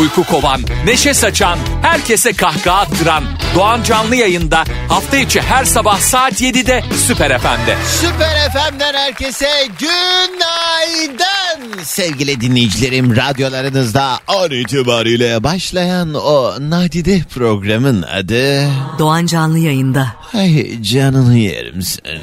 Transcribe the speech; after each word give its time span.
Uyku 0.00 0.24
kovan, 0.24 0.60
neşe 0.84 1.14
saçan, 1.14 1.58
herkese 1.82 2.32
kahkaha 2.32 2.80
attıran 2.80 3.24
Doğan 3.54 3.82
Canlı 3.82 4.16
yayında 4.16 4.64
hafta 4.88 5.16
içi 5.16 5.40
her 5.40 5.64
sabah 5.64 5.98
saat 5.98 6.40
7'de 6.42 6.84
Süper 7.06 7.38
FM'de. 7.38 7.76
Süper 8.00 8.50
FM'den 8.52 8.94
herkese 8.94 9.50
günaydın 9.78 11.82
sevgili 11.82 12.40
dinleyicilerim. 12.40 13.16
Radyolarınızda 13.16 14.18
an 14.26 14.50
itibariyle 14.50 15.42
başlayan 15.44 16.14
o 16.14 16.54
nadide 16.60 17.22
programın 17.34 18.02
adı... 18.02 18.68
Doğan 18.98 19.26
Canlı 19.26 19.58
yayında. 19.58 20.16
Ay 20.34 20.82
canını 20.82 21.36
yerim 21.38 21.82
senin. 21.82 22.22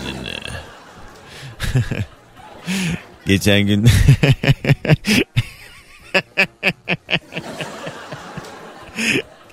Geçen 3.28 3.62
gün... 3.62 3.90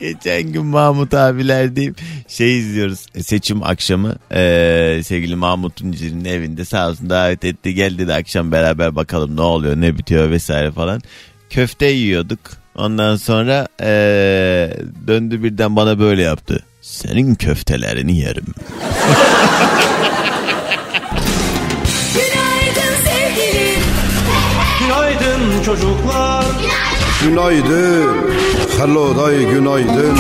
Geçen 0.01 0.43
gün 0.43 0.67
Mahmut 0.67 1.15
abilerdeyim. 1.15 1.95
Şey 2.29 2.59
izliyoruz 2.59 3.07
seçim 3.21 3.63
akşamı. 3.63 4.17
Ee, 4.33 5.01
sevgili 5.05 5.37
Mahmut 5.37 5.77
Tunceli'nin 5.77 6.25
evinde 6.25 6.65
sağ 6.65 6.89
olsun 6.89 7.11
davet 7.11 7.45
etti. 7.45 7.75
Gel 7.75 7.99
dedi 7.99 8.15
akşam 8.15 8.53
beraber 8.53 8.97
bakalım 8.97 9.37
ne 9.37 9.41
oluyor 9.41 9.77
ne 9.77 9.99
bitiyor 9.99 10.31
vesaire 10.31 10.71
falan. 10.71 11.01
Köfte 11.51 11.87
yiyorduk. 11.87 12.41
Ondan 12.75 13.17
sonra 13.17 13.69
ee, 13.81 14.71
döndü 15.07 15.43
birden 15.43 15.77
bana 15.77 15.99
böyle 15.99 16.23
yaptı. 16.23 16.65
Senin 16.83 17.35
köftelerini 17.35 18.19
yerim. 18.19 18.47
Günaydın 25.63 25.81
çocuklar. 25.81 26.45
Günaydın. 27.23 28.17
Hello 28.79 29.17
day 29.17 29.39
günaydın. 29.39 30.19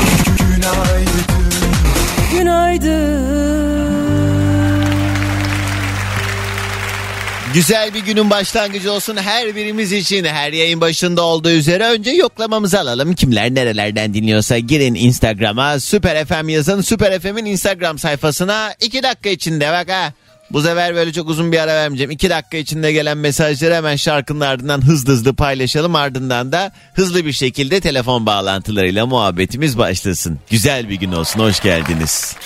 Güzel 7.54 7.94
bir 7.94 8.00
günün 8.00 8.30
başlangıcı 8.30 8.92
olsun 8.92 9.16
her 9.16 9.56
birimiz 9.56 9.92
için. 9.92 10.24
Her 10.24 10.52
yayın 10.52 10.80
başında 10.80 11.22
olduğu 11.22 11.50
üzere 11.50 11.84
önce 11.84 12.10
yoklamamızı 12.10 12.80
alalım. 12.80 13.14
Kimler 13.14 13.54
nerelerden 13.54 14.14
dinliyorsa 14.14 14.58
girin 14.58 14.94
Instagram'a 14.94 15.80
Süper 15.80 16.24
FM 16.24 16.48
yazın. 16.48 16.80
Süper 16.80 17.20
FM'in 17.20 17.44
Instagram 17.44 17.98
sayfasına 17.98 18.74
2 18.80 19.02
dakika 19.02 19.28
içinde 19.28 19.68
bak 19.68 19.90
ha. 19.90 20.12
Bu 20.52 20.62
sefer 20.62 20.94
böyle 20.94 21.12
çok 21.12 21.28
uzun 21.28 21.52
bir 21.52 21.58
ara 21.58 21.74
vermeyeceğim. 21.74 22.10
2 22.10 22.30
dakika 22.30 22.56
içinde 22.56 22.92
gelen 22.92 23.18
mesajları 23.18 23.74
hemen 23.74 23.96
şarkının 23.96 24.40
ardından 24.40 24.86
hızlı 24.86 25.12
hızlı 25.12 25.34
paylaşalım. 25.34 25.94
Ardından 25.94 26.52
da 26.52 26.72
hızlı 26.94 27.26
bir 27.26 27.32
şekilde 27.32 27.80
telefon 27.80 28.26
bağlantılarıyla 28.26 29.06
muhabbetimiz 29.06 29.78
başlasın. 29.78 30.38
Güzel 30.50 30.88
bir 30.88 30.94
gün 30.94 31.12
olsun. 31.12 31.40
Hoş 31.40 31.60
geldiniz. 31.60 32.36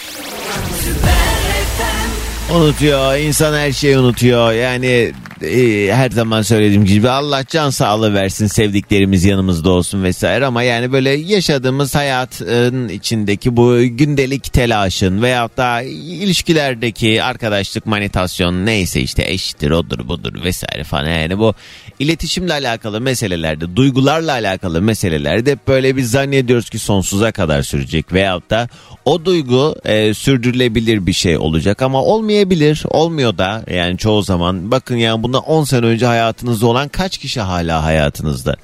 Unutuyor. 2.54 3.16
insan 3.16 3.54
her 3.54 3.72
şeyi 3.72 3.98
unutuyor. 3.98 4.52
Yani 4.52 5.12
e, 5.42 5.88
her 5.92 6.10
zaman 6.10 6.42
söylediğim 6.42 6.84
gibi 6.84 7.08
Allah 7.08 7.44
can 7.48 7.70
sağlığı 7.70 8.14
versin 8.14 8.46
sevdiklerimiz 8.46 9.24
yanımızda 9.24 9.70
olsun 9.70 10.02
vesaire. 10.02 10.46
Ama 10.46 10.62
yani 10.62 10.92
böyle 10.92 11.10
yaşadığımız 11.10 11.94
hayatın 11.94 12.88
içindeki 12.88 13.56
bu 13.56 13.76
gündelik 13.80 14.52
telaşın 14.52 15.22
veyahut 15.22 15.56
da 15.56 15.82
ilişkilerdeki 15.82 17.22
arkadaşlık 17.22 17.86
manitasyon 17.86 18.66
neyse 18.66 19.00
işte 19.00 19.24
eştir 19.26 19.70
odur 19.70 20.08
budur 20.08 20.44
vesaire 20.44 20.84
falan. 20.84 21.10
Yani 21.10 21.38
bu 21.38 21.54
iletişimle 21.98 22.52
alakalı 22.52 23.00
meselelerde 23.00 23.76
duygularla 23.76 24.32
alakalı 24.32 24.82
meselelerde 24.82 25.50
hep 25.52 25.68
böyle 25.68 25.96
bir 25.96 26.02
zannediyoruz 26.02 26.70
ki 26.70 26.78
sonsuza 26.78 27.32
kadar 27.32 27.62
sürecek 27.62 28.12
veyahut 28.12 28.50
da 28.50 28.68
o 29.04 29.24
duygu 29.24 29.76
e, 29.84 30.14
sürdürülebilir 30.14 31.06
bir 31.06 31.12
şey 31.12 31.38
olacak. 31.38 31.82
Ama 31.82 32.02
olmayabilir 32.02 32.82
olmuyor 32.90 33.38
da. 33.38 33.64
Yani 33.70 33.98
çoğu 33.98 34.22
zaman 34.22 34.70
bakın 34.70 34.96
yani 34.96 35.22
bundan 35.26 35.42
10 35.42 35.64
sene 35.64 35.86
önce 35.86 36.06
hayatınızda 36.06 36.66
olan 36.66 36.88
kaç 36.88 37.18
kişi 37.18 37.40
hala 37.40 37.84
hayatınızda? 37.84 38.56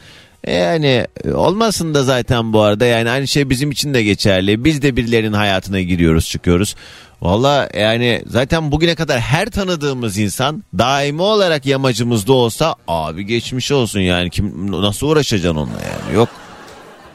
E, 0.44 0.54
yani 0.54 1.06
e, 1.24 1.32
olmasın 1.32 1.94
da 1.94 2.02
zaten 2.02 2.52
bu 2.52 2.60
arada. 2.60 2.84
Yani 2.84 3.10
aynı 3.10 3.28
şey 3.28 3.50
bizim 3.50 3.70
için 3.70 3.94
de 3.94 4.02
geçerli. 4.02 4.64
Biz 4.64 4.82
de 4.82 4.96
birilerinin 4.96 5.32
hayatına 5.32 5.80
giriyoruz 5.80 6.28
çıkıyoruz. 6.28 6.74
Valla 7.22 7.68
yani 7.78 8.22
zaten 8.26 8.72
bugüne 8.72 8.94
kadar 8.94 9.20
her 9.20 9.50
tanıdığımız 9.50 10.18
insan 10.18 10.64
daimi 10.78 11.22
olarak 11.22 11.66
yamacımızda 11.66 12.32
olsa 12.32 12.74
abi 12.88 13.26
geçmiş 13.26 13.72
olsun 13.72 14.00
yani. 14.00 14.30
Kim 14.30 14.72
nasıl 14.72 15.06
uğraşacaksın 15.06 15.58
onunla 15.60 15.72
yani? 15.72 16.16
Yok. 16.16 16.28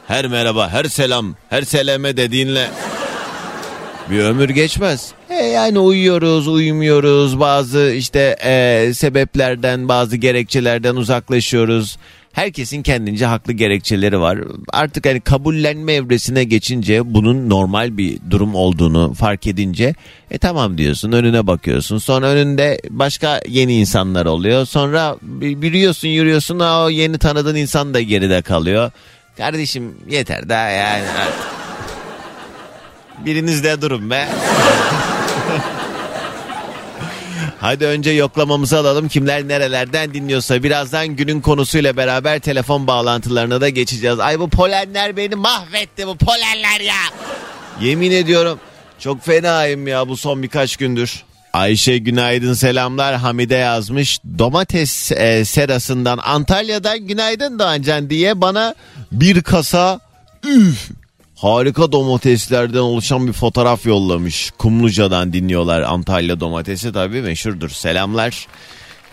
Her 0.06 0.26
merhaba, 0.26 0.68
her 0.70 0.84
selam, 0.84 1.34
her 1.50 1.62
seleme 1.62 2.16
dediğinle 2.16 2.68
bir 4.10 4.18
ömür 4.18 4.48
geçmez. 4.48 5.12
E 5.30 5.34
yani 5.34 5.78
uyuyoruz, 5.78 6.48
uyumuyoruz. 6.48 7.40
Bazı 7.40 7.92
işte 7.96 8.36
e, 8.44 8.90
sebeplerden, 8.94 9.88
bazı 9.88 10.16
gerekçelerden 10.16 10.96
uzaklaşıyoruz. 10.96 11.98
Herkesin 12.32 12.82
kendince 12.82 13.26
haklı 13.26 13.52
gerekçeleri 13.52 14.20
var. 14.20 14.38
Artık 14.72 15.06
hani 15.06 15.20
kabullenme 15.20 15.92
evresine 15.92 16.44
geçince 16.44 17.14
bunun 17.14 17.50
normal 17.50 17.96
bir 17.96 18.18
durum 18.30 18.54
olduğunu 18.54 19.14
fark 19.14 19.46
edince 19.46 19.94
e 20.30 20.38
tamam 20.38 20.78
diyorsun 20.78 21.12
önüne 21.12 21.46
bakıyorsun. 21.46 21.98
Sonra 21.98 22.26
önünde 22.26 22.80
başka 22.90 23.40
yeni 23.48 23.74
insanlar 23.74 24.26
oluyor. 24.26 24.66
Sonra 24.66 25.16
yürüyorsun 25.40 26.08
yürüyorsun 26.08 26.58
o 26.60 26.88
yeni 26.88 27.18
tanıdığın 27.18 27.56
insan 27.56 27.94
da 27.94 28.00
geride 28.00 28.42
kalıyor. 28.42 28.90
Kardeşim 29.36 29.94
yeter 30.10 30.48
daha 30.48 30.68
yani 30.68 31.08
artık. 31.08 31.67
Birinizde 33.24 33.82
durun 33.82 34.10
be. 34.10 34.28
Hadi 37.60 37.86
önce 37.86 38.10
yoklamamızı 38.10 38.78
alalım. 38.78 39.08
Kimler 39.08 39.48
nerelerden 39.48 40.14
dinliyorsa 40.14 40.62
birazdan 40.62 41.08
günün 41.08 41.40
konusuyla 41.40 41.96
beraber 41.96 42.38
telefon 42.38 42.86
bağlantılarına 42.86 43.60
da 43.60 43.68
geçeceğiz. 43.68 44.20
Ay 44.20 44.40
bu 44.40 44.48
polenler 44.48 45.16
beni 45.16 45.34
mahvetti 45.34 46.06
bu 46.06 46.16
polenler 46.16 46.80
ya. 46.80 46.94
Yemin 47.80 48.10
ediyorum 48.10 48.60
çok 48.98 49.24
fenayım 49.24 49.86
ya 49.86 50.08
bu 50.08 50.16
son 50.16 50.42
birkaç 50.42 50.76
gündür. 50.76 51.24
Ayşe 51.52 51.98
günaydın 51.98 52.54
selamlar 52.54 53.16
Hamide 53.16 53.54
yazmış. 53.54 54.20
Domates 54.38 55.12
e, 55.12 55.44
serasından 55.44 56.18
Antalya'dan 56.18 56.98
günaydın 56.98 57.58
Doğancan 57.58 58.10
diye 58.10 58.40
bana 58.40 58.74
bir 59.12 59.42
kasa 59.42 60.00
üf 60.46 60.88
harika 61.38 61.92
domateslerden 61.92 62.78
oluşan 62.78 63.26
bir 63.26 63.32
fotoğraf 63.32 63.86
yollamış. 63.86 64.50
Kumluca'dan 64.58 65.32
dinliyorlar 65.32 65.82
Antalya 65.82 66.40
domatesi 66.40 66.92
tabii 66.92 67.22
meşhurdur. 67.22 67.68
Selamlar. 67.70 68.46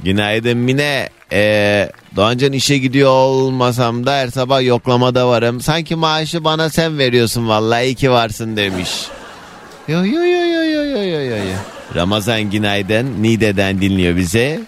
Günaydın 0.03 0.57
Mine. 0.57 1.09
Ee, 1.31 1.89
Doğancan 2.15 2.53
işe 2.53 2.77
gidiyor 2.77 3.09
olmasam 3.09 4.05
da 4.05 4.13
her 4.13 4.27
sabah 4.27 4.63
yoklamada 4.63 5.27
varım. 5.27 5.61
Sanki 5.61 5.95
maaşı 5.95 6.43
bana 6.43 6.69
sen 6.69 6.97
veriyorsun 6.97 7.49
vallahi 7.49 7.85
iyi 7.85 7.95
ki 7.95 8.11
varsın 8.11 8.57
demiş. 8.57 8.89
Yo 9.87 10.05
yo 10.05 10.23
yo 10.23 10.45
yo 10.45 10.63
yo 10.63 10.83
yo 10.85 11.21
yo 11.21 11.35
yo. 11.35 11.55
Ramazan 11.95 12.41
günaydın. 12.41 13.23
Niğde'den 13.23 13.81
dinliyor 13.81 14.15
bize. 14.15 14.61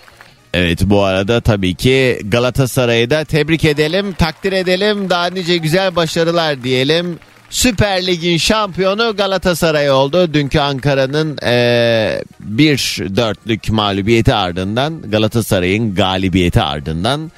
Evet 0.54 0.80
bu 0.86 1.04
arada 1.04 1.42
tabii 1.42 1.76
ki 1.76 2.20
Galatasaray'ı 2.26 3.10
da 3.10 3.24
tebrik 3.26 3.66
edelim, 3.66 4.14
takdir 4.14 4.54
edelim. 4.54 5.10
Daha 5.10 5.28
nice 5.28 5.58
güzel 5.58 5.96
başarılar 5.96 6.64
diyelim. 6.64 7.20
Süper 7.50 8.08
Lig'in 8.08 8.38
şampiyonu 8.38 9.16
Galatasaray 9.18 9.92
oldu. 9.92 10.34
Dünkü 10.34 10.60
Ankara'nın 10.60 11.38
e, 11.44 12.24
bir 12.40 12.78
dörtlük 13.16 13.70
mağlubiyeti 13.70 14.34
ardından 14.34 15.12
Galatasaray'ın 15.12 15.96
galibiyeti 15.96 16.62
ardından 16.62 17.32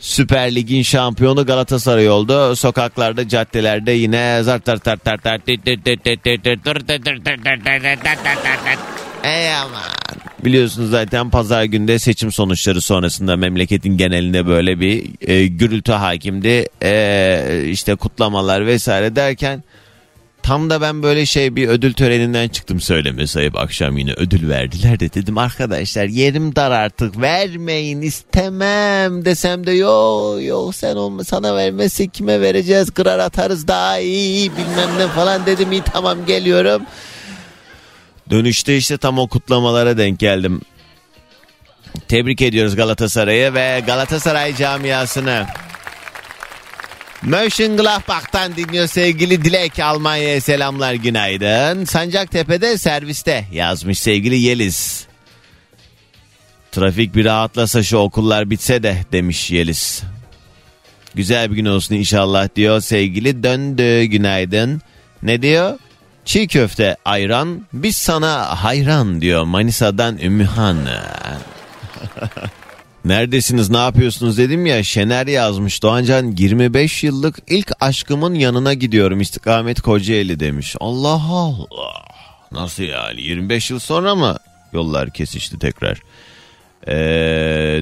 Süper 0.00 0.54
Lig'in 0.54 0.82
şampiyonu 0.82 1.46
Galatasaray 1.46 2.10
oldu. 2.10 2.56
Sokaklarda, 2.56 3.28
caddelerde 3.28 3.92
yine 3.92 4.42
zart 4.42 4.66
zart 4.66 4.84
zart 4.84 5.04
zart 5.04 5.22
zart 5.22 5.42
Ey 9.24 9.54
aman. 9.54 10.23
Biliyorsunuz 10.44 10.90
zaten 10.90 11.30
pazar 11.30 11.64
günde 11.64 11.98
seçim 11.98 12.32
sonuçları 12.32 12.80
sonrasında 12.80 13.36
memleketin 13.36 13.96
genelinde 13.96 14.46
böyle 14.46 14.80
bir 14.80 15.04
e, 15.20 15.46
gürültü 15.46 15.92
hakimdi. 15.92 16.66
E, 16.82 17.64
işte 17.66 17.94
kutlamalar 17.94 18.66
vesaire 18.66 19.16
derken 19.16 19.62
Tam 20.44 20.70
da 20.70 20.80
ben 20.80 21.02
böyle 21.02 21.26
şey 21.26 21.56
bir 21.56 21.68
ödül 21.68 21.92
töreninden 21.92 22.48
çıktım 22.48 22.80
söyleme 22.80 23.26
sayıp 23.26 23.56
akşam 23.56 23.98
yine 23.98 24.12
ödül 24.12 24.48
verdiler 24.48 25.00
de 25.00 25.14
dedim 25.14 25.38
arkadaşlar 25.38 26.04
yerim 26.04 26.56
dar 26.56 26.70
artık 26.70 27.20
vermeyin 27.20 28.02
istemem 28.02 29.24
desem 29.24 29.66
de 29.66 29.72
yok 29.72 30.42
yok 30.42 30.74
sen 30.74 30.96
olma 30.96 31.24
sana 31.24 31.56
vermezsek 31.56 32.14
kime 32.14 32.40
vereceğiz 32.40 32.90
kırar 32.90 33.18
atarız 33.18 33.68
daha 33.68 33.98
iyi 33.98 34.50
bilmem 34.52 34.98
ne 34.98 35.08
falan 35.08 35.46
dedim 35.46 35.72
iyi 35.72 35.82
tamam 35.92 36.26
geliyorum. 36.26 36.82
Dönüşte 38.30 38.76
işte 38.76 38.96
tam 38.96 39.18
o 39.18 39.26
kutlamalara 39.28 39.98
denk 39.98 40.18
geldim. 40.18 40.60
Tebrik 42.08 42.42
ediyoruz 42.42 42.76
Galatasaray'ı 42.76 43.54
ve 43.54 43.82
Galatasaray 43.86 44.56
camiasını. 44.56 45.46
Mönchengladbach'tan 47.22 48.56
dinliyor 48.56 48.86
sevgili 48.86 49.44
Dilek 49.44 49.78
Almanya'ya 49.78 50.40
selamlar 50.40 50.94
günaydın. 50.94 51.84
Sancaktepe'de 51.84 52.78
serviste 52.78 53.44
yazmış 53.52 53.98
sevgili 53.98 54.38
Yeliz. 54.38 55.06
Trafik 56.72 57.14
bir 57.14 57.24
rahatlasa 57.24 57.82
şu 57.82 57.96
okullar 57.96 58.50
bitse 58.50 58.82
de 58.82 58.96
demiş 59.12 59.50
Yeliz. 59.50 60.02
Güzel 61.14 61.50
bir 61.50 61.56
gün 61.56 61.64
olsun 61.64 61.94
inşallah 61.94 62.48
diyor 62.56 62.80
sevgili 62.80 63.42
döndü 63.42 64.04
günaydın. 64.04 64.82
Ne 65.22 65.42
diyor? 65.42 65.78
Çiğ 66.24 66.46
köfte 66.48 66.96
ayran 67.04 67.66
biz 67.72 67.96
sana 67.96 68.62
hayran 68.64 69.20
diyor 69.20 69.44
Manisa'dan 69.44 70.18
Ümmühan. 70.18 70.78
Neredesiniz 73.04 73.70
ne 73.70 73.76
yapıyorsunuz 73.76 74.38
dedim 74.38 74.66
ya 74.66 74.82
Şener 74.82 75.26
yazmış 75.26 75.82
Doğancan 75.82 76.30
25 76.36 77.04
yıllık 77.04 77.36
ilk 77.46 77.72
aşkımın 77.80 78.34
yanına 78.34 78.74
gidiyorum 78.74 79.20
istikamet 79.20 79.80
Kocaeli 79.80 80.40
demiş. 80.40 80.76
Allah 80.80 81.22
Allah 81.22 82.04
nasıl 82.52 82.82
yani 82.82 83.22
25 83.22 83.70
yıl 83.70 83.78
sonra 83.78 84.14
mı 84.14 84.36
yollar 84.72 85.10
kesişti 85.10 85.58
tekrar. 85.58 86.00
Ee, 86.88 86.92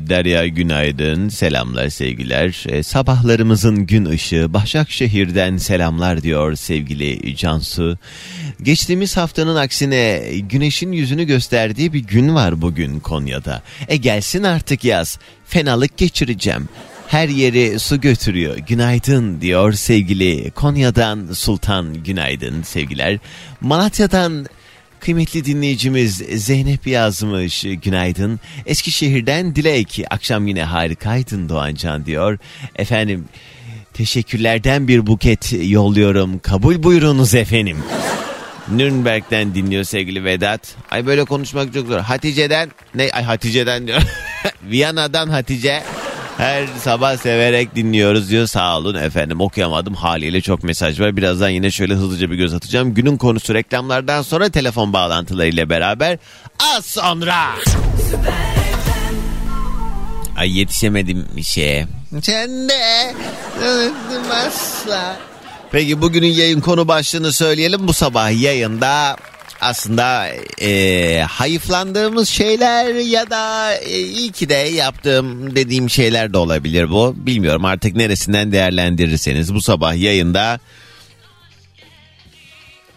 Derya 0.00 0.46
günaydın 0.46 1.28
selamlar 1.28 1.88
sevgiler 1.88 2.64
ee, 2.68 2.82
sabahlarımızın 2.82 3.86
gün 3.86 4.04
ışığı 4.04 4.54
Başakşehir'den 4.54 5.56
selamlar 5.56 6.22
diyor 6.22 6.54
sevgili 6.54 7.36
Cansu 7.36 7.98
geçtiğimiz 8.62 9.16
haftanın 9.16 9.56
aksine 9.56 10.22
güneşin 10.38 10.92
yüzünü 10.92 11.24
gösterdiği 11.24 11.92
bir 11.92 12.00
gün 12.04 12.34
var 12.34 12.62
bugün 12.62 13.00
Konya'da 13.00 13.62
e 13.88 13.96
gelsin 13.96 14.42
artık 14.42 14.84
yaz 14.84 15.18
fenalık 15.46 15.96
geçireceğim 15.96 16.68
her 17.08 17.28
yeri 17.28 17.78
su 17.78 18.00
götürüyor. 18.00 18.56
Günaydın 18.56 19.40
diyor 19.40 19.72
sevgili 19.72 20.50
Konya'dan 20.50 21.28
Sultan 21.32 21.94
günaydın 21.94 22.62
sevgiler. 22.62 23.18
Malatya'dan 23.60 24.46
Kıymetli 25.04 25.44
dinleyicimiz 25.44 26.16
Zeynep 26.16 26.86
yazmış 26.86 27.66
günaydın. 27.82 28.40
Eskişehir'den 28.66 29.54
Dilek 29.56 30.04
akşam 30.10 30.46
yine 30.46 30.64
harikaydın 30.64 31.48
Doğancan 31.48 32.06
diyor. 32.06 32.38
Efendim 32.76 33.24
teşekkürlerden 33.94 34.88
bir 34.88 35.06
buket 35.06 35.52
yolluyorum. 35.62 36.38
Kabul 36.38 36.82
buyurunuz 36.82 37.34
efendim. 37.34 37.78
Nürnberg'den 38.68 39.54
dinliyor 39.54 39.84
sevgili 39.84 40.24
Vedat. 40.24 40.74
Ay 40.90 41.06
böyle 41.06 41.24
konuşmak 41.24 41.74
çok 41.74 41.86
zor. 41.86 41.98
Hatice'den 41.98 42.70
ne 42.94 43.10
ay 43.12 43.22
Hatice'den 43.22 43.86
diyor. 43.86 44.02
Viyana'dan 44.70 45.28
Hatice. 45.28 45.82
Her 46.38 46.66
sabah 46.66 47.16
severek 47.16 47.76
dinliyoruz 47.76 48.30
diyor. 48.30 48.46
Sağ 48.46 48.76
olun 48.78 48.94
efendim 48.94 49.40
okuyamadım 49.40 49.94
haliyle 49.94 50.40
çok 50.40 50.62
mesaj 50.62 51.00
var. 51.00 51.16
Birazdan 51.16 51.48
yine 51.48 51.70
şöyle 51.70 51.94
hızlıca 51.94 52.30
bir 52.30 52.36
göz 52.36 52.54
atacağım. 52.54 52.94
Günün 52.94 53.16
konusu 53.16 53.54
reklamlardan 53.54 54.22
sonra 54.22 54.48
telefon 54.48 54.92
bağlantılarıyla 54.92 55.68
beraber 55.70 56.18
az 56.76 56.86
sonra. 56.86 57.46
Ay 60.36 60.58
yetişemedim 60.58 61.26
bir 61.36 61.42
şeye. 61.42 61.86
Sen 62.22 62.68
de. 62.68 63.14
Peki 65.72 66.02
bugünün 66.02 66.26
yayın 66.32 66.60
konu 66.60 66.88
başlığını 66.88 67.32
söyleyelim. 67.32 67.88
Bu 67.88 67.92
sabah 67.92 68.42
yayında 68.42 69.16
aslında 69.62 70.28
e, 70.60 71.22
hayıflandığımız 71.28 72.28
şeyler 72.28 72.94
ya 72.94 73.30
da 73.30 73.74
e, 73.74 73.98
iyi 74.00 74.32
ki 74.32 74.48
de 74.48 74.54
yaptığım 74.54 75.56
dediğim 75.56 75.90
şeyler 75.90 76.32
de 76.32 76.38
olabilir 76.38 76.90
bu. 76.90 77.14
Bilmiyorum 77.16 77.64
artık 77.64 77.96
neresinden 77.96 78.52
değerlendirirseniz 78.52 79.54
bu 79.54 79.60
sabah 79.60 79.96
yayında 79.96 80.60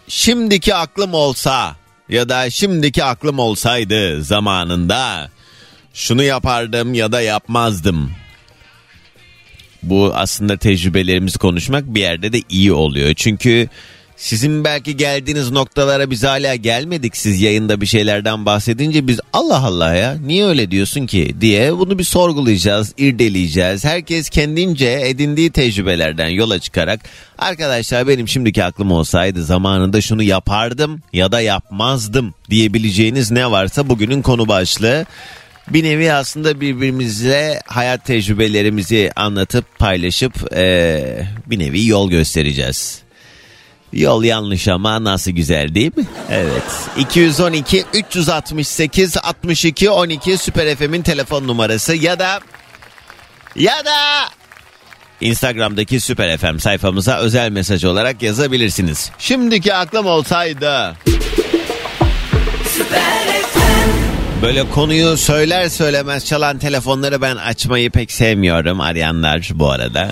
şimdiki 0.08 0.74
aklım 0.74 1.14
olsa 1.14 1.76
ya 2.08 2.28
da 2.28 2.50
şimdiki 2.50 3.04
aklım 3.04 3.38
olsaydı 3.38 4.22
zamanında 4.22 5.30
şunu 5.94 6.22
yapardım 6.22 6.94
ya 6.94 7.12
da 7.12 7.20
yapmazdım. 7.20 8.10
Bu 9.82 10.12
aslında 10.14 10.56
tecrübelerimizi 10.56 11.38
konuşmak 11.38 11.84
bir 11.94 12.00
yerde 12.00 12.32
de 12.32 12.42
iyi 12.48 12.72
oluyor. 12.72 13.14
Çünkü 13.14 13.68
sizin 14.16 14.64
belki 14.64 14.96
geldiğiniz 14.96 15.50
noktalara 15.50 16.10
biz 16.10 16.24
hala 16.24 16.54
gelmedik. 16.54 17.16
Siz 17.16 17.40
yayında 17.40 17.80
bir 17.80 17.86
şeylerden 17.86 18.46
bahsedince 18.46 19.06
biz 19.06 19.20
Allah 19.32 19.64
Allah 19.64 19.94
ya 19.94 20.16
niye 20.26 20.46
öyle 20.46 20.70
diyorsun 20.70 21.06
ki 21.06 21.36
diye 21.40 21.78
bunu 21.78 21.98
bir 21.98 22.04
sorgulayacağız, 22.04 22.92
irdeleyeceğiz. 22.98 23.84
Herkes 23.84 24.30
kendince 24.30 25.00
edindiği 25.04 25.50
tecrübelerden 25.50 26.28
yola 26.28 26.58
çıkarak 26.58 27.00
arkadaşlar 27.38 28.08
benim 28.08 28.28
şimdiki 28.28 28.64
aklım 28.64 28.92
olsaydı 28.92 29.44
zamanında 29.44 30.00
şunu 30.00 30.22
yapardım 30.22 31.02
ya 31.12 31.32
da 31.32 31.40
yapmazdım 31.40 32.34
diyebileceğiniz 32.50 33.30
ne 33.30 33.50
varsa 33.50 33.88
bugünün 33.88 34.22
konu 34.22 34.48
başlığı. 34.48 35.06
Bir 35.68 35.84
nevi 35.84 36.12
aslında 36.12 36.60
birbirimizle 36.60 37.60
hayat 37.66 38.04
tecrübelerimizi 38.04 39.10
anlatıp 39.16 39.78
paylaşıp 39.78 40.52
ee, 40.52 41.22
bir 41.46 41.58
nevi 41.58 41.86
yol 41.86 42.10
göstereceğiz. 42.10 43.05
Yol 43.96 44.24
yanlış 44.24 44.68
ama 44.68 45.04
nasıl 45.04 45.30
güzel 45.30 45.74
değil 45.74 45.92
mi? 45.96 46.04
Evet. 46.30 46.62
212 46.98 47.84
368 47.94 49.16
62 49.16 49.90
12 49.90 50.38
Süper 50.38 50.76
FM'in 50.76 51.02
telefon 51.02 51.46
numarası 51.46 51.94
ya 51.94 52.18
da 52.18 52.40
ya 53.56 53.84
da 53.84 54.28
Instagram'daki 55.20 56.00
Süper 56.00 56.38
FM 56.38 56.58
sayfamıza 56.58 57.18
özel 57.18 57.50
mesaj 57.50 57.84
olarak 57.84 58.22
yazabilirsiniz. 58.22 59.10
Şimdiki 59.18 59.74
aklım 59.74 60.06
olsaydı. 60.06 60.96
Böyle 64.42 64.70
konuyu 64.70 65.16
söyler 65.16 65.68
söylemez 65.68 66.24
çalan 66.24 66.58
telefonları 66.58 67.22
ben 67.22 67.36
açmayı 67.36 67.90
pek 67.90 68.12
sevmiyorum 68.12 68.80
arayanlar 68.80 69.50
bu 69.54 69.70
arada. 69.70 70.10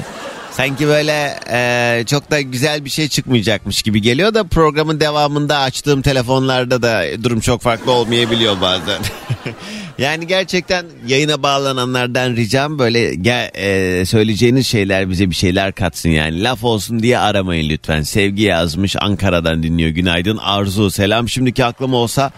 Sanki 0.56 0.88
böyle 0.88 1.38
e, 1.50 2.04
çok 2.06 2.30
da 2.30 2.40
güzel 2.40 2.84
bir 2.84 2.90
şey 2.90 3.08
çıkmayacakmış 3.08 3.82
gibi 3.82 4.02
geliyor 4.02 4.34
da 4.34 4.44
programın 4.44 5.00
devamında 5.00 5.58
açtığım 5.58 6.02
telefonlarda 6.02 6.82
da 6.82 7.04
durum 7.24 7.40
çok 7.40 7.60
farklı 7.60 7.92
olmayabiliyor 7.92 8.60
bazen. 8.60 9.00
yani 9.98 10.26
gerçekten 10.26 10.86
yayına 11.06 11.42
bağlananlardan 11.42 12.36
ricam 12.36 12.78
böyle 12.78 13.14
gel, 13.14 13.50
e, 13.54 14.04
söyleyeceğiniz 14.06 14.66
şeyler 14.66 15.10
bize 15.10 15.30
bir 15.30 15.34
şeyler 15.34 15.72
katsın 15.72 16.10
yani. 16.10 16.42
Laf 16.42 16.64
olsun 16.64 16.98
diye 16.98 17.18
aramayın 17.18 17.68
lütfen. 17.68 18.02
Sevgi 18.02 18.42
yazmış 18.42 18.96
Ankara'dan 19.00 19.62
dinliyor. 19.62 19.90
Günaydın 19.90 20.36
Arzu 20.36 20.90
selam. 20.90 21.28
Şimdiki 21.28 21.64
aklım 21.64 21.94
olsa 21.94 22.30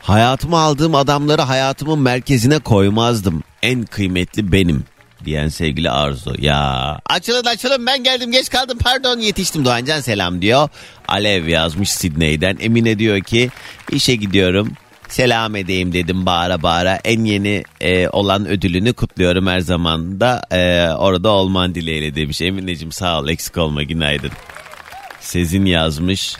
hayatıma 0.00 0.60
aldığım 0.60 0.94
adamları 0.94 1.42
hayatımın 1.42 1.98
merkezine 1.98 2.58
koymazdım. 2.58 3.42
En 3.62 3.82
kıymetli 3.82 4.52
benim 4.52 4.84
diyen 5.24 5.48
sevgili 5.48 5.90
Arzu. 5.90 6.34
Ya 6.38 6.98
açılın 7.10 7.44
açılın 7.44 7.86
ben 7.86 8.04
geldim 8.04 8.32
geç 8.32 8.50
kaldım 8.50 8.78
pardon 8.78 9.18
yetiştim 9.18 9.64
Doğancan 9.64 10.00
selam 10.00 10.42
diyor. 10.42 10.68
Alev 11.08 11.48
yazmış 11.48 11.90
Sidney'den. 11.90 12.56
Emine 12.60 12.98
diyor 12.98 13.20
ki 13.20 13.50
işe 13.90 14.14
gidiyorum 14.14 14.72
selam 15.12 15.56
edeyim 15.56 15.92
dedim 15.92 16.26
bağıra 16.26 16.62
bağıra. 16.62 16.98
En 17.04 17.24
yeni 17.24 17.64
e, 17.80 18.08
olan 18.08 18.48
ödülünü 18.48 18.92
kutluyorum 18.92 19.46
her 19.46 19.60
zaman 19.60 20.20
da 20.20 20.42
e, 20.50 20.90
orada 20.94 21.28
olman 21.28 21.74
dileğiyle 21.74 22.14
demiş. 22.14 22.40
Emineciğim 22.40 22.92
sağ 22.92 23.20
ol 23.20 23.28
eksik 23.28 23.58
olma 23.58 23.82
günaydın. 23.82 24.30
Sezin 25.20 25.64
yazmış. 25.64 26.36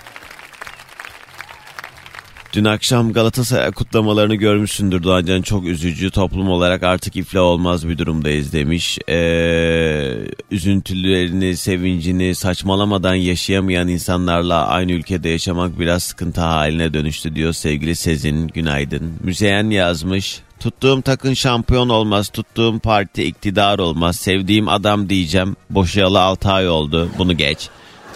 Dün 2.53 2.65
akşam 2.65 3.13
Galatasaray 3.13 3.73
kutlamalarını 3.73 4.35
görmüşsündür 4.35 5.03
Doğancan 5.03 5.43
çok 5.43 5.67
üzücü 5.67 6.11
toplum 6.11 6.49
olarak 6.49 6.83
artık 6.83 7.17
iflah 7.17 7.41
olmaz 7.41 7.89
bir 7.89 7.99
durumdayız 7.99 8.53
demiş. 8.53 8.99
Ee, 9.09 10.17
üzüntülerini, 10.51 11.57
sevincini 11.57 12.35
saçmalamadan 12.35 13.15
yaşayamayan 13.15 13.89
insanlarla 13.89 14.67
aynı 14.67 14.93
ülkede 14.93 15.29
yaşamak 15.29 15.79
biraz 15.79 16.03
sıkıntı 16.03 16.41
haline 16.41 16.95
dönüştü 16.95 17.35
diyor 17.35 17.53
sevgili 17.53 17.97
Sezin 17.97 18.49
günaydın. 18.49 19.13
Müzeyen 19.21 19.71
yazmış 19.71 20.43
Tuttuğum 20.61 21.03
takın 21.03 21.35
şampiyon 21.35 21.89
olmaz, 21.89 22.29
tuttuğum 22.29 22.79
parti 22.79 23.25
iktidar 23.25 23.79
olmaz, 23.79 24.17
sevdiğim 24.17 24.69
adam 24.69 25.09
diyeceğim. 25.09 25.57
Boşayalı 25.71 26.21
6 26.21 26.51
ay 26.51 26.69
oldu, 26.69 27.09
bunu 27.19 27.37
geç. 27.37 27.69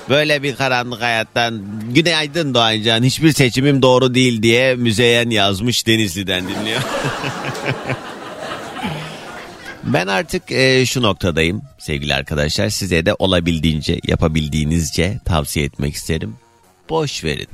Böyle 0.09 0.43
bir 0.43 0.57
karanlık 0.57 1.03
hayattan 1.03 1.63
günaydın 1.95 2.55
Doğancan 2.55 3.03
hiçbir 3.03 3.33
seçimim 3.33 3.83
doğru 3.83 4.15
değil 4.15 4.43
diye 4.43 4.75
Müzeyyen 4.75 5.31
yazmış 5.31 5.87
Denizli'den 5.87 6.49
dinliyor. 6.49 6.83
ben 9.85 10.07
artık 10.07 10.53
e, 10.53 10.87
şu 10.87 11.03
noktadayım 11.03 11.63
sevgili 11.79 12.15
arkadaşlar 12.15 12.69
size 12.69 13.07
de 13.07 13.15
olabildiğince 13.19 14.01
yapabildiğinizce 14.07 15.21
tavsiye 15.25 15.67
etmek 15.67 15.95
isterim. 15.95 16.37
Boş 16.89 17.25
verin. 17.25 17.49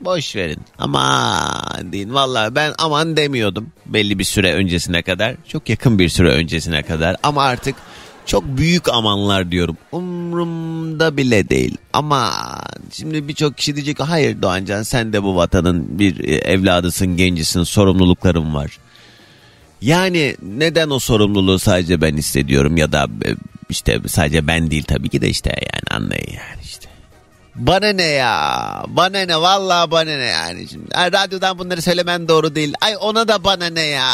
Boş 0.00 0.36
verin. 0.36 0.60
Aman 0.78 1.92
deyin. 1.92 2.14
Valla 2.14 2.54
ben 2.54 2.74
aman 2.78 3.16
demiyordum 3.16 3.72
belli 3.86 4.18
bir 4.18 4.24
süre 4.24 4.52
öncesine 4.52 5.02
kadar. 5.02 5.34
Çok 5.48 5.68
yakın 5.68 5.98
bir 5.98 6.08
süre 6.08 6.28
öncesine 6.28 6.82
kadar. 6.82 7.16
Ama 7.22 7.42
artık 7.42 7.74
çok 8.26 8.44
büyük 8.44 8.88
amanlar 8.88 9.50
diyorum. 9.50 9.76
Umrumda 9.92 11.16
bile 11.16 11.48
değil. 11.48 11.76
Ama 11.92 12.32
şimdi 12.92 13.28
birçok 13.28 13.56
kişi 13.56 13.74
diyecek 13.76 14.00
hayır 14.00 14.42
Doğancan 14.42 14.82
sen 14.82 15.12
de 15.12 15.22
bu 15.22 15.36
vatanın 15.36 15.98
bir 15.98 16.24
e, 16.24 16.34
evladısın, 16.34 17.16
gencisin, 17.16 17.62
sorumlulukların 17.62 18.54
var. 18.54 18.78
Yani 19.82 20.36
neden 20.42 20.90
o 20.90 20.98
sorumluluğu 20.98 21.58
sadece 21.58 22.00
ben 22.00 22.16
hissediyorum 22.16 22.76
ya 22.76 22.92
da 22.92 23.06
e, 23.26 23.36
işte 23.70 24.00
sadece 24.06 24.46
ben 24.46 24.70
değil 24.70 24.84
tabii 24.84 25.08
ki 25.08 25.20
de 25.20 25.28
işte 25.28 25.50
yani 25.50 26.02
anlayın 26.02 26.30
yani 26.30 26.62
işte. 26.64 26.88
Bana 27.54 27.92
ne 27.92 28.02
ya? 28.02 28.84
Bana 28.88 29.20
ne? 29.20 29.36
Vallahi 29.36 29.90
bana 29.90 30.16
ne 30.16 30.24
yani 30.24 30.68
şimdi. 30.68 30.94
Ay, 30.94 31.12
radyodan 31.12 31.58
bunları 31.58 31.82
söylemen 31.82 32.28
doğru 32.28 32.54
değil. 32.54 32.74
Ay 32.80 32.94
ona 33.00 33.28
da 33.28 33.44
bana 33.44 33.66
ne 33.66 33.82
ya? 33.82 34.12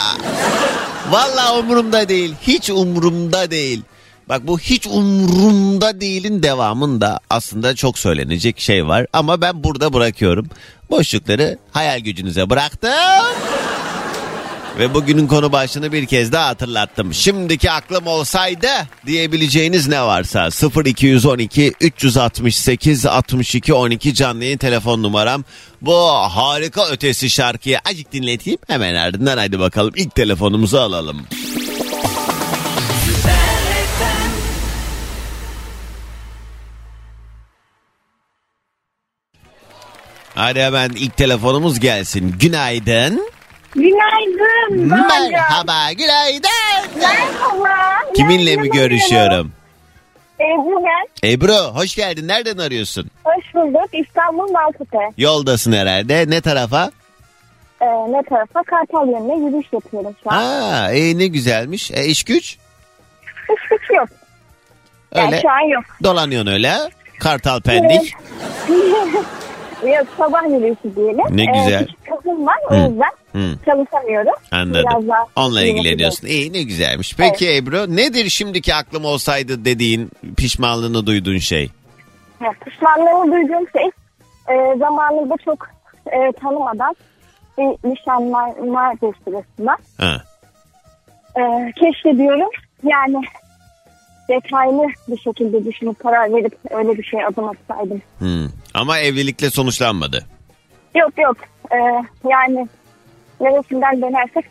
Vallahi 1.11 1.59
umurumda 1.59 2.09
değil. 2.09 2.35
Hiç 2.43 2.71
umurumda 2.71 3.51
değil. 3.51 3.83
Bak 4.29 4.47
bu 4.47 4.59
hiç 4.59 4.87
umurumda 4.87 6.01
değilin 6.01 6.43
devamında 6.43 7.21
aslında 7.31 7.75
çok 7.75 7.99
söylenecek 7.99 8.61
şey 8.61 8.87
var. 8.87 9.07
Ama 9.13 9.41
ben 9.41 9.65
burada 9.65 9.93
bırakıyorum. 9.93 10.47
Boşlukları 10.91 11.59
hayal 11.73 12.01
gücünüze 12.01 12.51
bıraktım. 12.51 12.91
Ve 14.79 14.95
bugünün 14.95 15.27
konu 15.27 15.53
başlığını 15.53 15.93
bir 15.93 16.07
kez 16.07 16.33
daha 16.33 16.49
hatırlattım. 16.49 17.15
Şimdiki 17.15 17.71
aklım 17.71 18.07
olsaydı 18.07 18.69
diyebileceğiniz 19.07 19.89
ne 19.89 20.03
varsa 20.03 20.49
0212 20.85 21.73
368 21.81 23.07
62 23.07 23.75
12 23.75 24.15
canlı 24.15 24.45
yayın 24.45 24.59
telefon 24.59 25.03
numaram. 25.03 25.45
Bu 25.83 25.97
harika 26.09 26.89
ötesi 26.89 27.31
şarkıyı 27.31 27.79
acık 27.85 28.13
dinleteyim 28.13 28.59
hemen 28.67 28.95
ardından 28.95 29.39
hadi 29.39 29.61
bakalım 29.61 29.93
ilk 29.97 30.15
telefonumuzu 30.15 30.79
alalım. 30.79 31.17
Hadi 40.35 40.61
hemen 40.63 40.91
ilk 40.91 41.17
telefonumuz 41.17 41.81
gelsin. 41.81 42.35
Günaydın. 42.41 43.29
Günaydın. 43.75 44.89
Merhaba, 44.89 45.93
günaydın. 45.93 46.51
Merhaba. 47.01 48.13
Kiminle 48.17 48.57
mi 48.57 48.69
görüşüyorum? 48.71 49.53
Ebru 50.41 50.85
ben. 50.85 51.29
Ebru, 51.31 51.55
hoş 51.75 51.95
geldin. 51.95 52.29
Nereden 52.29 52.59
arıyorsun? 52.59 53.11
Hoş 53.25 53.55
bulduk. 53.55 53.89
İstanbul 53.93 54.51
Maltepe. 54.51 54.99
Yoldasın 55.19 55.73
herhalde. 55.73 56.25
Ne 56.31 56.41
tarafa? 56.41 56.91
Ee, 57.81 57.85
ne 57.87 58.23
tarafa? 58.29 58.63
Kartal 58.63 59.09
yönüne 59.09 59.47
yürüyüş 59.47 59.67
yapıyorum 59.73 60.17
şu 60.25 60.31
an. 60.33 60.37
Aa, 60.39 60.93
e, 60.93 61.19
ne 61.19 61.27
güzelmiş. 61.27 61.91
E, 61.91 62.05
iş 62.07 62.25
güç? 62.25 62.57
Hiç 63.49 63.69
güç 63.71 63.91
yok. 63.97 64.09
Yani 65.15 65.27
Öyle 65.27 65.43
şu 65.43 65.51
an 65.51 65.61
yok. 65.69 65.85
dolanıyorsun 66.03 66.53
öyle. 66.53 66.77
Kartal 67.21 67.61
pendik. 67.61 68.15
yok 69.89 70.07
sabah 70.19 70.43
yürüyüşü 70.43 70.97
diyelim. 70.97 71.25
Ne 71.37 71.45
güzel. 71.45 71.87
küçük 71.87 72.07
kızım 72.07 72.47
var 72.47 72.57
o 72.71 72.75
Hı. 72.75 72.77
yüzden 72.77 73.11
Hı. 73.33 73.59
çalışamıyorum. 73.65 74.35
Anladım. 74.51 74.85
Biraz 74.91 75.09
daha 75.09 75.27
Onunla 75.37 75.63
ilgileniyorsun. 75.63 76.27
İyi 76.27 76.53
ne 76.53 76.63
güzelmiş. 76.63 77.17
Peki 77.17 77.57
Ebru 77.57 77.97
nedir 77.97 78.29
şimdiki 78.29 78.75
aklım 78.75 79.05
olsaydı 79.05 79.65
dediğin 79.65 80.11
pişmanlığını 80.37 81.07
duyduğun 81.07 81.39
şey? 81.39 81.71
Ya, 82.45 82.53
Pişmanlığımı 82.65 83.33
duyduğum 83.33 83.67
şey 83.73 83.91
e, 84.55 84.77
zamanında 84.79 85.35
çok 85.45 85.67
e, 86.07 86.33
tanımadan 86.41 86.97
bir 87.59 87.91
nişanlanma 87.91 88.95
sırasında 89.25 89.77
Ha. 89.99 90.23
e, 91.37 91.73
keşke 91.81 92.19
diyorum 92.19 92.51
yani 92.83 93.17
detaylı 94.37 94.83
bir 95.09 95.19
şekilde 95.19 95.65
düşünüp 95.65 95.99
karar 95.99 96.35
verip 96.35 96.55
öyle 96.71 96.99
bir 96.99 97.03
şey 97.03 97.25
adım 97.25 97.49
atsaydım. 97.49 98.03
Hmm. 98.19 98.49
Ama 98.75 98.99
evlilikle 98.99 99.51
sonuçlanmadı. 99.51 100.25
Yok 100.97 101.13
yok 101.19 101.37
e, 101.73 101.77
yani 102.31 102.69
neresinden 103.41 104.03
dönersek 104.03 104.45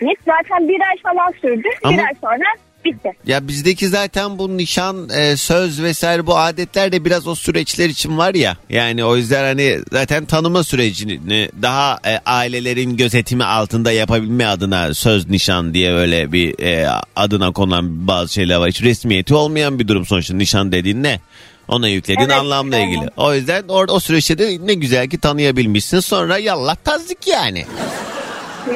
deyip 0.00 0.18
zaten 0.26 0.68
bir 0.68 0.80
ay 0.80 0.96
falan 1.02 1.32
sürdü. 1.40 1.68
Ama- 1.84 1.92
Bir 1.98 2.02
ay 2.04 2.14
sonra 2.20 2.44
bitti. 2.84 3.12
Ya 3.26 3.48
bizdeki 3.48 3.88
zaten 3.88 4.38
bu 4.38 4.56
nişan, 4.56 5.08
e, 5.10 5.36
söz 5.36 5.82
vesaire 5.82 6.26
bu 6.26 6.36
adetler 6.38 6.92
de 6.92 7.04
biraz 7.04 7.26
o 7.26 7.34
süreçler 7.34 7.88
için 7.88 8.18
var 8.18 8.34
ya. 8.34 8.56
Yani 8.70 9.04
o 9.04 9.16
yüzden 9.16 9.42
hani 9.44 9.78
zaten 9.92 10.24
tanıma 10.24 10.64
sürecini 10.64 11.48
daha 11.62 11.98
e, 12.06 12.18
ailelerin 12.26 12.96
gözetimi 12.96 13.44
altında 13.44 13.92
yapabilme 13.92 14.46
adına 14.46 14.94
söz 14.94 15.28
nişan 15.28 15.74
diye 15.74 15.92
öyle 15.92 16.32
bir 16.32 16.58
e, 16.58 16.88
adına 17.16 17.52
konan 17.52 18.06
bazı 18.06 18.32
şeyler 18.32 18.56
var. 18.56 18.68
Hiç 18.68 18.82
resmiyeti 18.82 19.34
olmayan 19.34 19.78
bir 19.78 19.88
durum 19.88 20.06
sonuçta 20.06 20.34
nişan 20.34 20.72
dediğin 20.72 21.02
ne? 21.02 21.20
Ona 21.68 21.88
yüklediğin 21.88 22.28
Evet, 22.28 22.40
anlamla 22.40 22.76
evet. 22.76 22.88
ilgili. 22.88 23.10
O 23.16 23.34
yüzden 23.34 23.64
orada 23.68 23.92
o 23.92 24.00
süreçte 24.00 24.38
de 24.38 24.58
ne 24.66 24.74
güzel 24.74 25.08
ki 25.08 25.18
tanıyabilmişsin. 25.18 26.00
Sonra 26.00 26.38
yallah 26.38 26.76
tazdik 26.84 27.26
yani. 27.26 27.66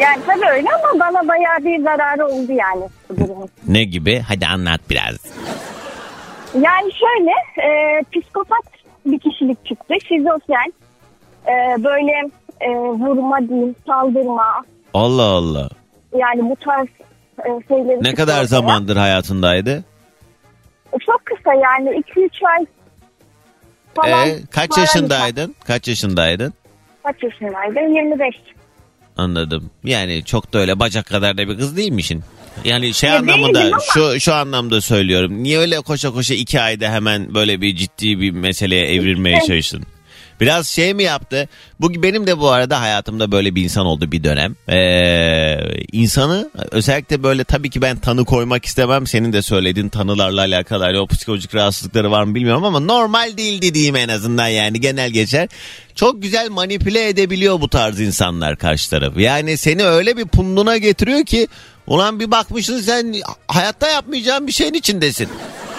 Yani 0.01 0.23
tabii 0.27 0.51
öyle 0.51 0.69
ama 0.71 1.01
bana 1.01 1.29
bayağı 1.29 1.59
bir 1.59 1.83
zararı 1.83 2.27
oldu 2.27 2.53
yani 2.53 2.83
bu 3.11 3.17
durumun. 3.17 3.49
Ne 3.69 3.85
gibi? 3.85 4.21
Hadi 4.29 4.47
anlat 4.47 4.81
biraz. 4.91 5.17
Yani 6.61 6.93
şöyle 6.93 7.31
e, 7.69 8.01
psikopat 8.03 8.65
bir 9.07 9.19
kişilik 9.19 9.67
çıktı. 9.67 9.95
Şizofren. 10.09 10.73
E, 11.47 11.85
böyle 11.85 12.13
e, 12.61 12.69
vurma 12.79 13.49
diyeyim, 13.49 13.75
saldırma. 13.87 14.65
Allah 14.95 15.23
Allah. 15.23 15.69
Yani 16.17 16.51
bu 16.51 16.57
tarz 16.57 16.89
e, 17.39 17.49
şeyleri 17.69 18.03
Ne 18.05 18.15
kadar 18.15 18.45
zamandır 18.45 18.97
hayatındaydı? 18.97 19.85
E, 20.93 20.97
Çok 21.07 21.27
kısa 21.27 21.55
yani 21.55 21.91
2-3 21.91 22.31
ay 22.59 22.67
falan. 23.95 24.29
Ee, 24.29 24.35
kaç 24.51 24.79
yaşındaydın? 24.79 25.55
Kaç 25.67 25.89
yaşındaydın? 25.89 26.55
Kaç 27.03 27.23
yaşındaydım? 27.23 27.95
25. 27.95 28.35
Anladım. 29.17 29.71
Yani 29.85 30.23
çok 30.25 30.53
da 30.53 30.59
öyle 30.59 30.79
bacak 30.79 31.07
kadar 31.07 31.39
da 31.39 31.49
bir 31.49 31.57
kız 31.59 31.77
değilmişsin. 31.77 32.25
Yani 32.65 32.95
şey 32.95 33.11
Ya 33.11 33.19
anlamında 33.19 33.71
şu 33.95 34.21
şu 34.21 34.35
anlamda 34.35 34.81
söylüyorum. 34.81 35.43
Niye 35.43 35.59
öyle 35.59 35.81
koşa 35.81 36.11
koşa 36.11 36.35
iki 36.35 36.61
ayda 36.61 36.93
hemen 36.93 37.35
böyle 37.35 37.61
bir 37.61 37.77
ciddi 37.77 38.21
bir 38.21 38.31
meseleye 38.31 38.95
evrilmeye 38.95 39.41
çalıştın? 39.47 39.85
Biraz 40.41 40.69
şey 40.69 40.95
mi 40.95 41.03
yaptı? 41.03 41.49
Bu 41.81 42.03
benim 42.03 42.27
de 42.27 42.39
bu 42.39 42.51
arada 42.51 42.81
hayatımda 42.81 43.33
böyle 43.33 43.55
bir 43.55 43.65
insan 43.65 43.87
oldu 43.87 44.13
bir 44.13 44.25
dönem. 44.25 44.57
Ee, 44.69 45.59
insanı 45.93 46.51
özellikle 46.71 47.23
böyle 47.23 47.45
tabii 47.45 47.71
ki 47.71 47.83
ben 47.83 47.97
tanı 47.97 48.25
koymak 48.25 48.65
istemem. 48.65 49.07
Senin 49.07 49.33
de 49.33 49.43
söylediğin 49.43 49.89
tanılarla 49.89 50.41
alakalı 50.41 50.85
hani 50.85 50.99
o 50.99 51.07
psikolojik 51.07 51.55
rahatsızlıkları 51.55 52.11
var 52.11 52.25
mı 52.25 52.35
bilmiyorum 52.35 52.65
ama 52.65 52.81
normal 52.81 53.37
değil 53.37 53.63
dediğim 53.63 53.97
en 53.97 54.09
azından 54.09 54.49
yani 54.49 54.81
genel 54.81 55.11
geçer. 55.11 55.49
Çok 55.95 56.23
güzel 56.23 56.51
manipüle 56.51 57.09
edebiliyor 57.09 57.61
bu 57.61 57.69
tarz 57.69 58.01
insanlar 58.01 58.57
karşı 58.57 58.91
tarafı. 58.91 59.21
Yani 59.21 59.57
seni 59.57 59.85
öyle 59.85 60.17
bir 60.17 60.25
punduna 60.25 60.77
getiriyor 60.77 61.25
ki 61.25 61.49
ulan 61.87 62.21
bir 62.21 62.31
bakmışsın 62.31 62.79
sen 62.79 63.15
hayatta 63.49 63.89
yapmayacağın 63.89 64.47
bir 64.47 64.53
şeyin 64.53 64.75
içindesin. 64.75 65.29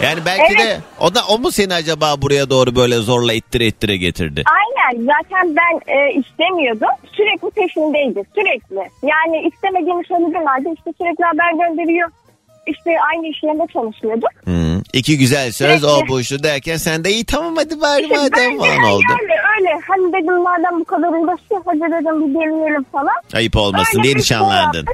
Yani 0.04 0.20
belki 0.26 0.44
Evet. 0.48 0.60
de 0.60 0.80
o 1.00 1.16
da 1.16 1.20
o 1.30 1.40
mu 1.40 1.52
seni 1.52 1.74
acaba 1.74 2.22
buraya 2.22 2.50
doğru 2.50 2.76
böyle 2.76 2.96
zorla 2.98 3.34
ittire 3.34 3.66
ittire 3.68 3.98
getirdi? 3.98 4.44
Aynen 4.60 5.06
zaten 5.06 5.56
ben 5.56 5.94
e, 5.94 6.14
istemiyordum. 6.14 6.88
Sürekli 7.14 7.50
peşindeydi 7.50 8.24
sürekli. 8.36 8.90
Yani 9.04 9.48
istemediğimi 9.54 10.06
söylediğim 10.08 10.46
halde 10.46 10.70
işte 10.78 10.92
sürekli 11.02 11.24
haber 11.24 11.68
gönderiyor. 11.68 12.10
İşte 12.68 12.92
aynı 13.14 13.28
iş 13.28 13.44
yerinde 13.44 13.64
çalışıyorduk. 13.74 14.30
Hı. 14.46 14.82
İki 14.94 15.18
güzel 15.18 15.52
söz 15.52 15.84
o 15.84 15.90
Sürekli. 15.90 16.08
bu 16.10 16.24
şu 16.24 16.44
derken 16.44 16.78
sen 16.78 17.04
de 17.04 17.12
iyi 17.12 17.26
tamam 17.26 17.56
hadi 17.56 17.82
bari 17.82 18.04
İşte 18.04 18.16
madem 18.18 18.58
falan 18.58 18.84
oldu. 18.84 19.04
öyle 19.22 19.34
öyle. 19.58 19.80
Hani 19.88 20.14
dedim 20.14 20.42
madem 20.42 20.80
bu 20.80 20.86
kadar 20.86 21.08
uğraşıyor 21.08 21.62
hadi 21.66 21.80
dedim 21.80 22.28
bir 22.28 22.34
deneyelim 22.34 22.86
falan. 22.92 23.16
Ayıp 23.34 23.56
olmasın 23.58 23.98
Öyle 23.98 24.04
diye 24.04 24.14
şey 24.14 24.20
nişanlandın. 24.22 24.86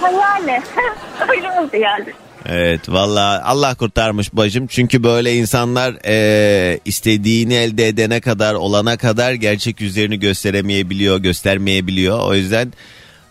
Ha 0.00 0.10
yani 0.10 0.60
öyle 1.30 1.50
oldu 1.50 1.76
yani. 1.76 2.06
Evet 2.48 2.80
valla 2.88 3.42
Allah 3.44 3.74
kurtarmış 3.74 4.32
bacım. 4.32 4.66
Çünkü 4.66 5.02
böyle 5.02 5.34
insanlar 5.34 5.94
e, 6.06 6.78
istediğini 6.84 7.54
elde 7.54 7.88
edene 7.88 8.20
kadar 8.20 8.54
olana 8.54 8.96
kadar 8.96 9.32
gerçek 9.32 9.80
yüzlerini 9.80 10.20
gösteremeyebiliyor, 10.20 11.18
göstermeyebiliyor. 11.18 12.20
O 12.28 12.34
yüzden 12.34 12.72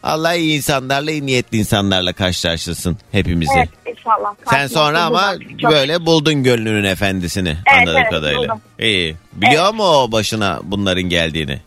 Allah 0.03 0.33
iyi 0.35 0.57
insanlarla, 0.57 1.11
iyi 1.11 1.25
niyetli 1.25 1.57
insanlarla 1.57 2.13
karşılaştırsın 2.13 2.97
hepimizi. 3.11 3.51
Evet 3.57 3.69
inşallah. 3.97 4.33
Sen 4.49 4.67
sonra 4.67 5.01
ama 5.03 5.33
Çok- 5.61 5.71
böyle 5.71 6.05
buldun 6.05 6.43
gönlünün 6.43 6.83
efendisini 6.83 7.49
Evet, 7.49 7.79
anladığım 7.87 7.97
evet, 8.01 8.09
kadarıyla. 8.11 8.41
buldum. 8.41 8.61
İyi. 8.79 9.15
Biliyor 9.33 9.73
mu 9.73 9.83
o 9.83 10.11
başına 10.11 10.59
bunların 10.63 11.03
geldiğini? 11.03 11.59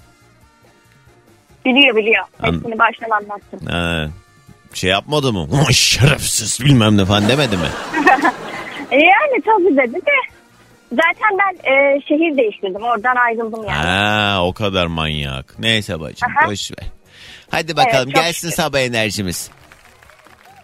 Biliyor 1.64 1.96
biliyor. 1.96 2.24
An- 2.42 2.52
Hepsini 2.54 2.78
baştan 2.78 3.10
anlattım. 3.10 3.66
Ha, 3.66 4.08
şey 4.74 4.90
yapmadı 4.90 5.32
mı? 5.32 5.40
"Ulan 5.42 5.70
Şerefsiz 5.70 6.60
bilmem 6.64 6.96
ne 6.96 7.04
falan 7.04 7.28
demedi 7.28 7.56
mi? 7.56 7.68
E 8.90 8.96
yani 8.96 9.42
tabii 9.44 9.76
dedi 9.76 9.94
de. 9.94 10.32
Zaten 10.90 11.38
ben 11.38 11.70
e, 11.72 12.00
şehir 12.08 12.36
değiştirdim. 12.36 12.82
Oradan 12.82 13.16
ayrıldım 13.16 13.64
yani. 13.64 13.86
Ha, 13.88 14.38
o 14.44 14.52
kadar 14.52 14.86
manyak. 14.86 15.54
Neyse 15.58 16.00
bacım 16.00 16.28
Aha. 16.38 16.50
boş 16.50 16.70
ver. 16.70 16.86
Hadi 17.52 17.76
bakalım 17.76 18.11
çok 18.11 18.14
gelsin 18.14 18.49
şükür. 18.49 18.62
sabah 18.62 18.80
enerjimiz. 18.80 19.50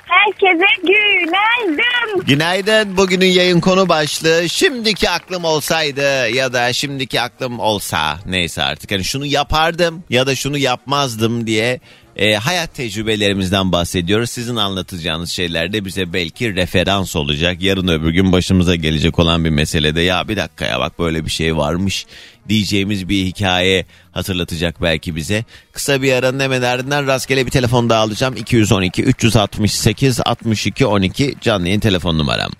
Herkese 0.04 0.66
günaydın. 0.82 2.26
Günaydın. 2.26 2.96
Bugünün 2.96 3.26
yayın 3.26 3.60
konu 3.60 3.88
başlığı 3.88 4.48
şimdiki 4.48 5.10
aklım 5.10 5.44
olsaydı 5.44 6.28
ya 6.28 6.52
da 6.52 6.72
şimdiki 6.72 7.20
aklım 7.20 7.60
olsa 7.60 8.18
neyse 8.26 8.62
artık 8.62 8.90
hani 8.92 9.04
şunu 9.04 9.26
yapardım 9.26 10.04
ya 10.10 10.26
da 10.26 10.34
şunu 10.34 10.58
yapmazdım 10.58 11.46
diye 11.46 11.80
e, 12.16 12.34
hayat 12.34 12.74
tecrübelerimizden 12.74 13.72
bahsediyoruz. 13.72 14.30
Sizin 14.30 14.56
anlatacağınız 14.56 15.30
şeyler 15.30 15.72
de 15.72 15.84
bize 15.84 16.12
belki 16.12 16.54
referans 16.56 17.16
olacak. 17.16 17.62
Yarın 17.62 17.88
öbür 17.88 18.10
gün 18.10 18.32
başımıza 18.32 18.74
gelecek 18.74 19.18
olan 19.18 19.44
bir 19.44 19.50
meselede 19.50 20.00
ya 20.00 20.28
bir 20.28 20.36
dakika 20.36 20.64
ya 20.64 20.80
bak 20.80 20.98
böyle 20.98 21.24
bir 21.24 21.30
şey 21.30 21.56
varmış 21.56 22.06
diyeceğimiz 22.48 23.08
bir 23.08 23.24
hikaye 23.26 23.86
hatırlatacak 24.12 24.82
belki 24.82 25.16
bize. 25.16 25.44
Kısa 25.72 26.02
bir 26.02 26.12
aranın 26.12 26.40
hemen 26.40 26.62
ardından 26.62 27.06
rastgele 27.06 27.46
bir 27.46 27.50
telefon 27.50 27.90
daha 27.90 28.00
alacağım. 28.00 28.36
212 28.36 29.02
368 29.02 30.20
62 30.24 30.86
12 30.86 31.34
canlı 31.40 31.66
yayın 31.66 31.80
telefon 31.80 32.18
numaram. 32.18 32.50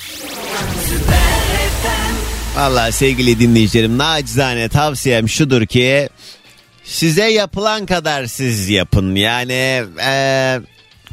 Valla 2.56 2.92
sevgili 2.92 3.40
dinleyicilerim 3.40 3.98
nacizane 3.98 4.68
tavsiyem 4.68 5.28
şudur 5.28 5.66
ki 5.66 6.08
size 6.84 7.24
yapılan 7.30 7.86
kadar 7.86 8.26
siz 8.26 8.68
yapın. 8.68 9.14
Yani 9.14 9.84
eee, 9.98 10.60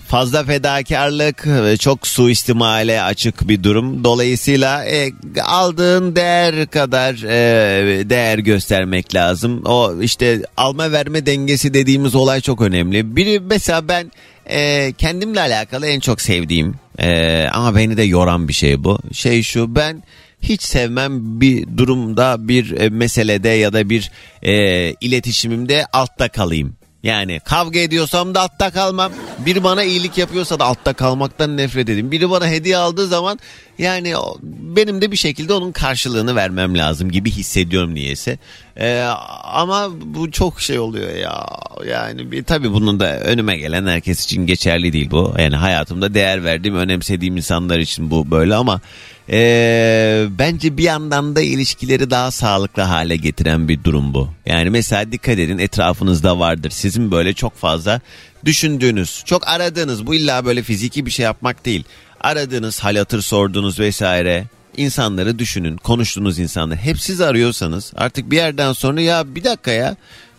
fazla 0.07 0.43
fedakarlık 0.43 1.47
çok 1.79 2.07
suistimale 2.07 3.01
açık 3.01 3.47
bir 3.47 3.63
durum. 3.63 4.03
Dolayısıyla 4.03 4.85
e, 4.85 5.12
aldığın 5.43 6.15
değer 6.15 6.67
kadar 6.67 7.13
e, 7.13 8.09
değer 8.09 8.39
göstermek 8.39 9.15
lazım. 9.15 9.65
O 9.65 10.01
işte 10.01 10.41
alma 10.57 10.91
verme 10.91 11.25
dengesi 11.25 11.74
dediğimiz 11.74 12.15
olay 12.15 12.41
çok 12.41 12.62
önemli. 12.62 13.15
Biri 13.15 13.39
mesela 13.39 13.88
ben 13.88 14.12
e, 14.50 14.93
kendimle 14.97 15.41
alakalı 15.41 15.88
en 15.88 16.00
çok 16.00 16.21
sevdiğim 16.21 16.75
e, 17.00 17.43
ama 17.53 17.75
beni 17.75 17.97
de 17.97 18.03
yoran 18.03 18.47
bir 18.47 18.53
şey 18.53 18.83
bu. 18.83 19.00
Şey 19.13 19.43
şu 19.43 19.75
ben 19.75 20.03
hiç 20.41 20.63
sevmem 20.63 21.41
bir 21.41 21.77
durumda 21.77 22.47
bir 22.47 22.71
e, 22.79 22.89
meselede 22.89 23.50
ya 23.50 23.74
da 23.74 23.89
bir 23.89 24.12
e, 24.43 24.53
iletişimimde 25.01 25.85
altta 25.93 26.29
kalayım. 26.29 26.75
Yani 27.05 27.39
kavga 27.39 27.79
ediyorsam 27.79 28.35
da 28.35 28.41
altta 28.41 28.71
kalmam. 28.71 29.12
Biri 29.45 29.63
bana 29.63 29.83
iyilik 29.83 30.17
yapıyorsa 30.17 30.59
da 30.59 30.65
altta 30.65 30.93
kalmaktan 30.93 31.57
nefret 31.57 31.89
edeyim. 31.89 32.12
Biri 32.12 32.29
bana 32.29 32.47
hediye 32.47 32.77
aldığı 32.77 33.07
zaman 33.07 33.39
yani 33.77 34.13
benim 34.43 35.01
de 35.01 35.12
bir 35.12 35.17
şekilde 35.17 35.53
onun 35.53 35.71
karşılığını 35.71 36.35
vermem 36.35 36.77
lazım 36.77 37.12
gibi 37.12 37.31
hissediyorum 37.31 37.93
niyeyse. 37.95 38.38
Ee, 38.77 39.00
ama 39.43 39.89
bu 40.01 40.31
çok 40.31 40.62
şey 40.62 40.79
oluyor 40.79 41.15
ya. 41.15 41.45
Yani 41.88 42.31
bir, 42.31 42.43
tabii 42.43 42.74
bunun 42.74 43.00
da 43.00 43.19
önüme 43.19 43.57
gelen 43.57 43.88
herkes 43.88 44.24
için 44.24 44.47
geçerli 44.47 44.93
değil 44.93 45.12
bu. 45.12 45.35
Yani 45.39 45.55
hayatımda 45.55 46.13
değer 46.13 46.43
verdiğim, 46.43 46.75
önemsediğim 46.75 47.38
insanlar 47.38 47.79
için 47.79 48.12
bu 48.12 48.31
böyle 48.31 48.55
ama 48.55 48.81
ee, 49.29 50.25
bence 50.29 50.77
bir 50.77 50.84
yandan 50.84 51.36
da 51.36 51.41
ilişkileri 51.41 52.10
daha 52.10 52.32
sağlıklı 52.32 52.82
hale 52.82 53.15
getiren 53.15 53.67
bir 53.67 53.84
durum 53.84 54.13
bu. 54.13 54.29
Yani 54.46 54.70
mesela 54.70 55.12
dikkat 55.12 55.39
edin 55.39 55.58
etrafınızda 55.58 56.39
vardır. 56.39 56.70
Sizin 56.70 57.12
böyle 57.12 57.34
çok 57.34 57.55
fazla 57.58 58.01
düşündüğünüz, 58.46 59.24
çok 59.25 59.48
aradığınız 59.48 60.08
bu 60.08 60.15
illa 60.15 60.46
böyle 60.46 60.63
fiziki 60.63 61.05
bir 61.05 61.12
şey 61.12 61.24
yapmak 61.24 61.65
değil. 61.65 61.84
Aradığınız, 62.22 62.79
hal 62.79 62.96
hatır 62.96 63.22
sorduğunuz 63.22 63.79
vesaire 63.79 64.46
insanları 64.77 65.39
düşünün. 65.39 65.77
Konuştuğunuz 65.77 66.39
insanları 66.39 66.79
hep 66.79 67.00
siz 67.00 67.22
arıyorsanız 67.22 67.94
artık 67.96 68.32
bir 68.32 68.36
yerden 68.36 68.74
sonra 68.74 69.01
ya 69.01 69.36
bir 69.36 69.43
dakika 69.43 69.71
ya 69.71 69.95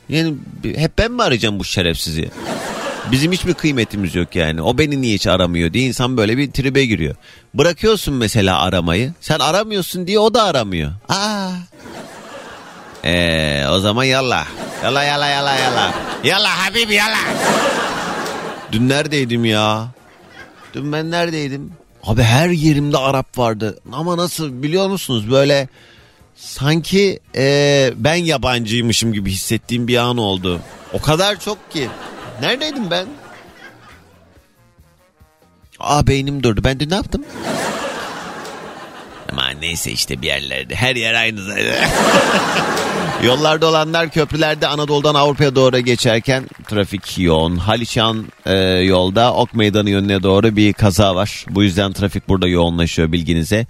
yani 0.08 0.34
hep 0.76 0.98
ben 0.98 1.12
mi 1.12 1.22
arayacağım 1.22 1.58
bu 1.58 1.64
şerefsizi? 1.64 2.30
Bizim 3.12 3.32
hiçbir 3.32 3.54
kıymetimiz 3.54 4.14
yok 4.14 4.36
yani. 4.36 4.62
O 4.62 4.78
beni 4.78 5.02
niye 5.02 5.14
hiç 5.14 5.26
aramıyor 5.26 5.72
diye 5.72 5.86
insan 5.86 6.16
böyle 6.16 6.36
bir 6.36 6.52
tribe 6.52 6.84
giriyor. 6.84 7.14
Bırakıyorsun 7.54 8.14
mesela 8.14 8.60
aramayı. 8.60 9.12
Sen 9.20 9.38
aramıyorsun 9.38 10.06
diye 10.06 10.18
o 10.18 10.34
da 10.34 10.42
aramıyor. 10.42 10.92
Aa. 11.08 11.50
Ee, 13.04 13.64
o 13.70 13.78
zaman 13.78 14.04
yallah. 14.04 14.46
Yallah 14.84 15.06
yallah 15.06 15.30
yallah 15.30 15.58
yallah. 15.60 15.92
Yallah 16.24 16.50
Habib 16.50 16.90
yallah. 16.90 17.24
Dün 18.72 18.88
neredeydim 18.88 19.44
ya? 19.44 19.88
Dün 20.74 20.92
ben 20.92 21.10
neredeydim? 21.10 21.72
Abi 22.04 22.22
her 22.22 22.48
yerimde 22.48 22.98
Arap 22.98 23.38
vardı. 23.38 23.78
Ama 23.92 24.16
nasıl 24.16 24.62
biliyor 24.62 24.88
musunuz 24.88 25.30
böyle 25.30 25.68
sanki 26.36 27.20
e, 27.36 27.92
ben 27.96 28.14
yabancıymışım 28.14 29.12
gibi 29.12 29.30
hissettiğim 29.30 29.88
bir 29.88 29.96
an 29.96 30.16
oldu. 30.16 30.60
O 30.92 31.00
kadar 31.00 31.40
çok 31.40 31.70
ki. 31.70 31.88
Neredeydim 32.40 32.90
ben? 32.90 33.06
Aa 35.80 36.06
beynim 36.06 36.42
durdu. 36.42 36.60
Ben 36.64 36.80
dün 36.80 36.90
ne 36.90 36.94
yaptım? 36.94 37.24
Ama 39.32 39.50
neyse 39.50 39.92
işte 39.92 40.22
bir 40.22 40.26
yerlerde. 40.26 40.74
Her 40.74 40.96
yer 40.96 41.14
aynı 41.14 41.42
zaten. 41.42 41.88
Yollarda 43.24 43.66
olanlar 43.66 44.10
köprülerde 44.10 44.66
Anadolu'dan 44.66 45.14
Avrupa'ya 45.14 45.54
doğru 45.54 45.78
geçerken 45.78 46.44
trafik 46.68 47.18
yoğun. 47.18 47.56
Haliçan 47.56 48.26
e, 48.46 48.54
yolda 48.66 49.34
Ok 49.34 49.54
Meydanı 49.54 49.90
yönüne 49.90 50.22
doğru 50.22 50.56
bir 50.56 50.72
kaza 50.72 51.14
var. 51.14 51.44
Bu 51.50 51.62
yüzden 51.62 51.92
trafik 51.92 52.28
burada 52.28 52.48
yoğunlaşıyor 52.48 53.12
bilginize. 53.12 53.66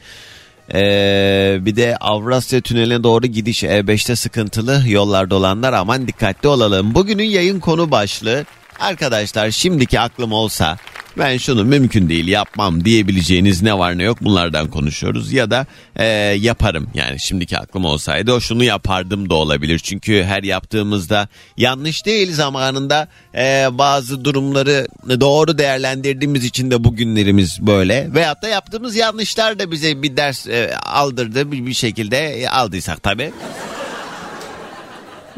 Ee, 0.74 1.59
bir 1.61 1.76
de 1.76 1.96
Avrasya 1.96 2.61
Tüneli'ne 2.61 3.02
doğru 3.02 3.26
gidiş 3.26 3.62
E5'te 3.62 4.16
sıkıntılı 4.16 4.83
yollarda 4.87 5.35
olanlar 5.35 5.72
aman 5.72 6.09
dikkatli 6.09 6.48
olalım. 6.48 6.94
Bugünün 6.94 7.24
yayın 7.24 7.61
konu 7.61 7.90
başlığı 7.90 8.44
arkadaşlar 8.81 9.51
şimdiki 9.51 10.01
aklım 10.01 10.33
olsa 10.33 10.79
ben 11.19 11.37
şunu 11.37 11.65
mümkün 11.65 12.09
değil 12.09 12.29
yapmam 12.29 12.85
diyebileceğiniz 12.85 13.62
ne 13.62 13.79
var 13.79 13.99
ne 13.99 14.03
yok 14.03 14.19
bunlardan 14.21 14.71
konuşuyoruz 14.71 15.33
ya 15.33 15.51
da 15.51 15.67
e, 15.97 16.05
yaparım. 16.39 16.91
Yani 16.95 17.21
şimdiki 17.21 17.59
aklım 17.59 17.85
olsaydı 17.85 18.33
o 18.33 18.41
şunu 18.41 18.65
yapardım 18.65 19.31
da 19.31 19.35
olabilir. 19.35 19.79
Çünkü 19.79 20.25
her 20.25 20.43
yaptığımızda 20.43 21.29
yanlış 21.57 22.07
değil 22.07 22.33
zamanında 22.33 23.09
e, 23.35 23.69
bazı 23.71 24.25
durumları 24.25 24.87
doğru 25.21 25.59
değerlendirdiğimiz 25.59 26.45
için 26.45 26.71
de 26.71 26.85
bugünlerimiz 26.85 27.67
böyle. 27.67 28.15
Veyahut 28.15 28.43
da 28.43 28.49
yaptığımız 28.49 28.97
yanlışlar 28.97 29.59
da 29.59 29.71
bize 29.71 30.03
bir 30.03 30.17
ders 30.17 30.47
e, 30.47 30.77
aldırdı. 30.77 31.53
Bir, 31.53 31.67
bir 31.67 31.75
şekilde 31.75 32.19
e, 32.19 32.49
aldıysak 32.49 33.03
tabii. 33.03 33.33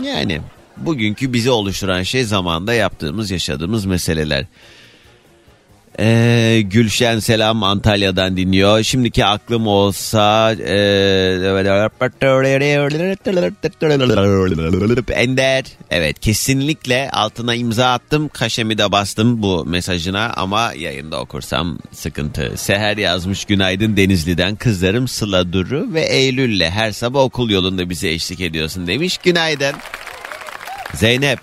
Yani 0.03 0.41
bugünkü 0.87 1.33
bizi 1.33 1.51
oluşturan 1.51 2.03
şey 2.03 2.25
zamanda 2.25 2.75
yaptığımız 2.75 3.31
yaşadığımız 3.31 3.85
meseleler. 3.85 4.45
Ee, 6.01 6.61
Gülşen 6.65 7.19
selam 7.19 7.63
Antalya'dan 7.63 8.37
dinliyor. 8.37 8.83
Şimdiki 8.83 9.25
aklım 9.25 9.67
olsa 9.67 10.53
e, 10.53 10.75
Ender. 15.13 15.65
Evet 15.91 16.21
kesinlikle 16.21 17.11
altına 17.11 17.55
imza 17.55 17.93
attım. 17.93 18.29
Kaşemi 18.29 18.79
de 18.79 18.93
bastım 18.93 19.43
bu 19.43 19.65
mesajına 19.65 20.33
ama 20.37 20.73
yayında 20.73 21.21
okursam 21.21 21.79
sıkıntı. 21.93 22.53
Seher 22.57 22.97
yazmış 22.97 23.45
günaydın 23.45 23.97
Denizli'den. 23.97 24.57
Kızlarım 24.57 25.09
Sıla 25.09 25.53
Duru 25.53 25.95
ve 25.95 26.01
Eylül'le 26.01 26.71
her 26.71 26.93
sabah 26.93 27.21
okul 27.21 27.51
yolunda 27.51 27.91
bize 27.91 28.09
eşlik 28.09 28.41
ediyorsun 28.41 28.87
demiş. 28.87 29.19
Günaydın. 29.19 29.75
Zeynep. 30.95 31.39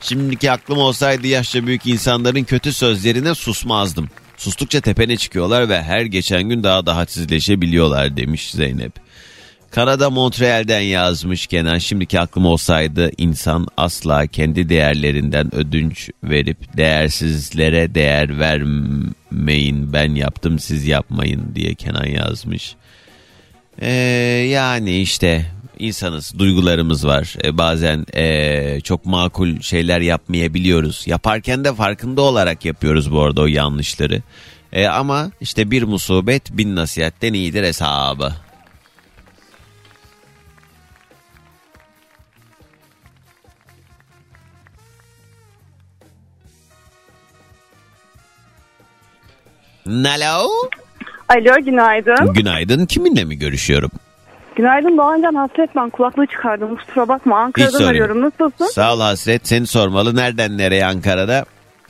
Şimdiki 0.00 0.50
aklım 0.52 0.78
olsaydı 0.78 1.26
yaşça 1.26 1.66
büyük 1.66 1.86
insanların 1.86 2.44
kötü 2.44 2.72
sözlerine 2.72 3.34
susmazdım. 3.34 4.08
Sustukça 4.36 4.80
tepene 4.80 5.16
çıkıyorlar 5.16 5.68
ve 5.68 5.82
her 5.82 6.02
geçen 6.02 6.42
gün 6.42 6.62
daha 6.62 6.86
da 6.86 6.96
hadsizleşebiliyorlar 6.96 8.16
demiş 8.16 8.50
Zeynep. 8.50 8.92
Kanada 9.70 10.10
Montreal'den 10.10 10.80
yazmış 10.80 11.46
Kenan. 11.46 11.78
Şimdiki 11.78 12.20
aklım 12.20 12.46
olsaydı 12.46 13.10
insan 13.18 13.66
asla 13.76 14.26
kendi 14.26 14.68
değerlerinden 14.68 15.54
ödünç 15.54 16.10
verip 16.24 16.76
değersizlere 16.76 17.94
değer 17.94 18.38
vermeyin 18.38 19.92
ben 19.92 20.14
yaptım 20.14 20.58
siz 20.58 20.86
yapmayın 20.86 21.52
diye 21.54 21.74
Kenan 21.74 22.06
yazmış. 22.06 22.74
Ee, 23.80 23.90
yani 24.50 25.00
işte 25.00 25.46
insanız, 25.78 26.38
duygularımız 26.38 27.06
var. 27.06 27.34
E, 27.44 27.58
bazen 27.58 28.06
e, 28.14 28.80
çok 28.80 29.06
makul 29.06 29.60
şeyler 29.60 30.00
yapmayabiliyoruz. 30.00 31.06
Yaparken 31.06 31.64
de 31.64 31.74
farkında 31.74 32.22
olarak 32.22 32.64
yapıyoruz 32.64 33.12
bu 33.12 33.22
arada 33.22 33.40
o 33.40 33.46
yanlışları. 33.46 34.22
E, 34.72 34.86
ama 34.86 35.30
işte 35.40 35.70
bir 35.70 35.82
musibet 35.82 36.52
bin 36.52 36.76
nasihatten 36.76 37.32
iyidir 37.32 37.62
hesabı. 37.62 38.32
Nalo. 49.86 50.48
Alo 51.28 51.64
günaydın. 51.64 52.34
Günaydın. 52.34 52.86
Kiminle 52.86 53.24
mi 53.24 53.38
görüşüyorum? 53.38 53.90
Günaydın 54.56 54.96
Doğancan 54.96 55.34
hasret 55.34 55.76
ben 55.76 55.90
kulaklığı 55.90 56.26
çıkardım 56.26 56.76
kusura 56.76 57.08
bakma 57.08 57.36
Hiç 57.36 57.44
Ankara'dan 57.44 57.80
yok. 57.80 57.90
arıyorum 57.90 58.20
nasılsın? 58.22 58.66
Sağ 58.66 58.94
ol 58.94 59.00
Hasret. 59.00 59.48
Seni 59.48 59.66
sormalı. 59.66 60.16
Nereden 60.16 60.58
nereye 60.58 60.86
Ankara'da? 60.86 61.44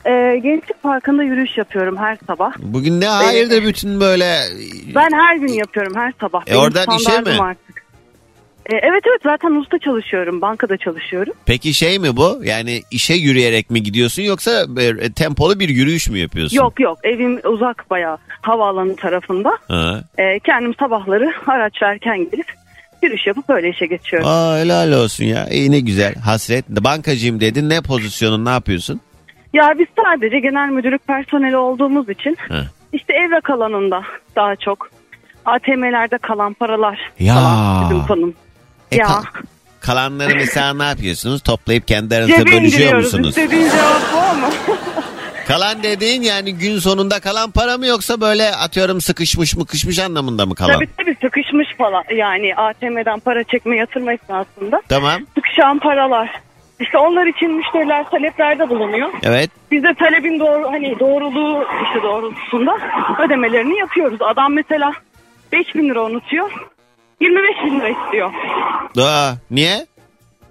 Ee, 0.05 0.39
Gençlik 0.43 0.83
Parkı'nda 0.83 1.23
yürüyüş 1.23 1.57
yapıyorum 1.57 1.97
her 1.97 2.17
sabah. 2.27 2.53
Bugün 2.59 3.01
ne 3.01 3.07
hayırdır 3.07 3.63
bütün 3.63 3.99
böyle... 3.99 4.39
Ben 4.95 5.09
her 5.13 5.35
gün 5.35 5.53
yapıyorum 5.53 5.93
her 5.95 6.13
sabah. 6.21 6.43
E, 6.47 6.55
oradan 6.57 6.97
işe 6.97 7.21
mi? 7.21 7.41
Artık. 7.41 7.83
Ee, 8.69 8.75
evet 8.75 9.03
evet 9.09 9.21
zaten 9.23 9.51
usta 9.51 9.79
çalışıyorum 9.79 10.41
bankada 10.41 10.77
çalışıyorum. 10.77 11.33
Peki 11.45 11.73
şey 11.73 11.99
mi 11.99 12.17
bu? 12.17 12.41
Yani 12.43 12.81
işe 12.91 13.13
yürüyerek 13.13 13.69
mi 13.69 13.83
gidiyorsun 13.83 14.21
yoksa 14.23 14.65
e, 14.79 15.11
tempolu 15.11 15.59
bir 15.59 15.69
yürüyüş 15.69 16.09
mü 16.09 16.17
yapıyorsun? 16.19 16.57
Yok 16.57 16.79
yok 16.79 16.97
evim 17.03 17.39
uzak 17.43 17.89
bayağı 17.89 18.17
havaalanı 18.41 18.95
tarafında. 18.95 19.57
Ha. 19.67 20.03
Ee, 20.19 20.39
kendim 20.39 20.73
sabahları 20.79 21.33
araç 21.47 21.81
erken 21.81 22.17
gelip 22.31 22.53
yürüyüş 23.01 23.27
yapıp 23.27 23.49
öyle 23.49 23.69
işe 23.69 23.85
geçiyorum. 23.85 24.27
Aa 24.29 24.57
helal 24.57 24.91
olsun 24.91 25.25
ya. 25.25 25.47
İyi 25.51 25.71
ne 25.71 25.79
güzel. 25.79 26.15
Hasret. 26.15 26.69
Bankacıyım 26.69 27.39
dedin. 27.39 27.69
Ne 27.69 27.81
pozisyonun 27.81 28.45
ne 28.45 28.49
yapıyorsun? 28.49 29.01
Ya 29.53 29.73
biz 29.79 29.87
sadece 30.05 30.39
genel 30.39 30.69
müdürlük 30.69 31.07
personeli 31.07 31.57
olduğumuz 31.57 32.09
için 32.09 32.37
Ha. 32.49 32.63
işte 32.93 33.13
evrak 33.13 33.49
alanında 33.49 34.01
daha 34.35 34.55
çok 34.55 34.89
ATM'lerde 35.45 36.17
kalan 36.17 36.53
paralar 36.53 36.99
Ya. 37.19 37.33
falan 37.33 37.83
bizim 37.83 38.07
konum. 38.07 38.33
E, 38.91 38.95
Ya. 38.95 39.05
ka- 39.05 39.23
kalanları 39.79 40.35
mesela 40.35 40.73
ne 40.73 40.83
yapıyorsunuz? 40.83 41.41
Toplayıp 41.41 41.87
kendi 41.87 42.15
aranızda 42.15 42.37
Cebe 42.37 42.51
bölüşüyor 42.51 42.95
musunuz? 42.95 43.29
İstediğin 43.29 43.69
cevap 43.69 44.01
bu 44.13 44.17
ama. 44.17 44.49
Kalan 45.47 45.83
dediğin 45.83 46.21
yani 46.21 46.53
gün 46.55 46.79
sonunda 46.79 47.19
kalan 47.19 47.51
para 47.51 47.77
mı 47.77 47.87
yoksa 47.87 48.21
böyle 48.21 48.55
atıyorum 48.55 49.01
sıkışmış 49.01 49.55
mı 49.55 49.65
kışmış 49.65 49.99
anlamında 49.99 50.45
mı 50.45 50.55
kalan? 50.55 50.73
tabii 50.73 50.87
tabii 50.97 51.17
sıkışmış 51.21 51.67
falan. 51.77 52.03
Yani 52.15 52.55
ATM'den 52.55 53.19
para 53.19 53.43
çekme 53.43 53.77
yatırma 53.77 54.13
esnasında 54.13 54.81
Tamam. 54.89 55.21
sıkışan 55.35 55.79
paralar. 55.79 56.41
İşte 56.79 56.97
onlar 56.97 57.25
için 57.27 57.51
müşteriler 57.51 58.09
taleplerde 58.09 58.69
bulunuyor. 58.69 59.09
Evet. 59.23 59.49
Biz 59.71 59.83
de 59.83 59.93
talebin 59.99 60.39
doğru 60.39 60.71
hani 60.71 60.99
doğruluğu 60.99 61.65
işte 61.87 62.03
doğrultusunda 62.03 62.77
ödemelerini 63.25 63.79
yapıyoruz. 63.79 64.21
Adam 64.21 64.53
mesela 64.53 64.91
5 65.51 65.75
bin 65.75 65.89
lira 65.89 66.03
unutuyor. 66.03 66.51
25 67.21 67.65
bin 67.65 67.79
lira 67.79 67.89
istiyor. 67.89 68.31
Aa, 69.01 69.31
niye? 69.51 69.85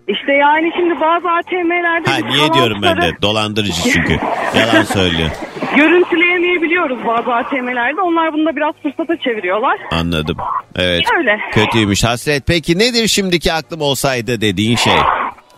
İşte 0.09 0.33
yani 0.33 0.73
şimdi 0.77 1.01
bazı 1.01 1.31
ATM'lerde 1.31 2.11
Ha 2.11 2.17
niye 2.29 2.53
diyorum 2.55 2.83
ben 2.83 3.01
de. 3.03 3.13
Dolandırıcı 3.23 3.83
çünkü. 3.93 4.19
Yalan 4.59 4.83
söylüyor. 4.83 5.31
Görüntüleyemeyebiliyoruz 5.77 6.99
bazı 7.07 7.35
ATM'lerde. 7.35 8.01
Onlar 8.01 8.33
bunu 8.33 8.47
da 8.47 8.57
biraz 8.57 8.75
fırsata 8.83 9.17
çeviriyorlar. 9.17 9.79
Anladım. 9.91 10.37
Evet. 10.77 11.05
Öyle. 11.19 11.41
Kötüymüş 11.53 12.05
hasret. 12.05 12.43
Peki 12.47 12.79
nedir 12.79 13.09
şimdiki 13.09 13.53
aklım 13.53 13.81
olsaydı 13.81 14.41
dediğin 14.41 14.77
şey? 14.77 14.95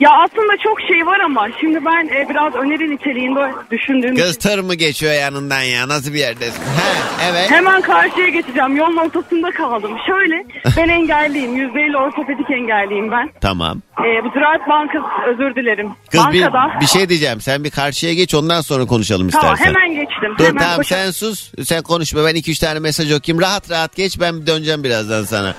Ya 0.01 0.11
aslında 0.11 0.53
çok 0.65 0.81
şey 0.81 1.07
var 1.07 1.21
ama 1.21 1.49
şimdi 1.61 1.85
ben 1.85 2.09
e, 2.17 2.29
biraz 2.29 2.55
öneri 2.55 2.91
niteliğinde 2.91 3.53
düşündüğüm 3.71 4.17
Kız 4.17 4.39
tır 4.39 4.59
mı 4.59 4.75
geçiyor 4.75 5.13
yanından 5.13 5.63
ya? 5.63 5.89
Nasıl 5.89 6.13
bir 6.15 6.19
yerdesin? 6.19 6.63
He, 6.63 7.27
evet. 7.31 7.51
hemen 7.51 7.81
karşıya 7.83 8.29
geçeceğim. 8.29 8.77
Yolun 8.77 8.97
ortasında 8.97 9.51
kaldım. 9.51 9.91
Şöyle 10.07 10.47
ben 10.77 10.89
engelliyim. 10.89 11.57
%50 11.57 11.97
ortopedik 11.97 12.51
engelliyim 12.51 13.11
ben. 13.11 13.31
Tamam. 13.41 13.83
E, 13.99 14.25
bu 14.25 14.31
Ziraat 14.31 14.69
Bankası 14.69 15.07
özür 15.33 15.55
dilerim. 15.55 15.91
Kız 16.11 16.21
bir, 16.33 16.43
Bankada. 16.43 16.81
bir 16.81 16.87
şey 16.87 17.09
diyeceğim. 17.09 17.41
Sen 17.41 17.65
bir 17.65 17.71
karşıya 17.71 18.15
geç 18.15 18.35
ondan 18.35 18.61
sonra 18.61 18.87
konuşalım 18.87 19.29
Tamam 19.31 19.55
istersen. 19.55 19.75
hemen 19.75 19.95
geçtim. 19.95 20.35
Dur 20.39 20.45
hemen 20.45 20.63
tamam 20.63 20.77
koşa- 20.77 20.97
sen 20.97 21.11
sus. 21.11 21.53
Sen 21.65 21.83
konuşma. 21.83 22.25
Ben 22.25 22.35
iki 22.35 22.51
üç 22.51 22.59
tane 22.59 22.79
mesaj 22.79 23.13
okuyayım. 23.13 23.43
Rahat 23.43 23.71
rahat 23.71 23.97
geç. 23.97 24.21
Ben 24.21 24.47
döneceğim 24.47 24.85
birazdan 24.85 25.25
sana. 25.25 25.55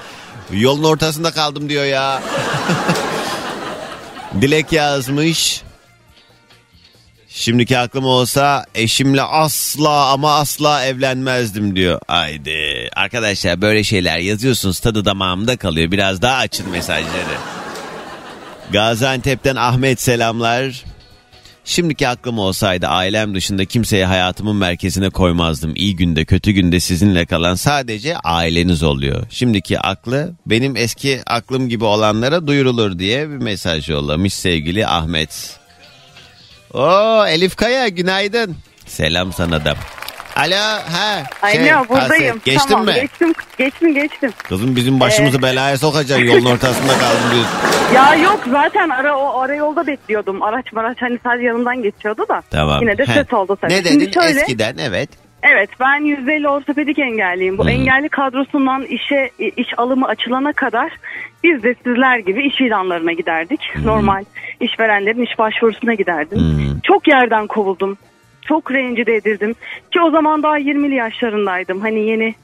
Yolun 0.51 0.83
ortasında 0.83 1.31
kaldım 1.31 1.69
diyor 1.69 1.85
ya. 1.85 2.21
Dilek 4.41 4.71
yazmış. 4.71 5.61
Şimdiki 7.29 7.77
aklım 7.77 8.05
olsa 8.05 8.65
eşimle 8.75 9.21
asla 9.21 10.11
ama 10.11 10.35
asla 10.35 10.85
evlenmezdim 10.85 11.75
diyor. 11.75 11.99
Haydi. 12.07 12.89
Arkadaşlar 12.95 13.61
böyle 13.61 13.83
şeyler 13.83 14.17
yazıyorsunuz 14.17 14.79
tadı 14.79 15.05
damağımda 15.05 15.57
kalıyor. 15.57 15.91
Biraz 15.91 16.21
daha 16.21 16.35
açın 16.35 16.69
mesajları. 16.69 17.37
Gaziantep'ten 18.71 19.55
Ahmet 19.55 20.01
selamlar. 20.01 20.83
Şimdiki 21.69 22.07
aklım 22.07 22.39
olsaydı 22.39 22.87
ailem 22.87 23.35
dışında 23.35 23.65
kimseye 23.65 24.05
hayatımın 24.05 24.55
merkezine 24.55 25.09
koymazdım. 25.09 25.75
İyi 25.75 25.95
günde 25.95 26.25
kötü 26.25 26.51
günde 26.51 26.79
sizinle 26.79 27.25
kalan 27.25 27.55
sadece 27.55 28.17
aileniz 28.17 28.83
oluyor. 28.83 29.23
Şimdiki 29.29 29.79
aklı 29.79 30.33
benim 30.45 30.75
eski 30.75 31.21
aklım 31.25 31.69
gibi 31.69 31.83
olanlara 31.83 32.47
duyurulur 32.47 32.99
diye 32.99 33.29
bir 33.29 33.37
mesaj 33.37 33.89
yollamış 33.89 34.33
sevgili 34.33 34.87
Ahmet. 34.87 35.59
Oo 36.73 37.25
Elif 37.27 37.55
Kaya 37.55 37.87
günaydın. 37.87 38.55
Selam 38.85 39.33
sana 39.33 39.65
da. 39.65 39.75
Alo 40.39 40.55
ha. 40.91 41.23
Şey, 41.51 41.65
ne 41.65 41.89
buradayım. 41.89 42.27
Hasret, 42.27 42.45
Geçtin 42.45 42.69
tamam, 42.69 42.85
mi? 42.85 42.93
Geçtim, 42.93 43.33
geçtim, 43.57 43.93
geçtim. 43.93 44.31
Kızım 44.49 44.75
bizim 44.75 44.99
başımızı 44.99 45.41
belaya 45.41 45.77
sokacaksın 45.77 46.25
yolun 46.25 46.45
ortasında 46.45 46.93
kaldım 46.93 47.31
diyorsun. 47.33 47.51
Ya 47.95 48.15
yok 48.15 48.39
zaten 48.51 48.89
ara 48.89 49.17
o 49.17 49.39
ara 49.39 49.55
yolda 49.55 49.87
bekliyordum. 49.87 50.43
Araç 50.43 50.73
maraç 50.73 50.97
hani 51.01 51.19
sadece 51.23 51.45
yanımdan 51.47 51.83
geçiyordu 51.83 52.25
da. 52.29 52.41
Tamam. 52.49 52.81
Yine 52.81 52.97
de 52.97 53.05
He. 53.05 53.13
ses 53.13 53.33
oldu 53.33 53.57
tabii. 53.61 53.73
Ne 53.73 53.83
Şimdi 53.83 53.99
dedin 53.99 54.11
şöyle, 54.11 54.39
eskiden 54.39 54.75
evet. 54.77 55.09
Evet 55.43 55.69
ben 55.79 56.01
%50 56.01 56.47
ortopedik 56.47 56.99
engelliyim. 56.99 57.57
Bu 57.57 57.65
Hı. 57.65 57.69
engelli 57.69 58.09
kadrosundan 58.09 58.83
işe 58.83 59.31
iş 59.57 59.67
alımı 59.77 60.07
açılana 60.07 60.53
kadar 60.53 60.91
biz 61.43 61.63
de 61.63 61.75
sizler 61.83 62.17
gibi 62.17 62.47
iş 62.47 62.61
ilanlarına 62.61 63.11
giderdik. 63.11 63.59
Normal 63.83 64.23
işverenlerin 64.59 65.23
iş 65.23 65.39
başvurusuna 65.39 65.93
giderdim. 65.93 66.39
Hı. 66.39 66.81
Çok 66.83 67.07
yerden 67.07 67.47
kovuldum. 67.47 67.97
Çok 68.49 68.71
rencide 68.71 69.15
edildim. 69.15 69.55
Ki 69.91 70.01
o 70.01 70.11
zaman 70.11 70.43
daha 70.43 70.59
20'li 70.59 70.95
yaşlarındaydım. 70.95 71.79
Hani 71.81 71.99
yeni 71.99 72.35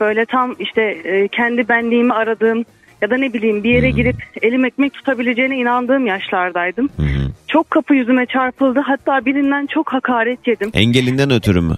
böyle 0.00 0.26
tam 0.26 0.56
işte 0.58 0.82
e, 0.82 1.28
kendi 1.28 1.68
benliğimi 1.68 2.12
aradığım 2.12 2.64
ya 3.02 3.10
da 3.10 3.16
ne 3.16 3.32
bileyim 3.32 3.64
bir 3.64 3.70
yere 3.70 3.90
girip 3.90 4.16
elim 4.42 4.64
ekmek 4.64 4.92
tutabileceğine 4.92 5.56
inandığım 5.56 6.06
yaşlardaydım. 6.06 6.88
Çok 7.48 7.70
kapı 7.70 7.94
yüzüme 7.94 8.26
çarpıldı. 8.26 8.80
Hatta 8.80 9.24
birinden 9.24 9.66
çok 9.66 9.92
hakaret 9.92 10.48
yedim. 10.48 10.70
Engelinden 10.74 11.30
ötürü 11.30 11.60
mü? 11.60 11.74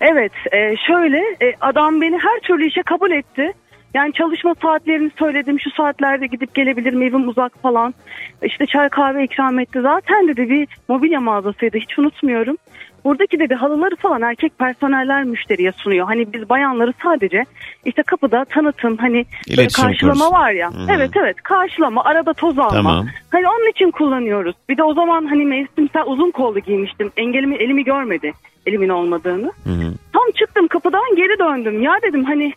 Evet 0.00 0.32
e, 0.52 0.76
şöyle 0.86 1.18
e, 1.18 1.54
adam 1.60 2.00
beni 2.00 2.18
her 2.18 2.40
türlü 2.42 2.66
işe 2.66 2.82
kabul 2.82 3.10
etti. 3.10 3.52
Yani 3.94 4.12
çalışma 4.12 4.54
saatlerini 4.62 5.10
söyledim 5.18 5.60
şu 5.60 5.70
saatlerde 5.70 6.26
gidip 6.26 6.54
gelebilirim 6.54 7.02
evim 7.02 7.28
uzak 7.28 7.62
falan. 7.62 7.94
İşte 8.42 8.66
çay 8.66 8.88
kahve 8.88 9.24
ikram 9.24 9.58
etti. 9.58 9.80
Zaten 9.80 10.28
dedi 10.28 10.50
bir 10.50 10.68
mobilya 10.88 11.20
mağazasıydı 11.20 11.78
hiç 11.78 11.98
unutmuyorum. 11.98 12.56
Buradaki 13.04 13.38
dedi 13.38 13.54
halıları 13.54 13.96
falan 13.96 14.22
erkek 14.22 14.58
personeller 14.58 15.24
müşteriye 15.24 15.72
sunuyor. 15.72 16.06
Hani 16.06 16.32
biz 16.32 16.48
bayanları 16.48 16.92
sadece 17.02 17.44
işte 17.84 18.02
kapıda 18.02 18.44
tanıtım 18.44 18.96
hani 18.96 19.26
böyle 19.48 19.62
İletişim 19.62 19.84
karşılama 19.84 20.24
kursun. 20.24 20.32
var 20.32 20.50
ya. 20.50 20.70
Hı 20.70 20.78
hı. 20.78 20.86
Evet 20.90 21.10
evet 21.16 21.36
karşılama 21.42 22.04
arada 22.04 22.32
toz 22.32 22.58
alma. 22.58 22.70
Tamam. 22.70 23.06
Hani 23.30 23.48
onun 23.48 23.70
için 23.70 23.90
kullanıyoruz. 23.90 24.56
Bir 24.68 24.76
de 24.76 24.82
o 24.82 24.94
zaman 24.94 25.26
hani 25.26 25.44
mevsimsel 25.44 26.02
uzun 26.06 26.30
kollu 26.30 26.58
giymiştim. 26.58 27.12
Engelimi 27.16 27.56
elimi 27.56 27.84
görmedi 27.84 28.32
elimin 28.66 28.88
olmadığını. 28.88 29.52
Hı 29.64 29.70
hı. 29.70 29.94
Tam 30.12 30.30
çıktım 30.34 30.68
kapıdan 30.68 31.16
geri 31.16 31.38
döndüm. 31.38 31.82
Ya 31.82 31.92
dedim 32.02 32.24
hani 32.24 32.52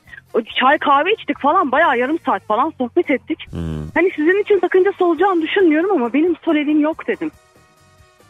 çay 0.59 0.77
kahve 0.77 1.13
içtik 1.13 1.39
falan 1.39 1.71
bayağı 1.71 1.97
yarım 1.97 2.19
saat 2.25 2.47
falan 2.47 2.73
sohbet 2.77 3.11
ettik. 3.11 3.45
Hı. 3.51 3.57
Hani 3.93 4.11
sizin 4.15 4.41
için 4.41 4.59
sakıncası 4.59 5.05
olacağını 5.05 5.41
düşünmüyorum 5.41 5.91
ama 5.91 6.13
benim 6.13 6.35
sol 6.45 6.55
elim 6.55 6.79
yok 6.79 7.07
dedim. 7.07 7.31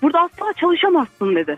Burada 0.02 0.20
asla 0.20 0.54
çalışamazsın 0.54 1.36
dedi. 1.36 1.58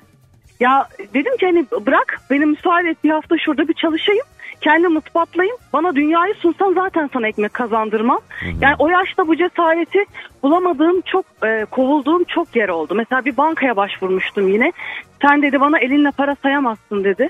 Ya 0.59 0.87
dedim 1.13 1.37
ki 1.37 1.45
hani 1.45 1.65
bırak 1.85 2.21
beni 2.29 2.45
müsaade 2.45 2.89
et 2.89 3.03
bir 3.03 3.09
hafta 3.09 3.37
şurada 3.37 3.67
bir 3.67 3.73
çalışayım. 3.73 4.25
Kendim 4.61 4.97
ispatlayayım. 4.97 5.57
Bana 5.73 5.95
dünyayı 5.95 6.33
sunsan 6.33 6.73
zaten 6.73 7.09
sana 7.13 7.27
ekmek 7.27 7.53
kazandırmam. 7.53 8.19
Yani 8.61 8.75
o 8.79 8.87
yaşta 8.89 9.27
bu 9.27 9.35
cesareti 9.35 10.05
bulamadığım 10.43 11.01
çok 11.01 11.25
e, 11.45 11.65
kovulduğum 11.71 12.23
çok 12.23 12.55
yer 12.55 12.69
oldu. 12.69 12.95
Mesela 12.95 13.25
bir 13.25 13.37
bankaya 13.37 13.75
başvurmuştum 13.75 14.47
yine. 14.47 14.71
Sen 15.21 15.41
dedi 15.41 15.61
bana 15.61 15.79
elinle 15.79 16.11
para 16.11 16.35
sayamazsın 16.35 17.03
dedi. 17.03 17.29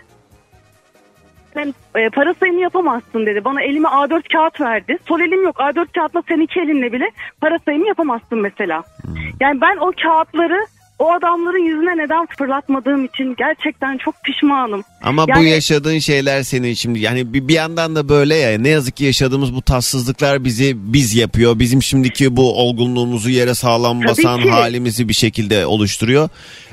Sen 1.53 1.73
e, 1.95 2.09
para 2.09 2.33
sayımı 2.33 2.61
yapamazsın 2.61 3.25
dedi. 3.25 3.45
Bana 3.45 3.61
elime 3.61 3.87
A4 3.87 4.21
kağıt 4.33 4.61
verdi. 4.61 4.97
Sol 5.07 5.19
elim 5.19 5.43
yok. 5.43 5.55
A4 5.55 5.87
kağıtla 5.95 6.23
sen 6.27 6.39
iki 6.39 6.59
elinle 6.59 6.93
bile 6.93 7.05
para 7.41 7.59
sayımı 7.65 7.87
yapamazsın 7.87 8.39
mesela. 8.39 8.83
Yani 9.39 9.61
ben 9.61 9.77
o 9.77 9.91
kağıtları 10.03 10.65
o 10.99 11.11
adamların 11.11 11.63
yüzüne 11.63 11.97
neden 12.03 12.27
fırlatmadığım 12.37 13.05
için 13.05 13.35
gerçekten 13.37 13.97
çok 13.97 14.15
pişmanım. 14.23 14.83
Ama 15.03 15.25
bu 15.27 15.29
Yani- 15.29 15.49
yaşadığın 15.49 15.99
şeyler 15.99 16.43
senin 16.43 16.73
şimdi 16.73 16.99
yani 16.99 17.33
bir, 17.33 17.47
bir 17.47 17.53
yandan 17.53 17.95
da 17.95 18.09
böyle 18.09 18.35
ya 18.35 18.57
ne 18.59 18.69
yazık 18.69 18.95
ki 18.97 19.05
yaşadığımız 19.05 19.55
bu 19.55 19.61
tatsızlıklar 19.61 20.43
bizi 20.43 20.73
biz 20.93 21.15
yapıyor. 21.15 21.59
Bizim 21.59 21.83
şimdiki 21.83 22.35
bu 22.35 22.53
olgunluğumuzu 22.61 23.29
yere 23.29 23.53
sağlam 23.53 24.03
basan 24.03 24.41
ki. 24.41 24.49
halimizi 24.49 25.09
bir 25.09 25.13
şekilde 25.13 25.65
oluşturuyor. 25.65 26.29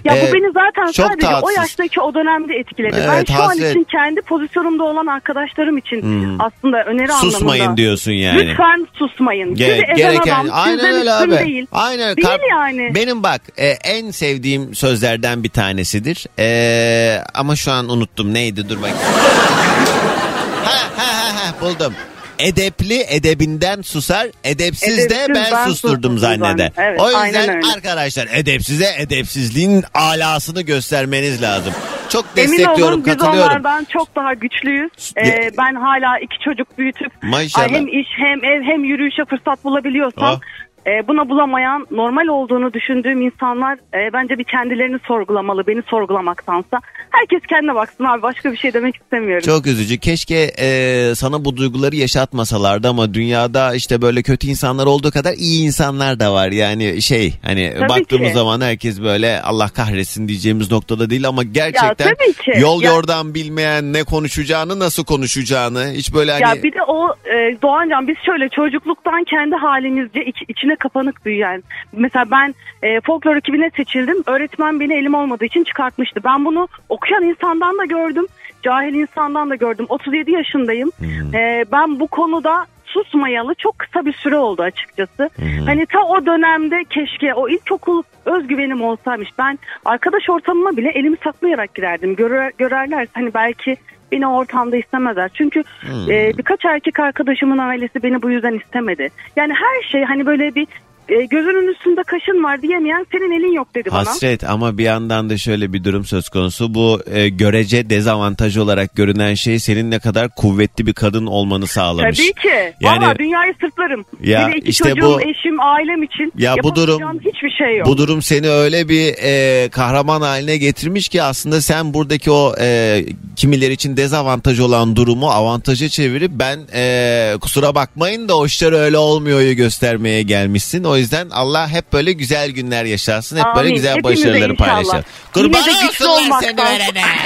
Ya 0.07 0.17
Ee, 0.17 0.23
bu 0.31 0.35
beni 0.35 0.53
zaten 0.53 0.93
çok 0.93 0.95
sadece 1.07 1.27
o 1.27 1.31
tatsız. 1.31 1.57
yaştaki 1.57 2.01
o 2.01 2.15
dönemde 2.15 2.55
etkiledi. 2.55 2.97
Evet, 2.99 3.09
ben 3.29 3.35
şu 3.35 3.43
an 3.43 3.47
hasret. 3.47 3.71
için 3.71 3.85
kendi 3.85 4.21
pozisyonumda 4.23 4.85
olan 4.85 5.07
arkadaşlarım 5.07 5.79
için 5.79 6.03
Hmm. 6.03 6.41
aslında 6.41 6.85
öneri 6.85 7.13
Susmayın 7.13 7.61
anlamında. 7.63 7.77
diyorsun 7.77 8.13
yani. 8.13 8.49
Lütfen 8.49 8.87
susmayın. 8.95 9.55
Ge- 9.55 9.57
Sizi 9.71 9.83
ezen 9.83 9.97
gereken 9.97 10.35
adam 10.35 10.47
aynen 10.53 10.95
öyle 10.95 11.13
abi. 11.13 11.31
değil. 11.39 11.67
Aynen. 11.73 12.17
Değil 12.17 12.29
Kar- 12.29 12.41
yani. 12.51 12.95
Benim 12.95 13.23
bak 13.23 13.41
e, 13.57 13.67
en 13.69 14.11
sevdiğim 14.11 14.75
sözlerden 14.75 15.43
bir 15.43 15.49
tanesidir. 15.51 16.27
E, 16.39 17.23
ama 17.35 17.57
şu 17.57 17.73
an 17.73 17.89
unuttum 17.89 18.35
neydi 18.35 18.69
dur 18.69 18.77
bakayım. 18.77 18.99
ha, 20.65 20.79
ha, 20.97 21.07
ha, 21.07 21.35
ha, 21.37 21.55
buldum. 21.61 21.95
Edepli 22.39 23.05
edebinden 23.09 23.83
susar, 23.83 24.27
edepsiz, 24.45 25.11
de 25.11 25.27
ben, 25.29 25.35
ben 25.35 25.67
susturdum 25.69 26.19
zanneder. 26.19 26.73
Evet, 26.77 27.01
o 27.01 27.09
yüzden 27.11 27.63
arkadaşlar 27.75 28.29
edepsize 28.33 28.87
edepsizliğin 28.99 29.85
alasını 29.95 30.63
göstermeniz 30.63 31.43
lazım. 31.43 31.75
Çok 32.09 32.25
Emin 32.37 32.51
destekliyorum, 32.53 32.95
olun 32.95 33.05
biz 33.07 33.13
katılıyorum. 33.17 33.51
onlardan 33.51 33.85
çok 33.93 34.17
daha 34.17 34.35
güçlüyüz. 34.35 35.13
Ee, 35.17 35.51
ben 35.59 35.75
hala 35.75 36.19
iki 36.19 36.39
çocuk 36.45 36.79
büyütüp 36.79 37.13
Maşallah. 37.23 37.69
hem 37.69 37.89
iş 37.89 38.07
hem 38.17 38.45
ev 38.45 38.63
hem 38.63 38.85
yürüyüşe 38.85 39.25
fırsat 39.25 39.65
bulabiliyorsam 39.65 40.25
Oh. 40.35 40.41
E, 40.87 41.09
buna 41.09 41.29
bulamayan 41.29 41.87
normal 41.91 42.27
olduğunu 42.27 42.73
düşündüğüm 42.73 43.23
insanlar 43.23 43.75
e, 43.75 44.13
bence 44.13 44.39
bir 44.39 44.45
kendilerini 44.45 44.99
sorgulamalı 45.09 45.67
beni 45.67 45.83
sorgulamaktansa. 45.91 46.81
Herkes 47.11 47.41
kendine 47.49 47.75
baksın 47.75 48.05
abi 48.05 48.23
başka 48.23 48.53
bir 48.53 48.57
şey 48.57 48.75
demek 48.75 48.97
istemiyorum. 48.97 49.43
Çok 49.47 49.67
üzücü. 49.67 49.99
Keşke 49.99 50.51
e, 50.59 50.69
sana 51.15 51.45
bu 51.45 51.57
duyguları 51.57 51.97
yaşatmasalardı 51.97 52.89
ama 52.89 53.15
dünyada 53.15 53.75
işte 53.75 54.03
böyle 54.03 54.23
kötü 54.23 54.47
insanlar 54.47 54.87
olduğu 54.87 55.11
kadar 55.11 55.33
iyi 55.33 55.67
insanlar 55.67 56.21
da 56.21 56.33
var. 56.35 56.49
Yani 56.53 57.03
şey 57.03 57.33
hani 57.43 57.73
Tabii 57.79 57.89
baktığımız 57.89 58.29
ki. 58.29 58.35
zaman 58.35 58.61
herkes 58.61 59.03
böyle 59.03 59.41
Allah 59.43 59.69
kahretsin 59.69 60.29
diyeceğimiz 60.29 60.71
noktada 60.73 61.11
değil 61.11 61.29
ama 61.29 61.43
gerçekten 61.43 62.15
ki. 62.45 62.53
yol 62.61 62.83
Ya- 62.83 62.91
yordan 62.91 63.35
bilmeyen 63.35 63.93
ne 63.93 64.05
konuşacağını 64.05 64.79
nasıl 64.79 65.05
konuşacağını 65.05 65.85
hiç 65.95 66.15
böyle 66.15 66.33
hani 66.33 66.43
Ya 66.43 66.63
bir 66.63 66.73
de 66.73 66.83
o 66.89 67.09
e, 67.25 67.63
Doğancan 67.63 68.09
biz 68.09 68.17
şöyle 68.27 68.49
çocukluktan 68.49 69.25
kendi 69.25 69.55
halimizce 69.55 70.25
iç- 70.25 70.45
içine 70.49 70.76
kapanık 70.77 71.25
büyüyen. 71.27 71.63
Mesela 71.93 72.25
ben 72.31 72.55
e, 72.83 73.01
folklor 73.01 73.37
ekibine 73.37 73.71
seçildim. 73.71 74.17
Öğretmen 74.27 74.81
beni 74.81 74.95
elim 74.95 75.15
olmadığı 75.15 75.45
için 75.45 75.65
çıkartmıştı. 75.65 76.21
Ben 76.25 76.45
bunu 76.45 76.69
okuyan 76.89 77.25
insandan 77.25 77.79
da 77.79 77.85
gördüm. 77.85 78.27
Cahil 78.63 78.95
insandan 78.95 79.51
da 79.51 79.55
gördüm. 79.55 79.87
37 79.89 80.31
yaşındayım. 80.31 80.91
E, 81.35 81.65
ben 81.73 82.01
bu 82.01 82.07
konuda 82.07 82.67
susmayalı 82.85 83.55
çok 83.55 83.79
kısa 83.79 84.07
bir 84.07 84.13
süre 84.13 84.37
oldu 84.37 84.63
açıkçası. 84.63 85.31
Hani 85.67 85.87
ta 85.87 86.03
o 86.03 86.27
dönemde 86.27 86.85
keşke 86.91 87.35
o 87.35 87.49
ilkokul 87.49 88.03
özgüvenim 88.25 88.83
olsaymış. 88.83 89.29
Ben 89.39 89.59
arkadaş 89.85 90.31
ortamıma 90.31 90.77
bile 90.77 90.91
elimi 90.91 91.17
saklayarak 91.25 91.75
girerdim. 91.75 92.17
Görer, 92.17 92.53
görerler 92.59 93.07
hani 93.13 93.35
belki 93.35 93.77
beni 94.13 94.27
ortamda 94.27 94.77
istemezler. 94.77 95.31
Çünkü 95.35 95.63
e, 96.09 96.39
birkaç 96.39 96.65
erkek 96.65 97.01
arkadaşımın 97.01 97.59
ailesi 97.59 98.03
beni 98.03 98.23
bu 98.23 98.31
yüzden 98.31 98.55
istemedi. 98.55 99.09
Yani 99.37 99.53
her 99.53 99.89
şey 99.91 100.05
hani 100.05 100.27
böyle 100.27 100.55
bir 100.55 100.67
e, 101.09 101.25
gözünün 101.25 101.73
üstünde 101.73 102.03
kaşın 102.03 102.45
var 102.45 102.63
diyemeyen 102.63 103.07
senin 103.13 103.41
elin 103.41 103.53
yok 103.53 103.75
dedi 103.75 103.91
bana. 103.91 103.99
Hasret 103.99 104.45
ama 104.45 104.79
bir 104.79 104.85
yandan 104.85 105.31
da 105.31 105.39
şöyle 105.39 105.73
bir 105.73 105.85
durum 105.85 106.05
söz 106.05 106.29
konusu. 106.29 106.75
Bu 106.75 107.01
e, 107.13 107.29
görece 107.29 107.91
dezavantaj 107.91 108.57
olarak 108.57 108.97
görünen 108.97 109.35
şey 109.35 109.59
senin 109.59 109.91
ne 109.91 109.99
kadar 109.99 110.29
kuvvetli 110.37 110.87
bir 110.87 110.93
kadın 110.93 111.27
olmanı 111.27 111.67
sağlamış. 111.67 112.19
Tabii 112.19 112.33
ki. 112.33 112.73
Yani- 112.81 113.05
Valla 113.05 113.19
dünyayı 113.19 113.55
sırtlarım. 113.61 114.05
Ya 114.23 114.49
bir 114.49 114.53
de 114.53 114.59
iki 114.59 114.69
işte 114.69 114.89
çocuğum, 114.91 115.03
bu- 115.07 115.21
eşim, 115.21 115.61
ailem 115.61 116.03
için 116.03 116.33
Ya 116.39 116.55
bu 116.63 116.77
durum- 116.77 117.21
hiçbir 117.21 117.51
şey 117.51 117.77
yok. 117.77 117.87
Bu 117.87 117.99
durum 117.99 118.23
seni 118.23 118.49
öyle 118.51 118.89
bir 118.89 119.15
e, 119.23 119.69
kahraman 119.69 120.21
haline 120.21 120.57
getirmiş 120.57 121.09
ki 121.09 121.23
aslında 121.23 121.61
sen 121.61 121.95
buradaki 121.95 122.31
o 122.31 122.55
e, 122.61 123.05
kimileri 123.37 123.73
için 123.73 123.97
dezavantaj 123.97 124.61
olan 124.61 124.97
durumu 124.97 125.31
avantaja 125.31 125.89
çevirip 125.89 126.31
ben 126.35 126.59
e, 126.75 127.35
kusura 127.41 127.75
bakmayın 127.75 128.29
da 128.29 128.39
o 128.39 128.47
işler 128.47 128.73
öyle 128.73 128.99
olmuyor'yu 128.99 129.57
göstermeye 129.57 130.23
gelmişsin. 130.23 130.85
O 130.85 130.96
yüzden 130.97 131.31
Allah 131.31 131.69
hep 131.69 131.93
böyle 131.93 132.13
güzel 132.13 132.51
günler 132.51 132.85
yaşarsın. 132.85 133.37
Hep 133.37 133.45
böyle 133.45 133.59
Amin. 133.61 133.75
güzel 133.75 133.97
Hepimize 133.97 134.21
başarıları 134.27 134.53
inşallah. 134.53 134.69
paylaşır. 134.69 134.93
Yine 134.95 135.05
Kurban 135.53 135.65
de 135.67 135.71
güçlü 135.87 136.07
olsunlar 136.07 136.41
seni 136.43 136.51
olmaktan. 136.51 136.67
verene. 136.67 137.03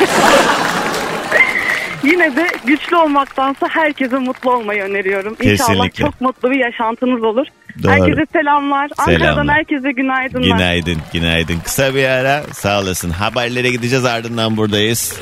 Yine 2.04 2.36
de 2.36 2.46
güçlü 2.66 2.96
olmaktansa 2.96 3.66
herkese 3.70 4.16
mutlu 4.18 4.52
olmayı 4.52 4.82
öneriyorum. 4.82 5.36
İnşallah 5.40 5.68
Kesinlikle. 5.68 6.04
çok 6.04 6.20
mutlu 6.20 6.50
bir 6.50 6.58
yaşantınız 6.58 7.22
olur. 7.24 7.46
Doğru. 7.82 7.92
Herkese 7.92 8.26
selamlar. 8.32 8.90
Ankara'dan 8.98 9.18
Selamlar. 9.32 9.56
herkese 9.56 9.92
günaydınlar. 9.92 10.44
Günaydın, 10.44 10.96
günaydın. 11.12 11.58
Kısa 11.64 11.94
bir 11.94 12.04
ara 12.04 12.42
sağ 12.52 12.80
olasın. 12.80 13.10
Haberlere 13.10 13.70
gideceğiz 13.70 14.04
ardından 14.04 14.56
buradayız. 14.56 15.14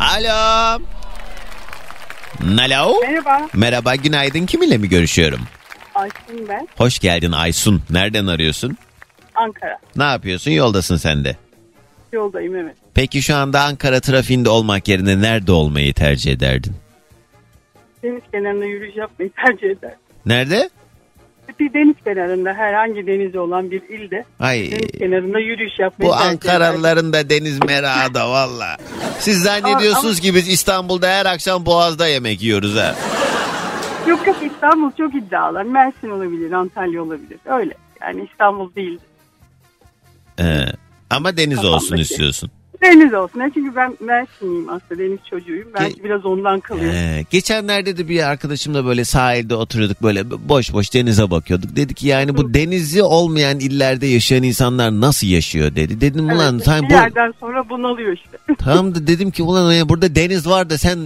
Alo. 0.00 0.80
Alo. 2.58 2.94
Merhaba 3.02 3.48
Merhaba, 3.54 3.94
günaydın. 3.96 4.46
Kiminle 4.46 4.78
mi 4.78 4.88
görüşüyorum? 4.88 5.40
Ayşin 6.00 6.48
ben 6.48 6.68
Hoş 6.76 6.98
geldin 6.98 7.32
Aysun. 7.32 7.82
Nereden 7.90 8.26
arıyorsun? 8.26 8.76
Ankara. 9.34 9.78
Ne 9.96 10.04
yapıyorsun? 10.04 10.50
Yoldasın 10.50 10.96
sen 10.96 11.24
de. 11.24 11.36
Yoldayım 12.12 12.56
evet. 12.56 12.76
Peki 12.94 13.22
şu 13.22 13.36
anda 13.36 13.60
Ankara 13.60 14.00
trafiğinde 14.00 14.48
olmak 14.48 14.88
yerine 14.88 15.20
nerede 15.20 15.52
olmayı 15.52 15.94
tercih 15.94 16.32
ederdin? 16.32 16.72
Deniz 18.02 18.22
kenarında 18.32 18.64
yürüyüş 18.64 18.96
yapmayı 18.96 19.30
tercih 19.46 19.66
eder. 19.78 19.94
Nerede? 20.26 20.70
Bir 21.60 21.72
deniz 21.74 21.96
kenarında 22.04 22.52
herhangi 22.52 23.06
denizi 23.06 23.38
olan 23.38 23.70
bir 23.70 23.82
ilde 23.82 24.24
Ay 24.40 24.70
deniz 24.70 24.98
kenarında 24.98 25.38
yürüyüş 25.38 25.78
yapmayı 25.78 26.10
bu 26.10 26.14
Ankaralıların 26.14 27.12
da 27.12 27.30
deniz 27.30 27.64
merağı 27.64 28.14
da 28.14 28.30
valla. 28.30 28.76
Siz 29.18 29.42
zannediyorsunuz 29.42 30.20
ki 30.20 30.34
biz 30.34 30.48
İstanbul'da 30.48 31.08
her 31.08 31.26
akşam 31.26 31.66
Boğaz'da 31.66 32.08
yemek 32.08 32.42
yiyoruz 32.42 32.76
ha. 32.76 32.94
İstanbul 34.60 34.90
çok 34.90 35.14
iddialı. 35.14 35.64
Mersin 35.64 36.10
olabilir, 36.10 36.52
Antalya 36.52 37.02
olabilir. 37.02 37.38
Öyle. 37.44 37.74
Yani 38.02 38.28
İstanbul 38.32 38.74
değil. 38.74 38.98
Ee, 40.40 40.64
ama 41.10 41.36
deniz 41.36 41.64
olsun 41.64 41.80
Kafamdaki. 41.80 42.02
istiyorsun. 42.02 42.50
Deniz 42.82 43.14
olsun. 43.14 43.40
Yani 43.40 43.50
Çünkü 43.54 43.76
ben 43.76 43.96
Mersinliyim 44.00 44.68
aslında. 44.68 45.00
Deniz 45.00 45.18
çocuğuyum. 45.30 45.68
Belki 45.74 46.04
biraz 46.04 46.26
ondan 46.26 46.60
kalıyor. 46.60 46.92
Ee, 46.94 47.24
geçenlerde 47.30 47.96
de 47.98 48.08
bir 48.08 48.30
arkadaşımla 48.30 48.84
böyle 48.84 49.04
sahilde 49.04 49.54
oturuyorduk 49.54 50.02
böyle 50.02 50.30
boş 50.48 50.72
boş 50.72 50.94
denize 50.94 51.30
bakıyorduk. 51.30 51.76
Dedi 51.76 51.94
ki 51.94 52.08
yani 52.08 52.36
bu 52.36 52.54
denizi 52.54 53.02
olmayan 53.02 53.58
illerde 53.58 54.06
yaşayan 54.06 54.42
insanlar 54.42 55.00
nasıl 55.00 55.26
yaşıyor 55.26 55.74
dedi. 55.74 56.00
Dedim 56.00 56.28
ulan 56.28 56.54
Evet, 56.54 56.64
sen 56.64 56.82
bir 56.82 56.90
bu 56.90 56.92
yerden 56.92 57.34
sonra 57.40 57.68
bunalıyor 57.68 58.12
işte. 58.12 58.38
tamam 58.58 58.94
da 58.94 59.06
dedim 59.06 59.30
ki 59.30 59.42
ulan 59.42 59.72
ya 59.72 59.88
burada 59.88 60.14
deniz 60.14 60.48
var 60.48 60.70
da 60.70 60.78
sen 60.78 60.98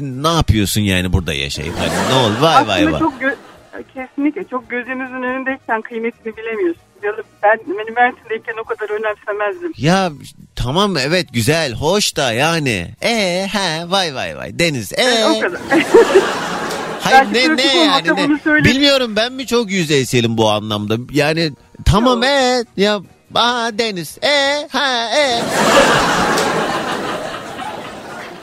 ne 0.00 0.28
yapıyorsun 0.28 0.80
yani 0.80 1.12
burada 1.12 1.34
yaşayıp 1.34 1.74
hani 1.78 2.10
ne 2.10 2.14
ol 2.14 2.42
vay 2.42 2.68
vay 2.68 2.82
aslında 2.82 2.92
vay. 2.92 3.00
çok 3.00 3.22
gö- 3.22 3.36
kesinlikle 3.94 4.44
çok 4.44 4.70
gözünüzün 4.70 5.22
önündeyken 5.22 5.82
kıymetini 5.82 6.36
bilemiyorsun. 6.36 6.83
Ben 7.42 7.58
beni 7.66 7.90
Mersin'deyken 7.90 8.54
o 8.60 8.64
kadar 8.64 8.90
önemsemezdim. 8.90 9.72
Ya 9.76 10.12
tamam 10.56 10.96
evet 10.96 11.26
güzel 11.32 11.72
hoş 11.72 12.16
da 12.16 12.32
yani. 12.32 12.88
E 13.02 13.46
he 13.52 13.90
vay 13.90 14.14
vay 14.14 14.36
vay 14.36 14.58
deniz. 14.58 14.92
E 14.92 15.02
Yani 15.02 15.36
o 15.36 15.40
kadar. 15.40 15.60
Hayır 17.00 17.26
ne 17.32 17.56
ne 17.56 17.76
yani 17.76 18.08
ne? 18.08 18.64
Bilmiyorum 18.64 19.16
ben 19.16 19.32
mi 19.32 19.46
çok 19.46 19.70
yüzeyselim 19.70 20.38
bu 20.38 20.50
anlamda. 20.50 20.96
Yani 21.12 21.52
tamam 21.84 22.22
Yok. 22.22 22.24
e 22.24 22.64
ya 22.76 23.00
Aa 23.34 23.78
deniz. 23.78 24.18
E 24.22 24.68
ha 24.72 25.10
e. 25.16 25.42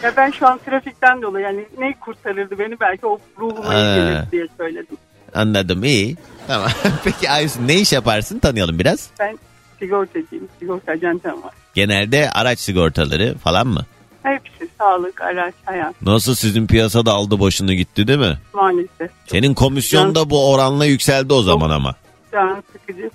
ya 0.04 0.14
ben 0.18 0.32
şu 0.32 0.48
an 0.48 0.60
trafikten 0.66 1.22
dolayı 1.22 1.46
yani 1.46 1.66
ne 1.78 1.94
kurtarırdı 2.00 2.60
beni 2.60 2.80
belki 2.80 3.06
o 3.06 3.20
ruhuma 3.40 3.74
iyi 3.74 3.86
Aa. 3.86 3.96
gelir 3.96 4.32
diye 4.32 4.48
söyledim. 4.58 4.98
Anladım 5.36 5.84
iyi. 5.84 6.18
Tamam. 6.48 6.70
Peki 7.04 7.30
Aysun 7.30 7.68
ne 7.68 7.76
iş 7.80 7.94
yaparsın 7.94 8.40
tanıyalım 8.40 8.80
biraz. 8.80 9.10
Ben 9.20 9.40
sigortacıyım. 9.80 10.48
Sigorta 10.60 10.92
ajantem 10.92 11.44
var. 11.44 11.52
Genelde 11.74 12.32
araç 12.32 12.60
sigortaları 12.60 13.36
falan 13.38 13.68
mı? 13.68 13.86
Hepsi 14.24 14.70
sağlık, 14.78 15.22
araç, 15.22 15.54
hayat 15.66 16.02
Nasıl 16.02 16.36
sizin 16.36 16.68
piyasada 16.68 17.12
aldı 17.14 17.40
başını 17.40 17.74
gitti 17.74 18.08
değil 18.08 18.20
mi? 18.20 18.38
maalesef. 18.54 19.12
Senin 19.28 19.54
komisyon 19.54 20.16
da 20.16 20.30
bu 20.30 20.52
oranla 20.54 20.86
yükseldi 20.86 21.34
o 21.34 21.42
zaman 21.42 21.70
ama. 21.70 21.96
Can 22.32 22.64
sıkıcı. 22.72 23.10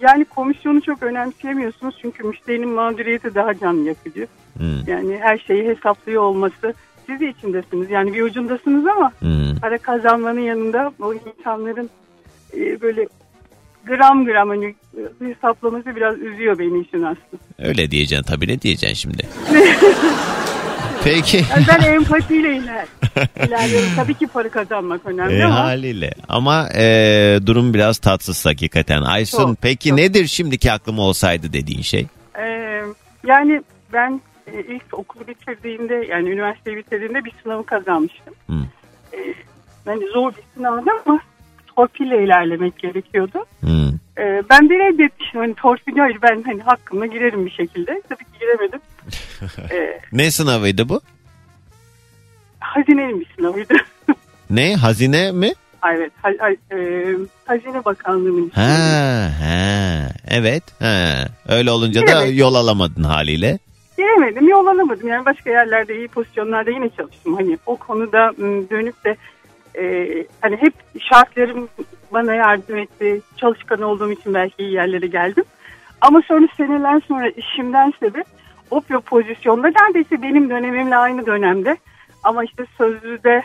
yani 0.00 0.24
komisyonu 0.24 0.82
çok 0.82 1.02
önemseyemiyorsunuz 1.02 1.94
çünkü 2.02 2.22
müşterinin 2.24 2.68
mağduriyeti 2.68 3.34
daha 3.34 3.58
can 3.58 3.74
yakıcı. 3.84 4.26
Hmm, 4.56 4.86
Yani 4.86 5.18
her 5.22 5.38
şeyi 5.38 5.64
hesaplıyor 5.68 6.22
olması 6.22 6.74
siz 7.06 7.20
de 7.20 7.28
içindesiniz. 7.28 7.90
Yani 7.90 8.14
bir 8.14 8.22
ucundasınız 8.22 8.86
ama 8.86 9.12
hmm. 9.18 9.56
para 9.60 9.78
kazanmanın 9.78 10.40
yanında 10.40 10.92
o 11.00 11.14
insanların 11.14 11.90
e, 12.56 12.80
böyle 12.80 13.06
gram 13.86 14.24
gram 14.24 14.48
hani 14.48 14.74
hesaplaması 15.18 15.96
biraz 15.96 16.18
üzüyor 16.18 16.58
beni 16.58 16.80
işin 16.80 17.02
aslında. 17.02 17.42
Öyle 17.58 17.90
diyeceksin 17.90 18.24
tabii 18.24 18.48
ne 18.48 18.60
diyeceksin 18.60 18.94
şimdi? 18.94 19.22
Peki. 21.04 21.36
Yani 21.36 21.64
ben 21.68 21.92
empatiyle 21.92 22.56
iler, 22.56 22.86
ilerliyorum. 23.46 23.88
Tabii 23.96 24.14
ki 24.14 24.26
para 24.26 24.48
kazanmak 24.48 25.06
önemli 25.06 25.34
E, 25.34 25.44
ama 25.44 25.54
haliyle. 25.54 26.10
Ama 26.28 26.68
e, 26.74 27.38
durum 27.46 27.74
biraz 27.74 27.98
tatsız 27.98 28.46
hakikaten. 28.46 29.02
Aysun 29.02 29.38
Çok, 29.38 29.62
peki 29.62 29.88
çok. 29.88 29.98
nedir 29.98 30.26
şimdiki 30.26 30.72
aklım 30.72 30.98
olsaydı 30.98 31.52
dediğin 31.52 31.82
şey? 31.82 32.06
e, 32.38 32.82
yani 33.26 33.62
ben 33.92 34.20
e, 34.46 34.60
ilk 34.74 34.84
okulu 34.98 35.26
bitirdiğimde 35.26 35.94
yani 36.10 36.30
üniversiteyi 36.30 36.76
bitirdiğimde 36.76 37.24
bir 37.24 37.32
sınavı 37.42 37.66
kazanmıştım. 37.66 38.34
E, 39.12 39.18
yani 39.86 40.04
zor 40.14 40.32
bir 40.36 40.42
sınavdı 40.54 40.90
ama 41.06 41.20
torpille 41.76 42.24
ilerlemek 42.24 42.78
gerekiyordu. 42.78 43.44
Hmm. 43.60 43.88
Ee, 44.18 44.42
ben 44.50 44.68
de 44.70 44.74
reddetmişim. 44.78 45.40
Hani 45.40 45.54
torpil 45.54 45.96
hayır 45.98 46.18
ben 46.22 46.42
hani 46.46 46.62
hakkımla 46.62 47.06
girerim 47.06 47.46
bir 47.46 47.50
şekilde. 47.50 48.02
Tabii 48.08 48.24
ki 48.24 48.30
giremedim. 48.40 48.80
Ee, 49.72 50.00
Ne 50.12 50.30
sınavıydı 50.30 50.88
bu? 50.88 51.00
hazinenin 52.60 53.20
bir 53.20 53.26
sınavıydı. 53.36 53.74
Ne? 54.50 54.74
Hazine 54.76 55.32
mi? 55.32 55.52
evet. 55.94 56.12
Ha, 56.22 56.28
ha- 56.38 56.76
e, 56.76 57.06
Hazine 57.46 57.84
Bakanlığı'nın. 57.84 58.50
Ha, 58.54 59.30
ha. 59.40 60.08
Evet. 60.28 60.62
Ha. 60.78 61.14
Öyle 61.48 61.70
olunca 61.70 62.06
da 62.06 62.24
Evet. 62.24 62.38
yol 62.38 62.54
alamadın 62.54 63.04
haliyle. 63.04 63.58
Giremedim, 63.96 64.48
yol 64.48 64.66
alamadım. 64.66 65.08
Yani 65.08 65.24
başka 65.24 65.50
yerlerde 65.50 65.96
iyi 65.96 66.08
pozisyonlarda 66.08 66.70
yine 66.70 66.88
çalıştım. 66.88 67.34
Hani 67.34 67.58
o 67.66 67.76
konuda 67.76 68.32
dönüp 68.70 69.04
de 69.04 69.16
e, 69.78 70.06
hani 70.40 70.56
hep 70.56 70.74
şartlarım 71.00 71.68
bana 72.12 72.34
yardım 72.34 72.76
etti. 72.76 73.20
Çalışkan 73.36 73.82
olduğum 73.82 74.12
için 74.12 74.34
belki 74.34 74.54
iyi 74.58 74.72
yerlere 74.72 75.06
geldim. 75.06 75.44
Ama 76.00 76.22
sonra 76.28 76.46
seneler 76.56 77.00
sonra 77.08 77.28
işimden 77.28 77.92
sebep 78.00 78.26
o 78.70 78.82
bir 78.90 78.98
pozisyonda 78.98 79.68
neredeyse 79.68 80.22
benim 80.22 80.50
dönemimle 80.50 80.96
aynı 80.96 81.26
dönemde 81.26 81.76
ama 82.24 82.44
işte 82.44 82.66
sözlüde 82.78 83.42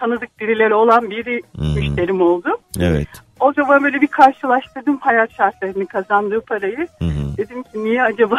tanıdık 0.00 0.40
birileri 0.40 0.74
olan 0.74 1.10
biri 1.10 1.42
Hmm. 1.56 1.74
müşterim 1.74 2.20
oldu. 2.20 2.56
Evet. 2.80 3.08
O 3.40 3.52
zaman 3.52 3.84
böyle 3.84 4.00
bir 4.00 4.06
karşılaştırdım 4.06 4.98
hayat 4.98 5.32
şartlarını 5.36 5.86
kazandığı 5.86 6.40
parayı. 6.40 6.88
Hı 6.98 7.04
hı. 7.04 7.36
Dedim 7.36 7.62
ki 7.62 7.84
niye 7.84 8.02
acaba 8.02 8.38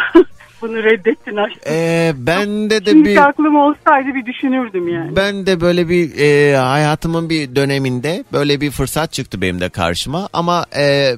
bunu 0.62 0.84
reddettin 0.84 1.36
aşkım? 1.36 1.62
Ee, 1.68 2.14
bende 2.18 2.86
de 2.86 2.90
Şimdiki 2.92 3.10
bir 3.16 3.28
aklım 3.30 3.56
olsaydı 3.56 4.08
bir 4.16 4.26
düşünürdüm 4.26 4.88
yani. 4.88 5.16
ben 5.16 5.46
de 5.46 5.62
böyle 5.62 5.90
bir 5.90 6.20
e, 6.20 6.56
hayatımın 6.58 7.30
bir 7.30 7.56
döneminde 7.56 8.24
böyle 8.34 8.62
bir 8.62 8.72
fırsat 8.72 9.12
çıktı 9.14 9.42
benim 9.42 9.62
de 9.62 9.70
karşıma 9.70 10.30
ama 10.34 10.66
e, 10.78 11.16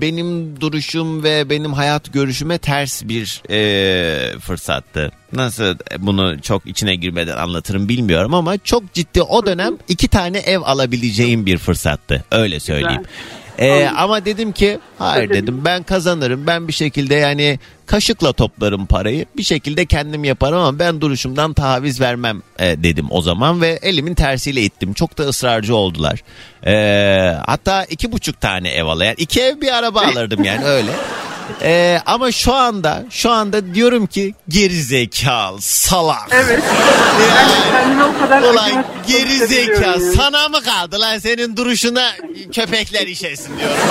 benim 0.00 0.60
duruşum 0.60 1.22
ve 1.24 1.50
benim 1.50 1.72
hayat 1.72 2.12
görüşüme 2.12 2.58
ters 2.58 3.02
bir 3.04 3.42
e, 3.50 4.38
fırsattı. 4.38 5.12
Nasıl 5.32 5.76
bunu 5.98 6.40
çok 6.42 6.66
içine 6.66 6.94
girmeden 6.94 7.36
anlatırım 7.36 7.88
bilmiyorum 7.88 8.34
ama 8.34 8.58
çok 8.58 8.92
ciddi 8.92 9.22
o 9.22 9.46
dönem 9.46 9.74
iki 9.88 10.08
tane 10.08 10.38
ev 10.38 10.58
alabileceğim 10.64 11.46
bir 11.46 11.58
fırsattı. 11.58 12.24
Öyle 12.30 12.60
söyleyeyim. 12.60 13.02
Ee, 13.60 13.86
ama 13.96 14.24
dedim 14.24 14.52
ki 14.52 14.78
hayır 14.98 15.30
dedim 15.30 15.64
ben 15.64 15.82
kazanırım. 15.82 16.46
Ben 16.46 16.68
bir 16.68 16.72
şekilde 16.72 17.14
yani 17.14 17.58
kaşıkla 17.86 18.32
toplarım 18.32 18.86
parayı. 18.86 19.26
Bir 19.36 19.42
şekilde 19.42 19.86
kendim 19.86 20.24
yaparım 20.24 20.58
ama 20.58 20.78
ben 20.78 21.00
duruşumdan 21.00 21.52
taviz 21.52 22.00
vermem 22.00 22.42
e, 22.58 22.82
dedim 22.82 23.06
o 23.10 23.22
zaman 23.22 23.60
ve 23.60 23.78
elimin 23.82 24.14
tersiyle 24.14 24.62
ittim. 24.62 24.92
Çok 24.92 25.18
da 25.18 25.22
ısrarcı 25.22 25.74
oldular. 25.74 26.22
Ee, 26.66 27.34
hatta 27.46 27.84
iki 27.84 28.12
buçuk 28.12 28.40
tane 28.40 28.68
ev 28.68 28.84
al 28.84 29.00
yani 29.00 29.14
iki 29.18 29.40
ev 29.40 29.60
bir 29.60 29.78
araba 29.78 30.00
alırdım 30.00 30.44
yani 30.44 30.64
öyle 30.64 30.90
Ee, 31.62 32.00
ama 32.06 32.32
şu 32.32 32.54
anda 32.54 33.04
şu 33.10 33.30
anda 33.30 33.74
diyorum 33.74 34.06
ki 34.06 34.34
gerizekalı 34.48 35.60
salak 35.60 36.28
Evet. 36.30 36.62
Yani- 37.36 37.50
Kendime 37.72 38.04
o 38.04 38.18
kadar 38.18 38.42
Ulan 38.42 38.84
geri 39.08 39.36
zeka 39.46 39.86
yani. 39.86 40.12
sana 40.16 40.48
mı 40.48 40.62
kaldı 40.62 41.00
lan 41.00 41.18
senin 41.18 41.56
duruşuna 41.56 42.10
köpekler 42.54 43.06
işesin 43.06 43.58
diyorum. 43.58 43.76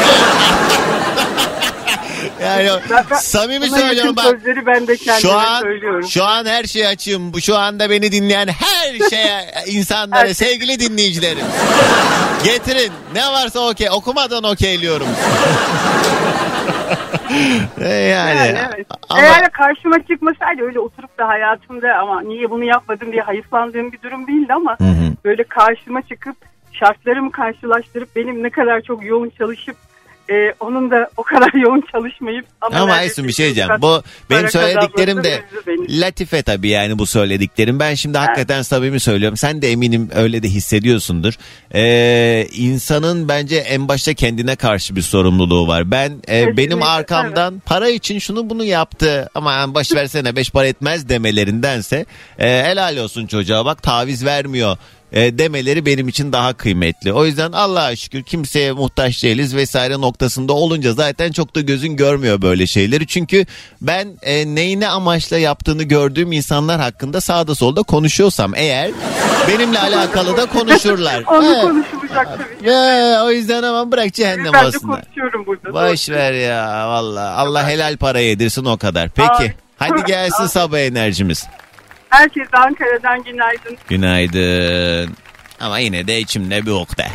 yani 2.44 2.70
Ben- 2.90 3.06
ben- 3.12 3.16
samimi 3.18 3.70
söylüyorum 3.70 4.16
bak. 4.16 4.26
Sözleri 4.26 4.66
ben 4.66 4.88
de 4.88 4.98
Şu 5.22 5.34
an 5.34 5.62
söylüyorum. 5.62 6.08
şu 6.10 6.24
an 6.24 6.46
her 6.46 6.64
şeyi 6.64 6.88
açığım. 6.88 7.34
Bu 7.34 7.42
şu 7.42 7.58
anda 7.58 7.90
beni 7.90 8.12
dinleyen 8.12 8.48
her 8.48 9.10
şeye 9.10 9.52
insanlara 9.68 10.20
Her- 10.30 10.34
sevgili 10.34 10.80
dinleyicilerim. 10.80 11.46
Getirin 12.44 12.92
ne 13.14 13.28
varsa 13.28 13.60
okey 13.60 13.90
okumadan 13.92 14.44
okeyliyorum. 14.44 15.08
E, 17.82 17.90
yani, 17.90 18.38
Yani 18.38 18.58
evet. 18.76 18.88
ama 19.10 19.22
Eğer 19.22 19.52
karşıma 19.52 20.04
çıkmasaydı 20.04 20.62
öyle 20.64 20.80
oturup 20.80 21.18
da 21.18 21.28
hayatımda 21.28 21.96
ama 21.96 22.22
niye 22.22 22.50
bunu 22.50 22.64
yapmadım 22.64 23.12
diye 23.12 23.22
hayıflandığım 23.22 23.92
bir 23.92 24.02
durum 24.02 24.28
değildi 24.28 24.54
ama 24.54 24.76
Hı 24.80 24.84
hı. 24.84 25.14
böyle 25.26 25.44
karşıma 25.44 26.02
çıkıp 26.02 26.36
şartlarımı 26.72 27.32
karşılaştırıp 27.32 28.16
benim 28.16 28.44
ne 28.44 28.50
kadar 28.50 28.82
çok 28.82 29.06
yoğun 29.06 29.30
çalışıp 29.38 29.76
e, 30.30 30.54
onun 30.60 30.92
da 30.92 31.10
o 31.18 31.24
kadar 31.24 31.54
yoğun 31.60 31.84
çalışmayıp 31.92 32.46
ama, 32.62 32.80
Ama 32.80 32.94
Aysun 32.94 33.28
bir 33.28 33.34
şey 33.34 33.46
diyeceğim. 33.46 33.72
Bu 33.82 34.04
benim 34.30 34.50
söylediklerim 34.50 35.24
de 35.24 35.42
latife 35.90 36.42
tabii 36.42 36.68
yani 36.68 37.00
bu 37.00 37.06
söylediklerim. 37.06 37.80
Ben 37.80 37.96
şimdi 37.96 38.18
hakikaten 38.18 38.62
samimi 38.62 39.00
söylüyorum. 39.00 39.38
Sen 39.38 39.62
de 39.62 39.72
eminim 39.72 40.10
öyle 40.16 40.44
de 40.44 40.48
hissediyorsundur. 40.48 41.34
Ee, 41.76 42.48
insanın 42.52 43.30
bence 43.30 43.56
en 43.56 43.88
başta 43.88 44.14
kendine 44.14 44.56
karşı 44.56 44.96
bir 44.96 45.02
sorumluluğu 45.02 45.68
var. 45.68 45.92
Ben 45.92 46.12
e, 46.30 46.58
benim 46.58 46.84
arkamdan 46.84 47.62
para 47.66 47.90
için 47.90 48.20
şunu 48.20 48.50
bunu 48.50 48.64
yaptı 48.64 49.30
ama 49.36 49.74
baş 49.74 49.92
versene 49.92 50.36
beş 50.36 50.52
para 50.52 50.68
etmez 50.68 51.10
demelerindense 51.10 52.06
e, 52.40 52.64
helal 52.64 52.98
olsun 52.98 53.28
çocuğa 53.28 53.66
bak 53.66 53.84
taviz 53.84 54.26
vermiyor 54.26 54.78
e, 55.14 55.38
demeleri 55.38 55.86
benim 55.86 56.08
için 56.08 56.32
daha 56.34 56.54
kıymetli. 56.54 57.14
O 57.14 57.26
yüzden 57.26 57.52
Allah'a 57.52 57.96
şükür 57.96 58.24
kimseye 58.24 58.72
muhtaç 58.72 59.24
değiliz 59.24 59.56
vesaire 59.56 60.02
noktasında 60.02 60.54
olunca 60.54 60.94
zaten 60.94 61.32
çok 61.32 61.56
da 61.56 61.62
gözün 61.62 61.96
görmüyor 61.96 62.42
böyle 62.42 62.68
şeyleri. 62.68 63.08
Çünkü 63.08 63.46
ben 63.82 64.08
e, 64.22 64.56
neyi 64.56 64.80
ne 64.80 64.88
amaçla 64.88 65.38
yaptığını 65.38 65.84
gördüğüm 65.84 66.32
insanlar 66.32 66.82
hakkında 66.82 67.22
sağda 67.22 67.56
solda 67.56 67.84
konuşuyorsam 67.84 68.56
eğer 68.56 68.92
benimle 69.48 69.80
alakalı 69.80 70.38
da 70.38 70.46
konuşurlar. 70.46 71.24
Onu 71.28 71.46
Evet. 71.46 71.62
konuşulacak 71.64 72.28
tabii. 72.38 72.70
Ya, 72.70 73.22
o 73.26 73.32
yüzden 73.32 73.64
ama 73.64 73.92
bırak 73.92 74.14
cehennem 74.14 74.54
Ben 74.54 74.64
de 74.64 74.68
olsunlar. 74.68 75.02
konuşuyorum 75.06 75.46
burada. 75.46 75.74
Boş 75.92 76.10
ver 76.10 76.34
ya 76.34 76.90
valla. 76.90 77.36
Allah 77.36 77.68
helal 77.70 77.98
para 77.98 78.20
yedirsin 78.20 78.66
o 78.66 78.78
kadar. 78.78 79.10
Peki. 79.10 79.54
Hadi 79.78 80.04
gelsin 80.08 80.46
sabah 80.46 80.80
enerjimiz. 80.80 81.46
Herkese 82.10 82.58
Ankara'dan 82.58 83.24
günaydın. 83.24 83.78
Günaydın. 83.88 85.16
Ama 85.60 85.80
yine 85.80 86.08
de 86.08 86.20
içimde 86.20 86.66
bir 86.66 86.72
okta. 86.72 87.04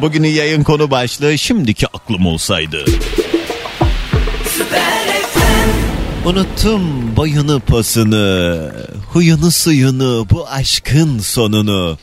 Bugünün 0.00 0.28
yayın 0.28 0.62
konu 0.62 0.90
başlığı 0.90 1.38
şimdiki 1.38 1.86
aklım 1.86 2.26
olsaydı. 2.26 2.84
Unuttum 6.24 7.16
boyunu 7.16 7.60
posunu, 7.60 8.58
huyunu 9.12 9.50
suyunu, 9.50 10.26
bu 10.30 10.48
aşkın 10.48 11.18
sonunu. 11.18 11.98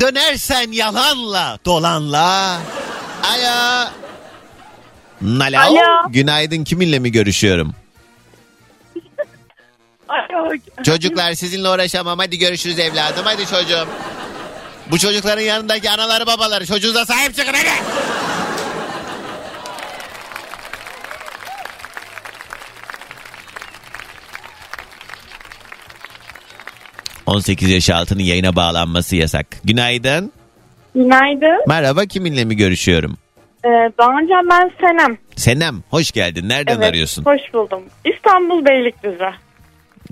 Dönersen 0.00 0.72
yalanla, 0.72 1.58
dolanla. 1.64 2.60
Alo. 3.22 3.88
Alo. 5.58 6.10
Günaydın 6.10 6.64
kiminle 6.64 6.98
mi 6.98 7.12
görüşüyorum? 7.12 7.74
Çocuklar 10.84 11.32
sizinle 11.32 11.68
uğraşamam. 11.68 12.18
Hadi 12.18 12.38
görüşürüz 12.38 12.78
evladım. 12.78 13.24
Hadi 13.24 13.46
çocuğum. 13.46 13.88
Bu 14.90 14.98
çocukların 14.98 15.42
yanındaki 15.42 15.90
anaları 15.90 16.26
babaları 16.26 16.66
çocuğunuza 16.66 17.04
sahip 17.06 17.34
çıkın 17.36 17.52
hadi. 17.52 17.68
...18 27.26 27.68
yaş 27.68 27.90
altının 27.90 28.22
yayına 28.22 28.56
bağlanması 28.56 29.16
yasak. 29.16 29.46
Günaydın. 29.64 30.32
Günaydın. 30.94 31.68
Merhaba 31.68 32.04
kiminle 32.06 32.44
mi 32.44 32.56
görüşüyorum? 32.56 33.16
Ee, 33.64 33.68
daha 33.98 34.18
önce 34.18 34.34
ben 34.50 34.70
Senem. 34.80 35.18
Senem 35.36 35.82
hoş 35.90 36.12
geldin. 36.12 36.48
Nereden 36.48 36.76
Evet, 36.76 36.88
arıyorsun? 36.88 37.24
Hoş 37.24 37.40
buldum. 37.54 37.82
İstanbul 38.04 38.64
Beylikdüzü. 38.64 39.43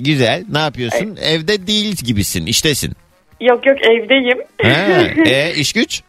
Güzel. 0.04 0.44
Ne 0.52 0.58
yapıyorsun? 0.58 1.16
Evde 1.22 1.66
değil 1.66 1.96
gibisin. 2.04 2.46
iştesin. 2.46 2.92
Yok 3.40 3.66
yok 3.66 3.76
evdeyim. 3.82 4.38
Ha, 4.62 4.68
e, 5.30 5.54
iş 5.54 5.72
güç? 5.72 6.02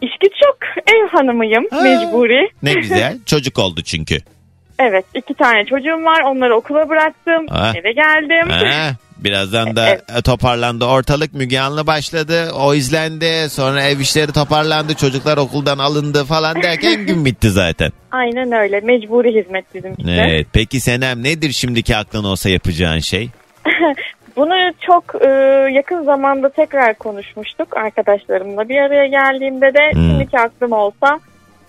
İşki 0.00 0.28
çok 0.44 0.58
ev 0.94 1.08
hanımıyım 1.18 1.64
Ha. 1.70 1.80
mecburi. 1.80 2.50
Ne 2.62 2.72
güzel. 2.80 3.18
Çocuk 3.26 3.58
oldu 3.58 3.82
çünkü. 3.82 4.18
Evet 4.78 5.04
iki 5.14 5.34
tane 5.34 5.64
çocuğum 5.64 6.04
var 6.04 6.20
onları 6.20 6.56
okula 6.56 6.88
bıraktım 6.88 7.46
Ha. 7.48 7.72
eve 7.76 7.92
geldim. 7.92 8.50
Ha, 8.50 8.90
birazdan 9.16 9.76
da 9.76 9.88
Evet. 9.88 10.24
toparlandı 10.24 10.84
ortalık 10.84 11.34
Müge 11.34 11.60
Anlı 11.60 11.86
başladı 11.86 12.50
o 12.52 12.74
izlendi 12.74 13.50
sonra 13.50 13.82
ev 13.82 13.98
işleri 14.00 14.32
toparlandı 14.32 14.94
çocuklar 14.94 15.36
okuldan 15.36 15.78
alındı 15.78 16.24
falan 16.24 16.62
derken 16.62 17.06
gün 17.06 17.24
bitti 17.24 17.50
zaten. 17.50 17.90
Aynen 18.12 18.52
öyle 18.52 18.80
mecburi 18.80 19.34
hizmet 19.34 19.74
bizimkisi. 19.74 20.10
Evet 20.10 20.46
peki 20.52 20.80
Senem 20.80 21.22
nedir 21.24 21.52
şimdiki 21.52 21.96
aklın 21.96 22.24
olsa 22.24 22.48
yapacağın 22.50 22.98
şey? 22.98 23.28
Bunu 24.36 24.54
çok 24.80 25.04
e, 25.24 25.28
yakın 25.72 26.04
zamanda 26.04 26.48
tekrar 26.48 26.94
konuşmuştuk 26.94 27.76
arkadaşlarımla. 27.76 28.68
Bir 28.68 28.76
araya 28.76 29.06
geldiğimde 29.06 29.74
de 29.74 29.90
Hmm. 29.92 30.02
şimdiki 30.10 30.38
aklım 30.38 30.72
olsa 30.72 31.20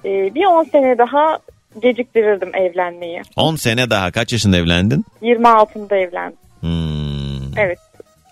e, 0.05 0.36
bir 0.36 0.45
10 0.45 0.64
sene 0.64 0.97
daha 0.97 1.38
geciktirirdim 1.82 2.55
evlenmeyi. 2.55 3.22
10 3.36 3.55
sene 3.55 3.89
daha 3.89 4.11
kaç 4.11 4.34
yaşında 4.34 4.57
evlendin? 4.57 5.05
26'ımda 5.22 5.95
evlendim. 5.95 6.38
Hmm. 6.61 7.57
Evet. 7.57 7.80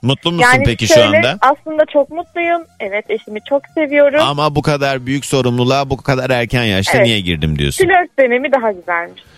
Mutlu 0.01 0.31
musun 0.31 0.43
Yani 0.43 0.63
peki 0.65 0.87
şöyle, 0.87 1.01
şu 1.01 1.17
anda? 1.17 1.37
Aslında 1.41 1.85
çok 1.93 2.09
mutluyum. 2.09 2.61
Evet 2.79 3.05
eşimi 3.09 3.39
çok 3.49 3.61
seviyorum. 3.75 4.19
Ama 4.21 4.55
bu 4.55 4.61
kadar 4.61 5.05
büyük 5.05 5.25
sorumluluğa 5.25 5.89
bu 5.89 5.97
kadar 5.97 6.29
erken 6.29 6.63
yaşta 6.63 6.97
Evet. 6.97 7.05
niye 7.05 7.19
girdim 7.19 7.59
diyorsun? 7.59 7.85
Flört 7.85 8.19
dönemi 8.19 8.51
daha 8.51 8.71
güzelmiş. 8.71 9.23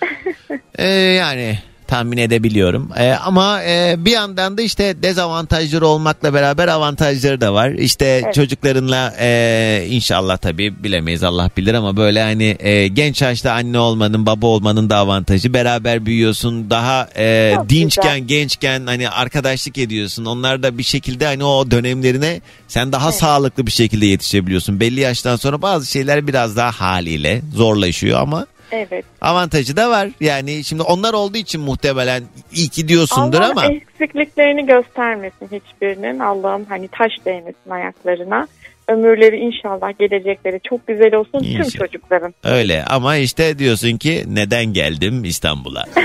Ee, 0.78 0.88
yani 0.88 1.60
tahmin 1.88 2.18
edebiliyorum. 2.18 2.90
Ee, 2.98 3.12
ama 3.12 3.64
e, 3.64 3.96
bir 3.98 4.12
yandan 4.12 4.58
da 4.58 4.62
işte 4.62 5.04
dezavantajları 5.04 5.88
olmakla 5.88 6.34
beraber 6.34 6.68
avantajları 6.68 7.42
da 7.42 7.54
var. 7.54 7.70
İşte 7.72 8.06
Evet. 8.24 8.34
çocuklarınla 8.36 9.14
e, 9.20 9.86
inşallah 9.90 10.38
tabii 10.38 10.84
bilemeyiz 10.84 11.24
Allah 11.24 11.50
bilir 11.58 11.74
ama 11.74 11.98
böyle 11.98 12.24
hani 12.24 12.56
e, 12.60 12.88
genç 12.88 13.22
yaşta 13.22 13.52
anne 13.54 13.80
olmanın 13.80 14.26
baba 14.26 14.48
olmanın 14.48 14.90
da 14.90 14.98
avantajı. 14.98 15.54
Beraber 15.54 16.06
büyüyorsun 16.06 16.70
daha 16.70 17.10
e, 17.18 17.54
Çok 17.56 17.70
dinçken 17.70 18.20
güzel. 18.20 18.28
gençken 18.28 18.86
hani 18.88 19.10
arkadaşlık 19.10 19.78
ediyorsun. 19.78 20.26
Onlar 20.26 20.64
da 20.64 20.78
bir 20.78 20.84
şekilde 20.84 21.26
hani 21.26 21.44
o 21.44 21.72
dönemlerine 21.72 22.42
sen 22.68 22.92
daha 22.92 23.12
sağlıklı 23.12 23.66
bir 23.68 23.72
şekilde 23.72 24.06
yetişebiliyorsun. 24.06 24.80
Belli 24.80 25.00
yaştan 25.00 25.36
sonra 25.36 25.62
bazı 25.62 25.92
şeyler 25.92 26.28
biraz 26.28 26.56
daha 26.58 26.72
haliyle 26.72 27.42
zorlaşıyor 27.56 28.20
ama 28.22 28.46
Evet. 28.72 29.06
avantajı 29.22 29.78
da 29.78 29.90
var. 29.90 30.10
Yani 30.20 30.64
şimdi 30.64 30.82
onlar 30.82 31.14
olduğu 31.14 31.38
için 31.38 31.62
muhtemelen 31.62 32.24
iyi 32.54 32.70
ki 32.70 32.88
diyorsundur 32.88 33.40
Allah 33.42 33.52
ama 33.52 33.66
eksikliklerini 33.66 34.66
göstermesin 34.66 35.46
hiçbirinin. 35.52 36.20
Allah'ım 36.20 36.66
hani 36.70 36.88
taş 36.88 37.12
değmesin 37.26 37.70
ayaklarına. 37.70 38.48
Ömürleri 38.88 39.36
inşallah 39.38 40.00
gelecekleri 40.00 40.60
çok 40.70 40.88
güzel 40.88 41.14
olsun 41.16 41.40
İnşallah. 41.44 41.70
tüm 41.70 41.80
çocukların. 41.86 42.34
öyle 42.44 42.86
ama 42.86 43.16
işte 43.16 43.60
diyorsun 43.60 43.98
ki 43.98 44.24
neden 44.28 44.66
geldim 44.66 45.24
İstanbul'a? 45.24 45.86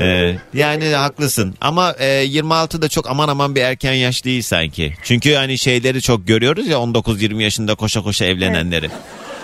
Ee, 0.00 0.34
yani 0.54 0.88
haklısın 0.88 1.54
ama 1.60 1.94
e, 1.98 2.06
26 2.24 2.82
da 2.82 2.88
çok 2.88 3.10
aman 3.10 3.28
aman 3.28 3.54
bir 3.54 3.60
erken 3.60 3.92
yaş 3.92 4.24
değil 4.24 4.42
sanki. 4.42 4.94
Çünkü 5.02 5.34
hani 5.34 5.58
şeyleri 5.58 6.02
çok 6.02 6.26
görüyoruz 6.26 6.68
ya 6.68 6.76
19-20 6.76 7.42
yaşında 7.42 7.74
koşa 7.74 8.02
koşa 8.02 8.24
evlenenleri. 8.24 8.84
evet. 8.86 8.96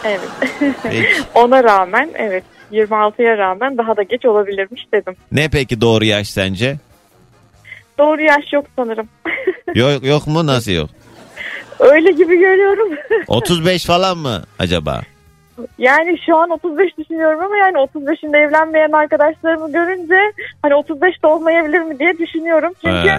Peki. 0.03 1.07
Ona 1.34 1.64
rağmen 1.64 2.11
evet 2.14 2.44
26'ya 2.72 3.38
rağmen 3.38 3.78
daha 3.78 3.96
da 3.96 4.03
geç 4.03 4.24
olabilirmiş 4.24 4.86
dedim. 4.92 5.14
Ne 5.32 5.48
peki 5.48 5.80
doğru 5.80 6.05
yaş 6.05 6.28
sence? 6.30 6.76
Doğru 7.98 8.22
yaş 8.22 8.53
yok 8.53 8.64
sanırım. 8.76 9.09
Yok, 9.74 10.05
yok 10.05 10.26
mu 10.26 10.46
nasıl 10.46 10.72
yok? 10.72 10.90
Öyle 11.80 12.11
gibi 12.12 12.38
görüyorum. 12.38 12.88
35 13.26 13.84
falan 13.84 14.18
mı 14.18 14.42
acaba? 14.59 15.01
yani 15.78 16.18
şu 16.26 16.36
an 16.36 16.51
35 16.51 16.98
düşünüyorum 16.98 17.40
ama 17.44 17.57
yani 17.57 17.76
35'inde 17.76 18.36
evlenmeyen 18.38 18.92
arkadaşlarımı 18.92 19.72
görünce 19.72 20.32
hani 20.62 20.74
35 20.74 21.22
de 21.22 21.26
olmayabilir 21.26 21.78
mi 21.80 21.98
diye 21.98 22.18
düşünüyorum. 22.18 22.72
Çünkü 22.84 23.09
Ee, 23.09 23.18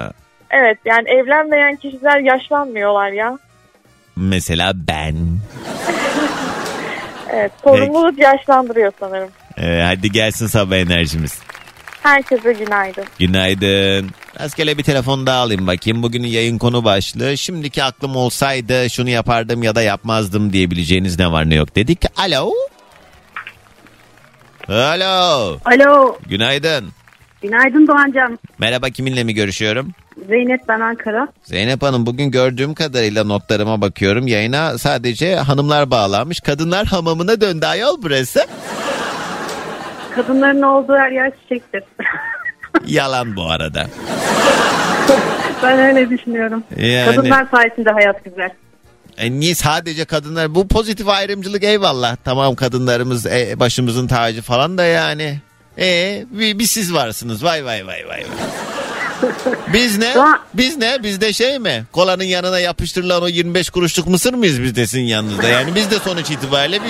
evet 0.49 0.77
yani 0.85 1.09
evlenmeyen 1.09 1.75
kişiler 1.75 2.19
yaşlanmıyorlar 2.19 3.11
ya. 3.11 3.37
mesela 4.15 4.71
ben. 4.75 5.15
Evet 7.33 7.51
sorumluluk 7.63 8.19
yaşlandırıyor 8.19 8.91
sanırım. 8.99 9.29
Ee, 9.57 9.81
hadi 9.85 10.11
gelsin 10.11 10.47
sabah 10.47 10.75
enerjimiz. 10.75 11.39
Herkese 12.03 12.53
günaydın. 12.53 13.05
Günaydın. 13.19 14.09
Rastgele 14.39 14.77
bir 14.77 14.83
telefon 14.83 15.25
daha 15.25 15.37
alayım 15.39 15.67
bakayım. 15.67 16.03
Bugünün 16.03 16.27
yayın 16.27 16.57
konu 16.57 16.83
başlığı. 16.83 17.37
Şimdiki 17.37 17.83
aklım 17.83 18.15
olsaydı 18.15 18.89
şunu 18.89 19.09
yapardım 19.09 19.63
ya 19.63 19.75
da 19.75 19.81
yapmazdım 19.81 20.53
diyebileceğiniz 20.53 21.19
ne 21.19 21.31
var 21.31 21.49
ne 21.49 21.55
yok 21.55 21.75
dedik. 21.75 21.99
Alo. 22.19 22.51
Alo. 24.69 25.57
Alo, 25.65 26.17
Günaydın. 26.27 26.89
Günaydın 27.41 27.87
Doğancan. 27.87 28.39
Merhaba 28.59 28.89
kiminle 28.89 29.23
mi 29.23 29.33
görüşüyorum? 29.33 29.91
Zeynep 30.27 30.61
ben 30.67 30.79
Ankara. 30.79 31.27
Zeynep 31.43 31.81
Hanım 31.81 32.05
bugün 32.05 32.31
gördüğüm 32.31 32.73
kadarıyla 32.73 33.23
notlarıma 33.23 33.81
bakıyorum. 33.81 34.27
Yayına 34.27 34.77
sadece 34.77 35.35
hanımlar 35.35 35.91
bağlanmış. 35.91 36.39
Kadınlar 36.39 36.85
hamamına 36.85 37.41
döndü 37.41 37.65
ayol 37.65 38.01
burası. 38.01 38.39
Kadınların 40.15 40.61
olduğu 40.61 40.93
her 40.97 41.11
yer 41.11 41.31
çiçektir. 41.43 41.83
Yalan 42.87 43.35
bu 43.35 43.49
arada. 43.51 43.87
ben 45.63 45.79
öyle 45.79 46.09
düşünüyorum. 46.09 46.63
Yani- 46.77 47.15
Kadınlar 47.15 47.47
sayesinde 47.51 47.89
hayat 47.89 48.23
güzel. 48.25 48.49
E 49.17 49.31
niye 49.31 49.55
sadece 49.55 50.05
kadınlar? 50.05 50.55
Bu 50.55 50.67
pozitif 50.67 51.07
ayrımcılık 51.09 51.63
eyvallah. 51.63 52.15
Tamam 52.23 52.55
kadınlarımız 52.55 53.25
e, 53.25 53.59
başımızın 53.59 54.07
tacı 54.07 54.41
falan 54.41 54.77
da 54.77 54.83
yani. 54.83 55.39
E 55.77 56.25
bir, 56.31 56.59
bir 56.59 56.65
siz 56.67 56.93
varsınız. 56.93 57.43
Vay 57.43 57.65
vay 57.65 57.87
vay 57.87 58.07
vay. 58.07 58.23
Biz 59.73 59.97
ne? 59.97 60.13
Biz 60.53 60.77
ne? 60.77 61.03
Biz 61.03 61.21
de 61.21 61.33
şey 61.33 61.59
mi? 61.59 61.85
Kolanın 61.91 62.23
yanına 62.23 62.59
yapıştırılan 62.59 63.23
o 63.23 63.27
25 63.27 63.69
kuruşluk 63.69 64.07
mısır 64.07 64.33
mıyız 64.33 64.61
biz 64.61 64.75
de 64.75 64.87
sizin 64.87 65.03
yanınızda? 65.03 65.47
Yani 65.47 65.75
biz 65.75 65.91
de 65.91 65.99
sonuç 65.99 66.29
itibariyle 66.31 66.79
bir 66.83 66.89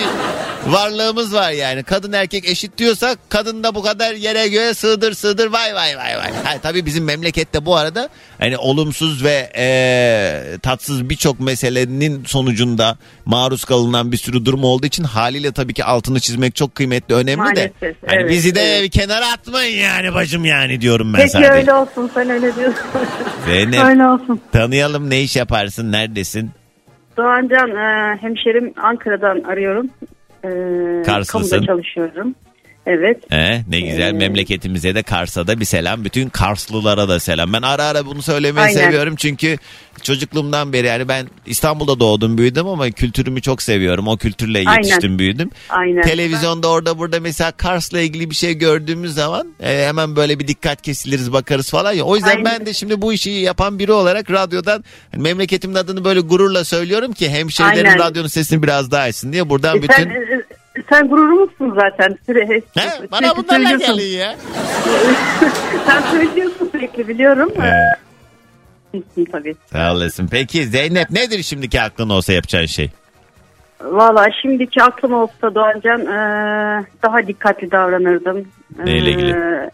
varlığımız 0.68 1.34
var 1.36 1.52
yani. 1.52 1.84
Kadın 1.84 2.14
erkek 2.14 2.50
eşit 2.50 2.78
diyorsak 2.78 3.20
kadın 3.30 3.64
da 3.64 3.76
bu 3.76 3.84
kadar 3.84 4.14
yere 4.14 4.48
göğe 4.48 4.74
sığdır 4.74 5.14
sığdır 5.14 5.48
vay 5.52 5.76
vay 5.76 5.98
vay 5.98 6.18
vay. 6.18 6.32
Ha, 6.44 6.54
tabii 6.64 6.86
bizim 6.86 7.04
memlekette 7.06 7.66
bu 7.66 7.76
arada 7.76 8.10
hani 8.40 8.58
olumsuz 8.58 9.24
ve 9.24 9.50
e, 9.58 10.58
tatsız 10.62 11.10
birçok 11.10 11.40
meselenin 11.40 12.24
sonucunda 12.26 12.98
maruz 13.26 13.66
kalınan 13.66 14.12
bir 14.12 14.18
sürü 14.18 14.46
durum 14.46 14.64
olduğu 14.64 14.86
için 14.86 15.04
haliyle 15.04 15.52
tabii 15.52 15.74
ki 15.74 15.84
altını 15.84 16.20
çizmek 16.20 16.56
çok 16.56 16.76
kıymetli 16.76 17.16
önemli 17.16 17.56
de. 17.56 17.72
Maalesef, 17.82 17.96
Hani 18.08 18.22
evet, 18.22 18.32
bizi 18.32 18.56
de 18.56 18.62
evet. 18.78 18.92
kenara 18.92 19.32
atmayın 19.32 19.78
yani 19.84 20.14
bacım 20.14 20.46
yani 20.46 20.82
diyorum 20.82 21.14
ben 21.14 21.18
Peki 21.20 21.32
sadece. 21.32 21.52
öyle 21.52 21.74
olsun 21.74 22.12
sen 22.14 22.30
öyle 22.30 22.56
diyorsun. 22.56 22.84
Zeynep 23.46 23.84
öyle 23.86 24.06
olsun. 24.08 24.42
tanıyalım 24.52 25.10
ne 25.10 25.22
iş 25.22 25.36
yaparsın 25.36 25.92
neredesin? 25.92 26.52
Doğancan 27.18 27.70
e, 27.70 28.18
hemşerim 28.22 28.74
Ankara'dan 28.84 29.44
arıyorum. 29.52 29.90
E, 30.44 30.50
Karslısın. 31.06 31.50
Kamuda 31.50 31.66
çalışıyorum. 31.68 32.36
Evet. 32.86 33.18
He, 33.32 33.64
ne 33.70 33.80
güzel 33.82 34.10
Ee, 34.10 34.12
memleketimize 34.12 34.96
de 34.96 35.04
Kars'a 35.04 35.48
da 35.48 35.60
bir 35.60 35.66
selam. 35.66 36.06
Bütün 36.06 36.30
Karslılara 36.30 37.10
da 37.10 37.20
selam. 37.20 37.54
Ben 37.54 37.62
ara 37.62 37.84
ara 37.84 38.06
bunu 38.06 38.22
söylemeyi 38.22 38.66
Aynen. 38.68 38.80
seviyorum 38.82 39.16
çünkü 39.16 39.58
çocukluğumdan 40.04 40.74
beri 40.74 40.88
yani 40.88 41.08
ben 41.08 41.28
İstanbul'da 41.46 42.00
doğdum 42.00 42.38
büyüdüm 42.38 42.68
ama 42.68 42.92
kültürümü 42.92 43.42
çok 43.42 43.62
seviyorum. 43.62 44.08
O 44.08 44.18
kültürle 44.18 44.58
Aynen. 44.58 44.72
yetiştim 44.84 45.20
büyüdüm. 45.20 45.50
Aynen. 45.70 46.02
Televizyonda 46.02 46.68
orada 46.70 46.98
burada 46.98 47.20
mesela 47.20 47.52
Kars'la 47.52 48.00
ilgili 48.00 48.30
bir 48.30 48.36
şey 48.36 48.54
gördüğümüz 48.54 49.14
zaman 49.14 49.54
e, 49.64 49.86
hemen 49.88 50.16
böyle 50.16 50.40
bir 50.40 50.48
dikkat 50.48 50.82
kesiliriz 50.82 51.34
bakarız 51.34 51.70
falan 51.70 51.94
ya. 51.94 52.04
O 52.04 52.16
yüzden 52.16 52.30
Aynen. 52.30 52.46
ben 52.46 52.66
de 52.66 52.74
şimdi 52.74 53.02
bu 53.02 53.14
işi 53.14 53.30
yapan 53.30 53.80
biri 53.80 53.92
olarak 53.92 54.32
radyodan 54.32 54.84
hani 55.12 55.22
memleketimin 55.24 55.76
adını 55.76 56.06
böyle 56.06 56.20
gururla 56.20 56.64
söylüyorum 56.64 57.14
ki 57.14 57.30
hemşehrilerim 57.30 57.86
Aynen. 57.92 58.00
radyonun 58.00 58.28
sesini 58.28 58.64
biraz 58.64 58.92
daha 58.92 59.02
açsın 59.02 59.34
diye 59.34 59.50
buradan 59.50 59.78
E, 59.78 59.82
bütün... 59.82 59.94
sen, 59.94 60.10
e, 60.10 60.42
sen 60.94 61.08
gururumuzsun 61.08 61.76
zaten. 61.76 62.18
Süre, 62.26 62.62
He, 62.78 63.12
bana 63.12 63.38
bunlarla 63.38 63.72
gelin 63.78 64.18
ya. 64.18 64.36
sen 65.86 66.02
söylüyorsun 66.12 66.70
sürekli 66.72 67.08
biliyorum. 67.08 67.50
Evet. 67.58 68.00
Tabii. 69.32 69.56
Sağ 69.72 69.94
olasın. 69.94 70.28
Peki 70.32 70.66
Zeynep 70.68 71.12
nedir 71.12 71.44
şimdiki 71.44 71.82
aklın 71.82 72.10
olsa 72.10 72.34
yapacağın 72.34 72.66
şey? 72.66 72.90
Valla 73.84 74.28
şimdiki 74.42 74.84
aklım 74.84 75.14
olsa 75.14 75.56
Doğancan 75.56 76.02
e, 76.02 76.16
daha 77.04 77.28
dikkatli 77.28 77.72
davranırdım. 77.72 78.48
Neyle 78.86 79.12
ilgili? 79.12 79.32
E, 79.32 79.70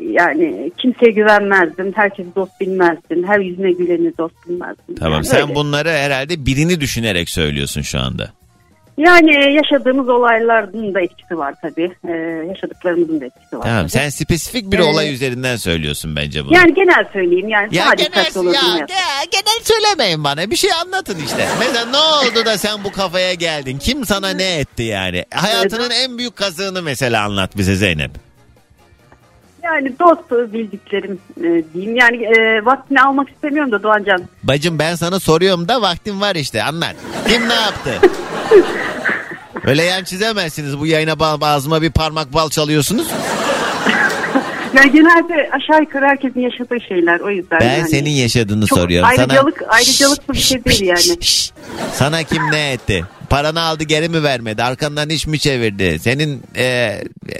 yani 0.00 0.72
kimseye 0.78 1.12
güvenmezdim. 1.12 1.92
Herkesi 1.96 2.34
dost 2.36 2.60
bilmezdim. 2.60 3.24
Her 3.26 3.38
yüzüne 3.38 3.72
güleni 3.72 4.18
dost 4.18 4.34
bilmezdim. 4.48 4.94
Tamam 4.98 5.12
Yani 5.14 5.24
sen 5.24 5.42
öyle. 5.42 5.54
bunları 5.54 5.88
herhalde 5.88 6.46
birini 6.46 6.80
düşünerek 6.80 7.30
söylüyorsun 7.30 7.82
şu 7.82 8.00
anda. 8.00 8.28
Yani 8.98 9.34
e, 9.34 9.50
yaşadığımız 9.50 10.08
olayların 10.08 10.94
da 10.94 11.00
etkisi 11.00 11.38
var 11.38 11.54
tabii. 11.62 11.92
Ee, 12.08 12.12
yaşadıklarımızın 12.48 13.20
da 13.20 13.24
etkisi 13.24 13.58
var. 13.58 13.62
Tamam 13.62 13.80
tabii. 13.80 13.90
sen 13.90 14.08
spesifik 14.08 14.72
bir 14.72 14.78
Ee, 14.78 14.82
olay 14.82 15.14
üzerinden 15.14 15.56
söylüyorsun 15.56 16.16
bence 16.16 16.44
bunu. 16.44 16.54
Yani 16.54 16.74
genel 16.74 17.04
söyleyeyim 17.12 17.48
yani 17.48 17.76
Ya 17.76 17.92
genel, 17.96 18.44
ya, 18.54 18.62
ya 18.88 19.24
genel 19.30 19.60
söylemeyin 19.62 20.24
bana. 20.24 20.50
Bir 20.50 20.56
şey 20.56 20.72
anlatın 20.72 21.18
işte. 21.24 21.48
Mesela 21.58 21.84
ne 21.86 21.96
oldu 21.96 22.44
da 22.44 22.58
sen 22.58 22.84
bu 22.84 22.92
kafaya 22.92 23.34
geldin? 23.34 23.78
Kim 23.78 24.06
sana 24.06 24.30
ne 24.30 24.58
etti 24.58 24.82
yani? 24.82 25.24
Hayatının 25.34 25.90
en 25.90 26.18
büyük 26.18 26.36
kazığını 26.36 26.82
mesela 26.82 27.24
anlat 27.24 27.56
bize 27.56 27.74
Zeynep. 27.74 28.23
Yani 29.64 29.92
dost 30.00 30.52
bildiklerim 30.52 31.18
e, 31.40 31.64
diyeyim. 31.74 31.96
Yani 31.96 32.24
e, 32.24 32.64
vaktini 32.64 33.00
almak 33.02 33.28
istemiyorum 33.30 33.72
da 33.72 33.82
Doğancan. 33.82 34.22
Bacım 34.42 34.78
ben 34.78 34.94
sana 34.94 35.20
soruyorum 35.20 35.68
da 35.68 35.82
vaktim 35.82 36.20
var 36.20 36.34
işte 36.34 36.62
anlat. 36.62 36.94
Kim 37.28 37.48
ne 37.48 37.54
yaptı? 37.54 37.90
Öyle 39.64 39.82
yan 39.82 40.04
çizemezsiniz 40.04 40.78
bu 40.80 40.86
yayına 40.86 41.12
ba- 41.12 41.44
ağzıma 41.46 41.82
bir 41.82 41.90
parmak 41.90 42.34
bal 42.34 42.48
çalıyorsunuz. 42.50 43.08
Yani 44.74 44.92
genelde 44.92 45.50
aşağı 45.52 45.80
yukarı 45.80 46.06
herkesin 46.06 46.40
yaşadığı 46.40 46.80
şeyler 46.88 47.20
o 47.20 47.30
yüzden. 47.30 47.60
Ben 47.60 47.78
yani. 47.78 47.88
senin 47.88 48.10
yaşadığını 48.10 48.66
Çok 48.66 48.78
soruyorum. 48.78 49.08
ayrıcalık, 49.08 49.62
ayrıcalıklı 49.68 50.34
bir 50.34 50.38
şey 50.38 50.64
değil 50.64 50.82
yani. 50.82 51.18
Sana 51.92 52.22
kim 52.22 52.42
ne 52.50 52.72
etti? 52.72 53.04
Paranı 53.30 53.60
aldı 53.60 53.84
geri 53.84 54.08
mi 54.08 54.22
vermedi? 54.22 54.62
Arkandan 54.62 55.08
iş 55.08 55.26
mi 55.26 55.38
çevirdi? 55.38 55.98
Senin 55.98 56.42
e, 56.56 56.64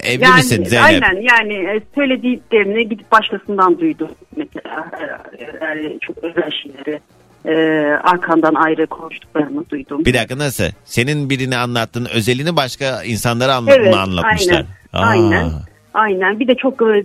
evli 0.02 0.24
Yani, 0.24 0.36
misin 0.36 0.64
Zeynep? 0.64 0.86
Aynen 0.86 1.22
yani 1.22 1.54
e, 1.54 1.80
söylediklerini 1.94 2.88
gidip 2.88 3.12
başkasından 3.12 3.78
duydum. 3.80 4.10
Mesela 4.36 4.90
e, 5.38 5.44
e, 5.44 5.98
çok 6.00 6.16
özel 6.24 6.50
şeyleri 6.62 7.00
e, 7.44 7.54
arkandan 7.96 8.54
ayrı 8.54 8.86
konuştuklarını 8.86 9.70
duydum. 9.70 10.04
Bir 10.04 10.14
dakika 10.14 10.38
nasıl? 10.38 10.64
Senin 10.84 11.30
birini 11.30 11.56
anlattığın 11.56 12.04
özelini 12.14 12.56
başka 12.56 13.02
insanlara 13.04 13.54
anlat 13.54 13.74
Evet, 13.78 13.94
mı 13.94 14.00
anlatmışlar? 14.00 14.64
aynen, 14.92 15.26
Aa. 15.32 15.32
aynen. 15.36 15.50
Aynen. 15.94 16.40
Bir 16.40 16.48
de 16.48 16.54
çok 16.54 16.82
e, 16.82 17.04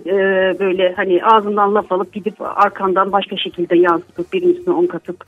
böyle 0.60 0.94
hani 0.96 1.22
ağzından 1.24 1.76
laf 1.76 1.92
alıp 1.92 2.14
gidip 2.14 2.36
arkandan 2.42 3.12
başka 3.12 3.38
şekilde 3.38 3.78
yansıtıp 3.78 4.34
birinin 4.34 4.54
üstüne 4.54 4.74
on 4.74 4.88
katıp 4.88 5.24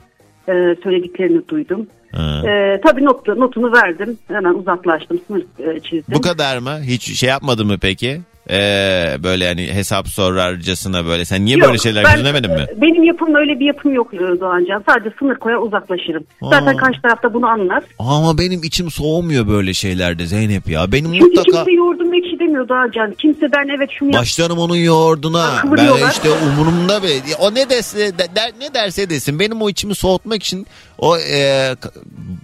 e, 0.47 0.75
söylediklerini 0.83 1.47
duydum. 1.47 1.87
Ha. 2.11 2.49
E, 2.49 2.81
tabii 2.83 3.05
not, 3.05 3.27
notunu 3.27 3.73
verdim. 3.73 4.17
Hemen 4.27 4.53
uzaklaştım. 4.53 5.19
Sınır 5.27 5.45
e, 5.59 5.79
çizdim. 5.79 6.15
Bu 6.15 6.21
kadar 6.21 6.57
mı? 6.57 6.79
Hiç 6.83 7.19
şey 7.19 7.29
yapmadı 7.29 7.65
mı 7.65 7.75
peki? 7.81 8.21
Ee, 8.49 9.15
böyle 9.23 9.47
hani 9.47 9.73
hesap 9.73 10.07
sorarcasına 10.07 11.05
böyle. 11.05 11.25
Sen 11.25 11.45
niye 11.45 11.57
Yok, 11.57 11.67
böyle 11.67 11.77
şeyler 11.77 12.03
ben- 12.03 12.21
mi? 12.21 12.67
e, 12.77 12.81
Benim 12.81 13.03
yapım 13.03 13.35
öyle 13.35 13.59
bir 13.59 13.65
yapım 13.65 13.93
yok 13.93 14.11
Doğancan. 14.13 14.83
Sadece 14.89 15.15
sınır 15.19 15.35
koyar 15.35 15.57
uzaklaşırım. 15.57 16.23
Zaten 16.43 16.73
Aa. 16.73 16.77
karşı 16.77 17.01
tarafta 17.01 17.33
bunu 17.33 17.47
anlar. 17.47 17.83
Ama 17.99 18.37
benim 18.37 18.63
içim 18.63 18.91
soğumuyor 18.91 19.47
böyle 19.47 19.73
şeylerde 19.73 20.25
Zeynep 20.25 20.69
ya. 20.69 20.91
Benim 20.91 21.13
Çünkü 21.13 21.25
mutlaka... 21.25 21.51
kimse 21.51 21.71
yoğurdum 21.71 22.13
ekşi 22.13 22.39
demiyor 22.39 22.69
Doğancan. 22.69 23.13
Kimse 23.13 23.51
ben 23.51 23.75
evet 23.77 23.89
şunu 23.99 24.09
yap. 24.13 24.21
Başlarım 24.21 24.57
onun 24.59 24.75
yoğurduna. 24.75 25.49
Ben 25.77 26.09
işte 26.11 26.29
umurumda 26.31 27.03
be. 27.03 27.07
O 27.39 27.55
ne 27.55 27.69
derse 27.69 27.99
de- 28.17 28.35
der, 28.35 28.51
ne 28.59 28.73
derse 28.73 29.09
desin. 29.09 29.39
Benim 29.39 29.61
o 29.61 29.69
içimi 29.69 29.95
soğutmak 29.95 30.43
için 30.43 30.67
o 30.97 31.17
e, 31.17 31.69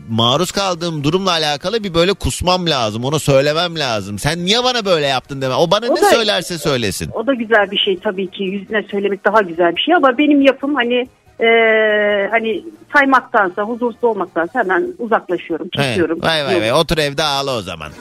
maruz 0.10 0.52
kaldığım 0.52 1.04
durumla 1.04 1.32
alakalı 1.32 1.84
bir 1.84 1.94
böyle 1.94 2.14
kusmam 2.14 2.70
lazım. 2.70 3.04
Ona 3.06 3.20
söylemem 3.20 3.80
lazım. 3.80 4.20
Sen 4.20 4.46
niye 4.46 4.64
bana 4.64 4.86
böyle 4.86 5.06
yaptın 5.08 5.42
deme. 5.42 5.56
O 5.56 5.72
bana 5.72 5.87
O 5.90 5.96
ne 5.96 6.02
da- 6.02 6.06
söylerse 6.10 6.58
söylesin. 6.58 7.10
O 7.14 7.28
da 7.28 7.34
güzel 7.34 7.72
bir 7.72 7.78
şey 7.78 8.00
tabii 8.00 8.28
ki. 8.28 8.44
Yüzüne 8.44 8.84
söylemek 8.92 9.26
daha 9.26 9.42
güzel 9.42 9.76
bir 9.76 9.82
şey 9.82 9.96
ama 9.96 10.18
benim 10.18 10.42
yapım 10.42 10.76
hani 10.76 11.08
e, 11.40 11.48
hani 12.32 12.64
saymaktansa, 12.94 13.62
huzursuz 13.62 14.04
olmaktansa 14.04 14.60
hemen 14.60 14.88
uzaklaşıyorum, 15.00 15.70
kesiyorum. 15.70 16.22
vay 16.22 16.46
vay 16.46 16.62
vay 16.62 16.74
otur 16.74 16.98
evde 16.98 17.24
ağla 17.24 17.58
o 17.58 17.62
zaman. 17.62 17.92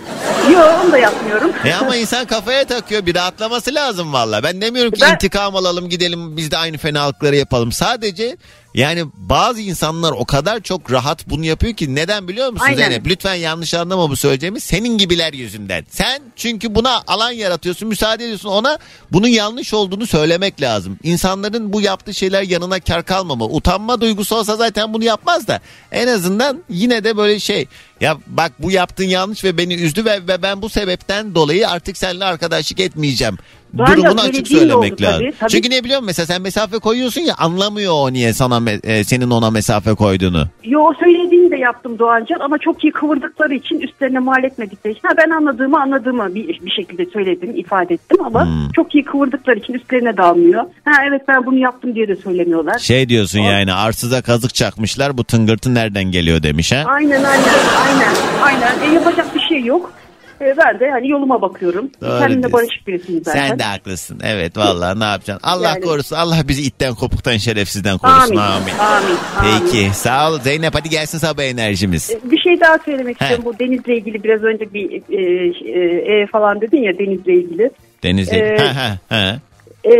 Yok 0.52 0.80
onu 0.84 0.92
da 0.92 0.98
yapmıyorum. 0.98 1.50
E 1.64 1.74
ama 1.74 1.96
insan 1.96 2.24
kafaya 2.26 2.64
takıyor 2.64 3.06
bir 3.06 3.14
rahatlaması 3.14 3.74
lazım 3.74 4.12
valla. 4.12 4.42
Ben 4.42 4.60
demiyorum 4.60 4.90
ki 4.92 5.00
Ben- 5.02 5.14
intikam 5.14 5.56
alalım 5.56 5.88
gidelim 5.88 6.36
biz 6.36 6.50
de 6.50 6.56
aynı 6.56 6.78
fenalıkları 6.78 7.36
yapalım. 7.36 7.72
Sadece 7.72 8.36
yani 8.76 9.04
bazı 9.14 9.60
insanlar 9.60 10.12
o 10.12 10.24
kadar 10.24 10.60
çok 10.60 10.92
rahat 10.92 11.30
bunu 11.30 11.44
yapıyor 11.44 11.74
ki 11.74 11.94
neden 11.94 12.28
biliyor 12.28 12.52
musun 12.52 12.64
Aynen. 12.64 12.76
Zeynep? 12.76 13.06
Lütfen 13.06 13.34
yanlış 13.34 13.74
anlama 13.74 14.10
bu 14.10 14.16
söyleyeceğimi 14.16 14.60
senin 14.60 14.98
gibiler 14.98 15.32
yüzünden. 15.32 15.86
Sen 15.90 16.22
çünkü 16.36 16.74
buna 16.74 17.02
alan 17.06 17.30
yaratıyorsun 17.30 17.88
müsaade 17.88 18.24
ediyorsun 18.24 18.48
ona 18.48 18.78
bunun 19.12 19.28
yanlış 19.28 19.74
olduğunu 19.74 20.06
söylemek 20.06 20.62
lazım. 20.62 20.98
İnsanların 21.02 21.72
bu 21.72 21.80
yaptığı 21.80 22.14
şeyler 22.14 22.42
yanına 22.42 22.80
kar 22.80 23.04
kalmama. 23.04 23.44
Utanma 23.44 24.00
duygusu 24.00 24.36
olsa 24.36 24.56
zaten 24.56 24.94
bunu 24.94 25.04
yapmaz 25.04 25.46
da 25.46 25.60
en 25.92 26.06
azından 26.06 26.64
yine 26.68 27.04
de 27.04 27.16
böyle 27.16 27.40
şey 27.40 27.66
ya 28.00 28.18
bak 28.26 28.52
bu 28.58 28.70
yaptığın 28.70 29.04
yanlış 29.04 29.44
ve 29.44 29.58
beni 29.58 29.74
üzdü 29.74 30.04
ve, 30.04 30.28
ve 30.28 30.42
ben 30.42 30.62
bu 30.62 30.68
sebepten 30.68 31.34
dolayı 31.34 31.68
artık 31.68 31.96
seninle 31.96 32.24
arkadaşlık 32.24 32.80
etmeyeceğim. 32.80 33.38
Durumunu 33.78 34.20
açık 34.20 34.48
söylemek 34.48 34.76
oldu 34.92 35.02
lazım. 35.02 35.20
tabii, 35.20 35.32
tabii. 35.40 35.50
Çünkü 35.50 35.70
ne 35.70 35.84
biliyor 35.84 35.98
musun? 36.00 36.06
Mesela 36.06 36.26
sen 36.26 36.42
mesafe 36.42 36.78
koyuyorsun 36.78 37.20
ya 37.20 37.34
anlamıyor 37.38 37.92
o 37.96 38.12
niye 38.12 38.32
sana 38.32 38.70
e, 38.84 39.04
senin 39.04 39.30
ona 39.30 39.50
mesafe 39.50 39.94
koyduğunu. 39.94 40.44
Yo 40.64 40.92
söylediğini 41.00 41.50
de 41.50 41.56
yaptım 41.56 41.98
Doğancan 41.98 42.38
ama 42.40 42.58
çok 42.58 42.84
iyi 42.84 42.92
kıvırdıkları 42.92 43.54
için 43.54 43.80
üstlerine 43.80 44.18
mal 44.18 44.44
etmedikleri 44.44 44.92
için. 44.92 45.08
Ha, 45.08 45.14
ben 45.16 45.30
anladığımı 45.30 45.80
anladığımı 45.80 46.34
bir, 46.34 46.48
bir 46.48 46.70
şekilde 46.70 47.06
söyledim, 47.06 47.56
ifade 47.56 47.94
ettim 47.94 48.18
ama 48.24 48.44
Hmm. 48.46 48.68
çok 48.76 48.94
iyi 48.94 49.04
kıvırdıkları 49.04 49.58
için 49.58 49.72
üstlerine 49.74 50.16
dalmıyor. 50.16 50.62
Ha 50.84 50.92
evet 51.08 51.22
ben 51.28 51.46
bunu 51.46 51.58
yaptım 51.58 51.94
diye 51.94 52.08
de 52.08 52.16
söylemiyorlar. 52.16 52.78
Şey 52.78 53.08
diyorsun 53.08 53.38
yani 53.40 53.72
arsıza 53.72 54.22
kazık 54.22 54.54
çakmışlar 54.54 55.18
bu 55.18 55.24
tıngırtı 55.24 55.74
nereden 55.74 56.04
geliyor 56.04 56.42
demiş 56.42 56.72
ha. 56.72 56.82
Aynen 56.86 57.24
aynen 57.24 57.44
aynen 57.86 58.14
aynen. 58.42 58.90
E, 58.90 58.94
yapacak 58.94 59.34
bir 59.34 59.40
şey 59.40 59.64
yok. 59.64 59.92
E, 60.40 60.54
ben 60.56 60.80
de 60.80 60.90
hani 60.90 61.08
yoluma 61.08 61.42
bakıyorum. 61.42 61.90
Doğru 62.00 62.18
Kendimle 62.18 62.42
diyorsun. 62.42 62.52
barışık 62.52 62.86
birisiyim 62.86 63.22
zaten. 63.24 63.48
Sen 63.48 63.58
de 63.58 63.62
haklısın. 63.62 64.20
Evet 64.24 64.56
vallahi 64.56 65.00
ne 65.00 65.04
yapacaksın? 65.04 65.48
Allah 65.48 65.68
Yani- 65.68 65.80
korusun. 65.80 66.16
Allah 66.16 66.36
bizi 66.48 66.62
itten 66.62 66.94
kopuktan 66.94 67.36
şerefsizden 67.36 67.98
korusun. 67.98 68.36
Amin. 68.36 68.36
Amin. 68.36 68.72
Amin. 68.78 69.16
amin. 69.38 69.60
Peki 69.70 69.90
sağ 69.94 70.30
ol 70.32 70.38
Zeynep 70.40 70.74
hadi 70.74 70.88
gelsin 70.90 71.18
sabah 71.18 71.42
enerjimiz. 71.42 72.10
E, 72.10 72.30
Bir 72.30 72.38
şey 72.38 72.60
daha 72.60 72.78
söylemek 72.78 73.20
He. 73.20 73.24
istiyorum. 73.24 73.44
Bu 73.44 73.58
denizle 73.58 73.96
ilgili 73.96 74.22
biraz 74.24 74.42
önce 74.44 74.74
bir 74.74 75.02
e, 75.10 75.22
e, 75.70 76.22
e 76.22 76.26
falan 76.26 76.60
dedin 76.60 76.82
ya 76.82 76.98
denizle 76.98 77.34
ilgili. 77.34 77.70
Denizli. 78.02 78.36
Ee, 78.36 78.56
ha 78.58 78.74
ha 78.76 78.98
ha. 79.08 79.38
E, 79.84 79.92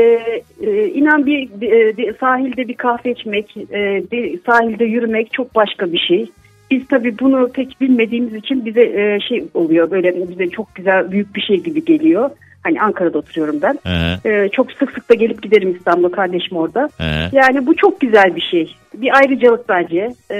e, 0.61 0.89
inan 0.89 1.27
bir 1.27 1.43
e, 1.63 1.97
de- 1.97 2.15
sahilde 2.21 2.69
bir 2.69 2.75
kahve 2.77 3.11
içmek, 3.13 3.57
e, 3.57 3.77
de- 4.13 4.39
sahilde 4.47 4.85
yürümek 4.85 5.33
çok 5.33 5.55
başka 5.55 5.93
bir 5.93 5.99
şey. 5.99 6.27
Biz 6.71 6.83
tabii 6.91 7.19
bunu 7.19 7.49
pek 7.53 7.81
bilmediğimiz 7.81 8.35
için 8.35 8.65
bize 8.65 8.83
e, 8.83 9.19
şey 9.29 9.45
oluyor 9.55 9.91
böyle 9.91 10.29
bize 10.29 10.51
çok 10.51 10.75
güzel 10.75 11.11
büyük 11.11 11.37
bir 11.37 11.41
şey 11.41 11.57
gibi 11.63 11.85
geliyor. 11.85 12.31
Hani 12.63 12.81
Ankara'da 12.81 13.19
oturuyorum 13.19 13.57
ben. 13.63 13.79
ha, 13.85 14.19
E, 14.25 14.49
çok 14.49 14.73
sık 14.73 14.93
sık 14.93 15.09
da 15.11 15.15
gelip 15.15 15.43
giderim 15.43 15.77
İstanbul'a 15.77 16.11
kardeşim 16.13 16.57
orada. 16.57 16.89
ha. 16.99 17.31
Yani 17.33 17.67
bu 17.67 17.77
çok 17.77 18.01
güzel 18.01 18.37
bir 18.37 18.41
şey. 18.41 18.77
Bir 18.95 19.17
ayrıcalık 19.17 19.69
bence. 19.69 20.15
E, 20.31 20.37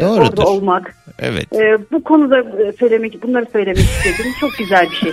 Doğrudur. 0.00 0.20
orada 0.28 0.42
olmak. 0.46 0.94
Evet. 1.18 1.52
E, 1.54 1.78
bu 1.92 2.02
konuda 2.04 2.38
e, 2.40 2.72
söylemek, 2.80 3.22
bunları 3.22 3.46
söylemek 3.52 3.78
istedim. 3.78 4.32
Çok 4.40 4.50
güzel 4.58 4.86
bir 4.90 4.96
şey. 4.96 5.12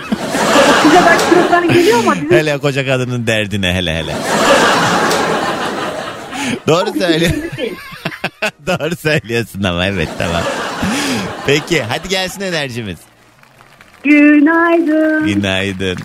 Size 0.82 0.98
belki 1.06 1.22
sırtlar 1.22 1.62
geliyor 1.62 1.98
ama 2.02 2.14
bizim 2.14 2.30
Hele 2.30 2.58
koca 2.58 2.86
kadının 2.86 3.26
derdine 3.26 3.72
hele 3.74 3.94
hele. 3.96 4.12
Doğru 6.68 6.98
söylüyor. 6.98 7.30
Doğru 8.66 8.96
söylüyorsun 8.96 9.62
ama 9.62 9.86
evet 9.86 10.08
tamam. 10.18 10.42
Peki 11.46 11.82
hadi 11.82 12.08
gelsin 12.08 12.40
enerjimiz. 12.40 12.98
Günaydın. 14.04 15.26
Günaydın. 15.26 15.98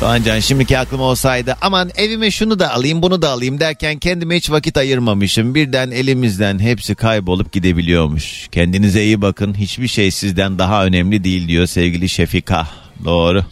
Doğancan 0.00 0.38
şimdiki 0.38 0.78
aklım 0.78 1.00
olsaydı 1.00 1.56
aman 1.60 1.90
evime 1.96 2.30
şunu 2.30 2.58
da 2.58 2.72
alayım 2.74 3.02
bunu 3.02 3.22
da 3.22 3.28
alayım 3.30 3.60
derken 3.60 3.98
kendime 3.98 4.36
hiç 4.36 4.50
vakit 4.50 4.76
ayırmamışım. 4.76 5.54
Birden 5.54 5.90
elimizden 5.90 6.58
hepsi 6.58 6.94
kaybolup 6.94 7.52
gidebiliyormuş. 7.52 8.48
Kendinize 8.52 9.04
iyi 9.04 9.22
bakın 9.22 9.54
hiçbir 9.54 9.88
şey 9.88 10.10
sizden 10.10 10.58
daha 10.58 10.84
önemli 10.84 11.24
değil 11.24 11.48
diyor 11.48 11.66
sevgili 11.66 12.08
Şefika. 12.08 12.68
Doğru. 13.04 13.44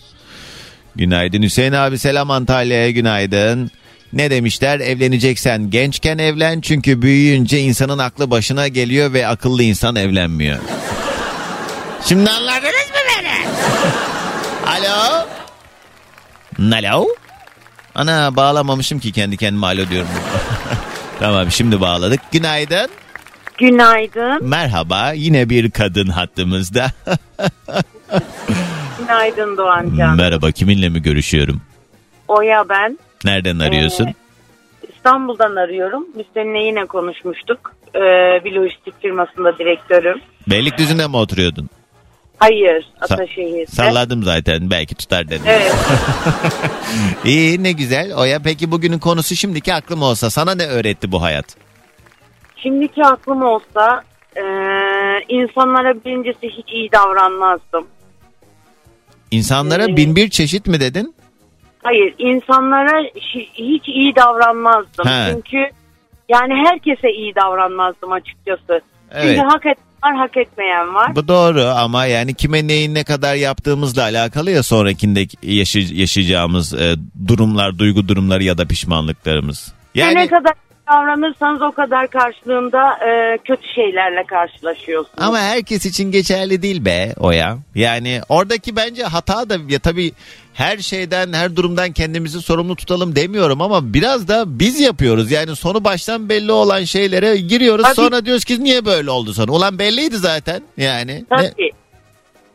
Günaydın 0.96 1.42
Hüseyin 1.42 1.72
abi 1.72 1.98
selam 1.98 2.30
Antalya'ya 2.30 2.90
günaydın. 2.90 3.70
Ne 4.12 4.30
demişler 4.30 4.80
evleneceksen 4.80 5.70
gençken 5.70 6.18
evlen 6.18 6.60
çünkü 6.60 7.02
büyüyünce 7.02 7.58
insanın 7.58 7.98
aklı 7.98 8.30
başına 8.30 8.68
geliyor 8.68 9.12
ve 9.12 9.26
akıllı 9.26 9.62
insan 9.62 9.96
evlenmiyor. 9.96 10.58
Şimdi 12.04 12.30
anladınız 12.30 12.90
mı 12.90 13.02
beni? 13.18 13.46
Alo? 14.66 15.26
Alo? 16.58 17.06
Ana 17.94 18.36
bağlamamışım 18.36 18.98
ki 19.00 19.12
kendi 19.12 19.36
kendime 19.36 19.66
alo 19.66 19.88
diyorum. 19.88 20.10
tamam 21.20 21.50
şimdi 21.50 21.80
bağladık. 21.80 22.20
Günaydın. 22.32 22.88
Günaydın. 23.58 24.48
Merhaba 24.48 25.12
yine 25.12 25.50
bir 25.50 25.70
kadın 25.70 26.06
hattımızda. 26.06 26.90
Günaydın 28.98 29.56
Doğancan. 29.56 30.16
Merhaba 30.16 30.50
kiminle 30.50 30.88
mi 30.88 31.02
görüşüyorum? 31.02 31.62
Oya 32.28 32.68
ben. 32.68 32.98
Nereden 33.24 33.58
arıyorsun? 33.58 34.06
Ee, 34.06 34.14
İstanbul'dan 34.96 35.56
arıyorum. 35.56 36.06
Seninle 36.34 36.58
yine 36.64 36.84
konuşmuştuk. 36.86 37.72
e, 37.94 38.00
bir 38.44 38.52
lojistik 38.52 39.02
firmasında 39.02 39.58
direktörüm. 39.58 40.20
Beylikdüzü'nde 40.50 41.06
mi 41.06 41.16
oturuyordun? 41.16 41.68
Hayır, 42.38 42.86
Ataşehir'de. 43.00 43.66
Salladım 43.66 44.22
zaten 44.22 44.70
belki 44.70 44.94
tutar 44.94 45.28
dedim. 45.28 45.42
Evet. 45.46 45.74
İyi 47.24 47.62
ne 47.62 47.72
güzel. 47.72 48.14
Oya 48.16 48.38
peki 48.44 48.70
bugünün 48.70 48.98
konusu 48.98 49.36
şimdiki 49.36 49.74
aklım 49.74 50.02
olsa 50.02 50.30
sana 50.30 50.54
ne 50.54 50.66
öğretti 50.66 51.12
bu 51.12 51.22
hayat? 51.22 51.56
Şimdiki 52.56 53.04
aklım 53.04 53.42
olsa 53.42 54.02
e, 54.36 54.42
insanlara 55.28 55.94
birincisi 56.04 56.48
hiç 56.58 56.72
iyi 56.72 56.92
davranmazdım. 56.92 57.86
İnsanlara 59.30 59.84
Evet. 59.84 59.96
bin 59.96 60.16
bir 60.16 60.30
çeşit 60.30 60.66
mi 60.66 60.80
dedin? 60.80 61.14
Hayır, 61.82 62.14
insanlara 62.18 63.02
hiç 63.54 63.88
iyi 63.88 64.16
davranmazdım. 64.16 65.06
He. 65.06 65.32
Çünkü 65.32 65.58
yani 66.28 66.54
herkese 66.66 67.10
iyi 67.10 67.34
davranmazdım 67.34 68.12
açıkçası. 68.12 68.80
Evet. 69.10 69.36
Çünkü 69.36 69.48
hak 69.48 69.66
eden 69.66 69.92
var, 70.04 70.16
hak 70.16 70.36
etmeyen 70.36 70.94
var. 70.94 71.16
Bu 71.16 71.28
doğru 71.28 71.64
ama 71.64 72.06
yani 72.06 72.34
kime 72.34 72.66
neyin 72.66 72.94
ne 72.94 73.04
kadar 73.04 73.34
yaptığımızla 73.34 74.02
alakalı 74.02 74.50
ya 74.50 74.62
sonrakinde 74.62 75.20
yaşay- 75.42 76.00
yaşayacağımız 76.00 76.74
e, 76.74 76.94
durumlar, 77.28 77.78
duygu 77.78 78.08
durumları 78.08 78.44
ya 78.44 78.58
da 78.58 78.66
pişmanlıklarımız. 78.66 79.74
Yani... 79.94 80.14
Ne 80.14 80.26
kadar 80.26 80.52
davranırsanız 80.88 81.62
o 81.62 81.72
kadar 81.72 82.08
karşılığında 82.08 82.98
e, 83.06 83.38
kötü 83.44 83.68
şeylerle 83.74 84.24
karşılaşıyorsunuz. 84.24 85.18
ama 85.26 85.38
herkes 85.38 85.86
için 85.86 86.10
geçerli 86.10 86.62
değil 86.62 86.84
be 86.84 87.14
Oya. 87.20 87.58
Yani 87.74 88.20
oradaki 88.28 88.76
bence 88.76 89.02
hata 89.02 89.50
da 89.50 89.56
ya 89.68 89.78
tabii 89.78 90.12
her 90.54 90.78
şeyden, 90.78 91.32
her 91.32 91.56
durumdan 91.56 91.92
kendimizi 91.92 92.42
sorumlu 92.42 92.76
tutalım 92.76 93.16
demiyorum 93.16 93.60
ama 93.62 93.94
biraz 93.94 94.28
da 94.28 94.44
biz 94.46 94.80
yapıyoruz. 94.80 95.30
Yani 95.30 95.56
sonu 95.56 95.84
baştan 95.84 96.28
belli 96.28 96.52
olan 96.52 96.84
şeylere 96.84 97.36
giriyoruz. 97.36 97.84
Tabii. 97.84 97.94
Sonra 97.94 98.24
diyoruz 98.24 98.44
ki 98.44 98.64
niye 98.64 98.84
böyle 98.84 99.10
oldu 99.10 99.32
sonra? 99.32 99.52
Ulan 99.52 99.78
belliydi 99.78 100.16
zaten. 100.16 100.62
Yani. 100.76 101.14
Ne- 101.14 101.24
Tabii. 101.50 101.70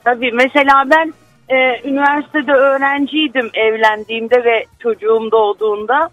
Tabii 0.04 0.32
mesela 0.32 0.84
ben 0.86 1.14
e, 1.50 1.82
üniversitede 1.90 2.52
öğrenciydim 2.52 3.50
evlendiğimde 3.54 4.44
ve 4.44 4.66
çocuğum 4.80 5.30
doğduğunda. 5.32 6.10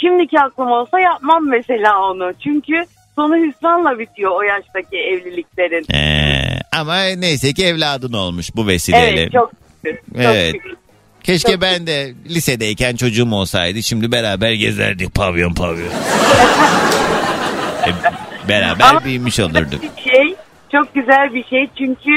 Şimdiki 0.00 0.40
aklım 0.40 0.70
olsa 0.70 1.00
yapmam 1.00 1.48
mesela 1.48 2.02
onu. 2.02 2.32
Çünkü 2.44 2.84
sonu 3.14 3.36
hüsranla 3.36 3.98
bitiyor 3.98 4.30
o 4.36 4.42
yaştaki 4.42 4.96
evliliklerin. 4.96 5.94
Ee, 5.94 6.58
ama 6.80 6.96
neyse 7.02 7.52
ki 7.52 7.64
evladın 7.66 8.12
olmuş 8.12 8.50
bu 8.56 8.66
vesileyle. 8.66 9.20
Evet 9.20 9.32
çok 9.32 9.50
şükür. 9.84 9.96
Çok 10.14 10.22
Evet. 10.24 10.52
şükür. 10.54 10.74
Keşke 11.22 11.52
çok- 11.52 11.62
ben 11.62 11.86
de 11.86 12.12
lisedeyken 12.28 12.96
çocuğum 12.96 13.32
olsaydı. 13.32 13.82
Şimdi 13.82 14.12
beraber 14.12 14.52
gezerdik 14.52 15.14
pavyon 15.14 15.54
pavyon. 15.54 15.88
E, 17.86 17.90
beraber 18.48 18.84
Ama- 18.90 19.04
büyümüş 19.04 19.40
olurduk. 19.40 19.82
Bir 19.82 20.02
şey 20.12 20.34
çok 20.72 20.94
güzel 20.94 21.34
bir 21.34 21.44
şey 21.44 21.68
çünkü 21.78 22.10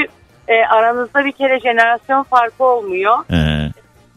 e, 0.48 0.54
aranızda 0.70 1.24
bir 1.24 1.32
kere 1.32 1.60
jenerasyon 1.60 2.22
farkı 2.22 2.64
olmuyor. 2.64 3.18
Ee, 3.32 3.70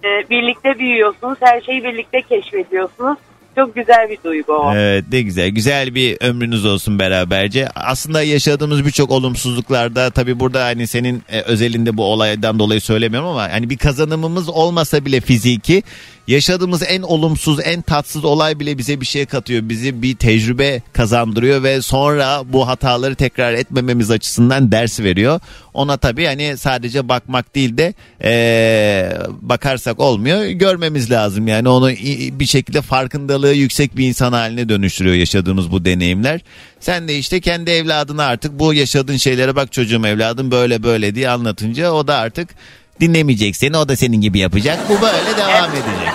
E, 0.04 0.30
birlikte 0.30 0.80
büyüyorsunuz, 0.80 1.38
her 1.42 1.62
şeyi 1.62 1.84
birlikte 1.84 2.22
keşfediyorsunuz. 2.22 3.18
Çok 3.56 3.76
güzel 3.76 4.10
bir 4.10 4.18
duygu 4.24 4.54
o. 4.54 4.76
Evet 4.76 5.06
ne 5.12 5.22
güzel. 5.22 5.50
Güzel 5.50 5.96
bir 5.96 6.18
ömrünüz 6.22 6.66
olsun 6.66 7.00
beraberce. 7.00 7.70
Aslında 7.76 8.24
yaşadığımız 8.24 8.86
birçok 8.86 9.12
olumsuzluklarda 9.12 10.10
tabii 10.10 10.40
burada 10.40 10.66
hani 10.66 10.88
senin 10.88 11.24
e, 11.30 11.42
özelinde 11.42 11.98
bu 11.98 12.04
olaydan 12.06 12.60
dolayı 12.60 12.82
söylemiyorum 12.82 13.30
ama 13.30 13.52
hani 13.52 13.70
bir 13.70 13.78
kazanımımız 13.78 14.50
olmasa 14.50 15.06
bile 15.06 15.22
fiziki 15.22 15.84
yaşadığımız 16.28 16.84
en 16.88 17.02
olumsuz, 17.02 17.60
en 17.64 17.82
tatsız 17.82 18.26
olay 18.26 18.60
bile 18.60 18.78
bize 18.78 19.02
bir 19.02 19.06
şey 19.06 19.26
katıyor. 19.26 19.70
Bizi 19.70 20.02
bir 20.02 20.16
tecrübe 20.16 20.82
kazandırıyor 20.94 21.64
ve 21.64 21.82
sonra 21.82 22.44
bu 22.46 22.68
hataları 22.68 23.16
tekrar 23.16 23.54
etmememiz 23.54 24.12
açısından 24.12 24.72
ders 24.72 25.00
veriyor. 25.00 25.40
Ona 25.74 25.98
tabii 25.98 26.26
hani 26.26 26.58
sadece 26.58 27.10
bakmak 27.10 27.56
değil 27.56 27.78
de 27.78 27.94
e, 28.24 29.18
bakarsak 29.42 30.00
olmuyor. 30.00 30.46
Görmemiz 30.46 31.12
lazım 31.12 31.48
yani 31.48 31.70
onu 31.70 31.90
bir 32.40 32.46
şekilde 32.46 32.82
farkındalığı 32.82 33.54
yüksek 33.54 33.98
bir 33.98 34.08
insan 34.08 34.34
haline 34.34 34.70
dönüştürüyor 34.70 35.16
yaşadığımız 35.16 35.72
bu 35.72 35.86
deneyimler. 35.86 36.42
Sen 36.80 37.08
de 37.08 37.18
işte 37.18 37.42
kendi 37.42 37.72
evladına 37.72 38.26
artık 38.26 38.60
bu 38.60 38.74
yaşadığın 38.74 39.18
şeylere 39.18 39.56
bak 39.56 39.72
çocuğum 39.72 40.08
evladım 40.08 40.52
böyle 40.52 40.84
böyle 40.84 41.16
diye 41.16 41.30
anlatınca 41.30 41.92
o 41.92 42.08
da 42.08 42.16
artık 42.16 42.50
dinlemeyecek 43.00 43.56
seni 43.56 43.78
o 43.78 43.88
da 43.88 43.96
senin 43.96 44.22
gibi 44.22 44.40
yapacak. 44.40 44.80
Bu 44.90 44.94
böyle 45.02 45.38
devam 45.38 45.70
edecek. 45.70 46.14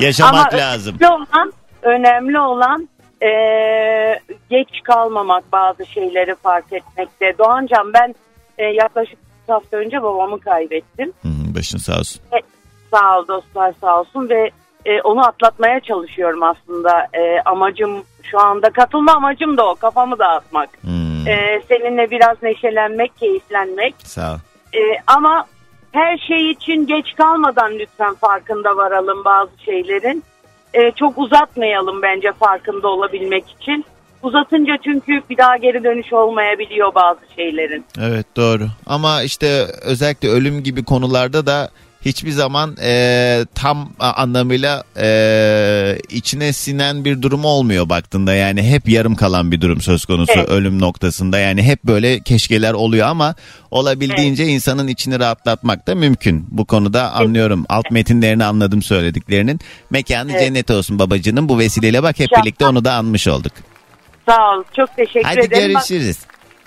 Yaşamak 0.00 0.52
Ama 0.54 0.62
lazım. 0.62 0.96
önemli 1.00 1.08
olan, 1.12 1.52
önemli 1.82 2.38
olan 2.40 2.88
e, 3.22 3.28
geç 4.50 4.68
kalmamak 4.84 5.52
bazı 5.52 5.86
şeyleri 5.86 6.34
fark 6.34 6.72
etmekte. 6.72 7.34
Doğancan 7.38 7.92
ben 7.94 8.14
e, 8.58 8.64
yaklaşık 8.64 9.18
bir 9.48 9.52
hafta 9.52 9.76
önce 9.76 10.02
babamı 10.02 10.40
kaybettim. 10.40 11.12
Hı 11.22 11.28
hı, 11.28 11.54
Başın 11.56 11.78
sağ 11.78 11.98
olsun. 11.98 12.22
Sağ 12.90 13.18
ol 13.18 13.28
dostlar 13.28 13.74
sağ 13.80 14.00
olsun 14.00 14.28
ve 14.28 14.50
e, 14.86 15.00
onu 15.02 15.26
atlatmaya 15.26 15.80
çalışıyorum 15.80 16.42
aslında. 16.42 17.06
E, 17.14 17.40
amacım 17.44 18.02
şu 18.30 18.40
anda 18.40 18.70
katılma 18.70 19.12
amacım 19.12 19.56
da 19.56 19.68
o 19.70 19.74
kafamı 19.74 20.18
dağıtmak. 20.18 20.68
Hmm, 20.80 21.28
E, 21.28 21.62
seninle 21.68 22.10
biraz 22.10 22.42
neşelenmek, 22.42 23.16
keyiflenmek. 23.16 23.94
sağ 24.04 24.32
ol. 24.32 24.36
E, 24.74 24.80
ama 25.06 25.44
her 25.92 26.18
şey 26.18 26.50
için 26.50 26.86
geç 26.86 27.14
kalmadan 27.16 27.78
lütfen 27.78 28.14
farkında 28.14 28.76
varalım 28.76 29.24
bazı 29.24 29.50
şeylerin. 29.64 30.24
E, 30.74 30.90
çok 30.90 31.18
uzatmayalım 31.18 32.02
bence 32.02 32.32
farkında 32.32 32.88
olabilmek 32.88 33.44
için. 33.60 33.84
Uzatınca 34.22 34.78
çünkü 34.84 35.22
bir 35.30 35.36
daha 35.36 35.56
geri 35.56 35.84
dönüş 35.84 36.12
olmayabiliyor 36.12 36.94
bazı 36.94 37.20
şeylerin. 37.36 37.84
Evet 38.00 38.26
doğru 38.36 38.64
ama 38.86 39.22
işte 39.22 39.66
özellikle 39.82 40.28
ölüm 40.28 40.62
gibi 40.62 40.84
konularda 40.84 41.46
da 41.46 41.70
hiçbir 42.04 42.30
zaman 42.30 42.76
e, 42.82 43.46
tam 43.54 43.90
anlamıyla 43.98 44.84
e, 44.96 45.98
içine 46.10 46.52
sinen 46.52 47.04
bir 47.04 47.22
durum 47.22 47.44
olmuyor 47.44 47.88
baktığında. 47.88 48.34
Yani 48.34 48.62
hep 48.62 48.88
yarım 48.88 49.14
kalan 49.16 49.52
bir 49.52 49.60
durum 49.60 49.80
söz 49.80 50.04
konusu 50.04 50.32
Evet. 50.36 50.48
ölüm 50.48 50.80
noktasında. 50.80 51.38
Yani 51.38 51.62
hep 51.62 51.84
böyle 51.84 52.20
keşkeler 52.20 52.72
oluyor 52.72 53.06
ama 53.06 53.34
olabildiğince 53.70 54.46
insanın 54.46 54.88
içini 54.88 55.18
rahatlatmak 55.18 55.86
da 55.86 55.94
mümkün. 55.94 56.46
Bu 56.50 56.64
konuda 56.64 57.12
anlıyorum. 57.12 57.64
Alt 57.68 57.90
metinlerini 57.90 58.44
anladım 58.44 58.82
söylediklerinin. 58.82 59.60
Mekanı 59.90 60.32
Evet. 60.32 60.40
cennet 60.40 60.70
olsun 60.70 60.98
babacının 60.98 61.48
bu 61.48 61.58
vesileyle 61.58 62.02
bak 62.02 62.18
hep 62.18 62.30
birlikte 62.42 62.66
onu 62.66 62.84
da 62.84 62.92
anmış 62.92 63.28
olduk. 63.28 63.52
Sağ 64.28 64.50
ol. 64.50 64.64
Çok 64.76 64.96
teşekkür 64.96 65.24
hadi 65.24 65.40
ederim. 65.40 65.74
Bak, 65.74 65.88
görüşürüz 65.88 66.18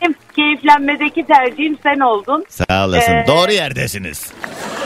benim 0.05 0.15
keyiflenmedeki 0.35 1.25
tercihim 1.27 1.77
sen 1.83 1.99
oldun. 1.99 2.45
sağ 2.49 2.85
olasın 2.85 3.11
Ee, 3.11 3.25
doğru 3.27 3.51
yerdesiniz 3.51 4.31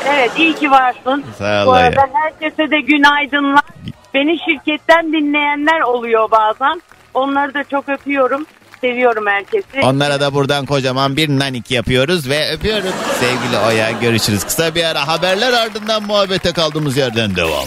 Evet 0.10 0.32
iyi 0.38 0.56
ki 0.56 0.72
varsın. 0.72 1.26
Sağ 1.38 1.66
Bu 1.68 1.70
ya. 1.70 1.76
arada 1.76 2.02
herkese 2.14 2.72
de 2.72 2.82
günaydınlar. 2.82 3.62
Beni 4.14 4.38
şirketten 4.40 5.14
dinleyenler 5.14 5.82
oluyor 5.82 6.32
bazen. 6.32 6.82
Onları 7.14 7.54
da 7.54 7.64
çok 7.64 7.90
öpüyorum. 7.90 8.46
Seviyorum 8.82 9.24
herkesi. 9.28 9.80
Onlara 9.84 10.22
da 10.22 10.34
buradan 10.34 10.66
kocaman 10.66 11.18
bir 11.18 11.30
nanik 11.30 11.72
yapıyoruz 11.72 12.30
ve 12.30 12.52
öpüyoruz. 12.54 12.94
Sevgili 13.20 13.58
Oya 13.68 13.92
görüşürüz. 13.92 14.44
Kısa 14.44 14.76
bir 14.76 14.84
ara 14.84 15.08
haberler 15.08 15.54
ardından 15.54 16.04
muhabbete 16.04 16.52
kaldığımız 16.54 16.98
yerden 16.98 17.36
devam. 17.36 17.66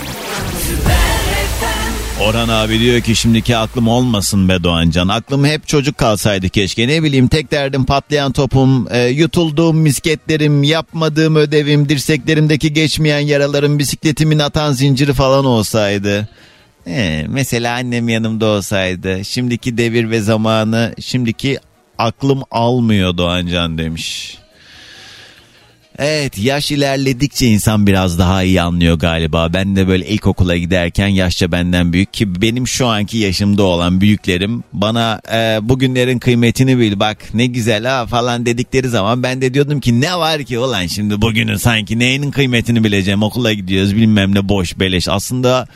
Orhan 2.29 2.49
abi 2.49 2.81
diyor 2.81 3.01
ki 3.01 3.17
şimdiki 3.17 3.57
aklım 3.57 3.89
olmasın 3.89 4.49
be 4.49 4.63
Doğancan. 4.63 5.09
Aklım 5.09 5.45
hep 5.45 5.69
çocuk 5.69 5.99
kalsaydı 5.99 6.49
keşke. 6.49 6.89
Ne 6.89 7.03
bileyim 7.03 7.29
tek 7.29 7.51
derdim 7.51 7.85
patlayan 7.85 8.33
topum, 8.33 8.89
e, 8.91 9.09
yutulduğum 9.09 9.77
misketlerim, 9.77 10.63
yapmadığım 10.63 11.37
ödevim, 11.37 11.89
dirseklerimdeki 11.89 12.73
geçmeyen 12.73 13.19
yaralarım, 13.19 13.79
bisikletimin 13.79 14.39
atan 14.39 14.73
zinciri 14.73 15.13
falan 15.13 15.45
olsaydı. 15.45 16.29
Ee, 16.87 17.25
mesela 17.29 17.75
annem 17.75 18.09
yanımda 18.09 18.47
olsaydı. 18.47 19.25
Şimdiki 19.25 19.79
devir 19.79 20.11
ve 20.11 20.21
zamanı, 20.21 20.95
şimdiki 21.01 21.59
aklım 21.99 22.43
almıyor 22.51 23.17
Doğancan 23.17 23.79
demiş. 23.79 24.39
Evet 25.99 26.39
yaş 26.39 26.71
ilerledikçe 26.71 27.47
insan 27.47 27.87
biraz 27.87 28.19
daha 28.19 28.43
iyi 28.43 28.63
anlıyor 28.63 28.99
galiba. 28.99 29.53
Ben 29.53 29.77
de 29.77 29.89
böyle 29.89 30.07
ilkokula 30.09 30.57
giderken 30.57 31.09
yaşça 31.09 31.53
benden 31.53 31.93
büyük 31.93 32.13
ki 32.13 32.43
benim 32.43 32.69
şu 32.69 32.87
anki 32.87 33.19
yaşımda 33.19 33.63
olan 33.63 34.01
büyüklerim 34.01 34.65
bana 34.73 35.21
e, 35.33 35.59
bugünlerin 35.69 36.19
kıymetini 36.19 36.79
bil 36.79 37.01
bak 37.01 37.19
ne 37.35 37.47
güzel 37.47 37.85
ha 37.85 38.07
falan 38.07 38.47
dedikleri 38.47 38.89
zaman 38.89 39.23
ben 39.23 39.41
de 39.43 39.55
diyordum 39.55 39.81
ki 39.81 40.01
ne 40.01 40.17
var 40.17 40.43
ki 40.43 40.59
ulan 40.59 40.87
şimdi 40.87 41.23
bugünün 41.23 41.57
sanki 41.57 41.99
neyinin 41.99 42.31
kıymetini 42.31 42.85
bileceğim 42.85 43.23
okula 43.23 43.53
gidiyoruz 43.53 43.97
bilmem 43.97 44.35
ne 44.35 44.49
boş 44.49 44.79
beleş. 44.79 45.09
Aslında 45.09 45.67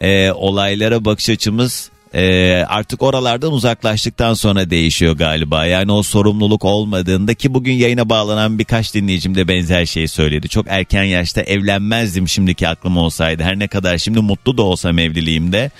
e, 0.00 0.32
olaylara 0.32 1.04
bakış 1.04 1.30
açımız 1.30 1.90
e, 2.14 2.64
artık 2.68 3.02
oralardan 3.02 3.52
uzaklaştıktan 3.52 4.34
sonra 4.34 4.70
değişiyor 4.70 5.16
galiba. 5.16 5.66
Yani 5.66 5.92
o 5.92 6.02
sorumluluk 6.02 6.64
olmadığında 6.64 7.34
ki 7.34 7.54
bugün 7.54 7.72
yayına 7.72 8.08
bağlanan 8.08 8.58
birkaç 8.58 8.94
dinleyicim 8.94 9.34
de 9.34 9.48
benzer 9.48 9.86
şeyi 9.86 10.08
söyledi. 10.08 10.48
Çok 10.48 10.66
erken 10.68 11.04
yaşta 11.04 11.42
evlenmezdim 11.42 12.28
şimdiki 12.28 12.68
aklım 12.68 12.96
olsaydı. 12.96 13.42
Her 13.42 13.58
ne 13.58 13.68
kadar 13.68 13.98
şimdi 13.98 14.20
mutlu 14.20 14.58
da 14.58 14.62
olsam 14.62 14.98
evliliğimde. 14.98 15.70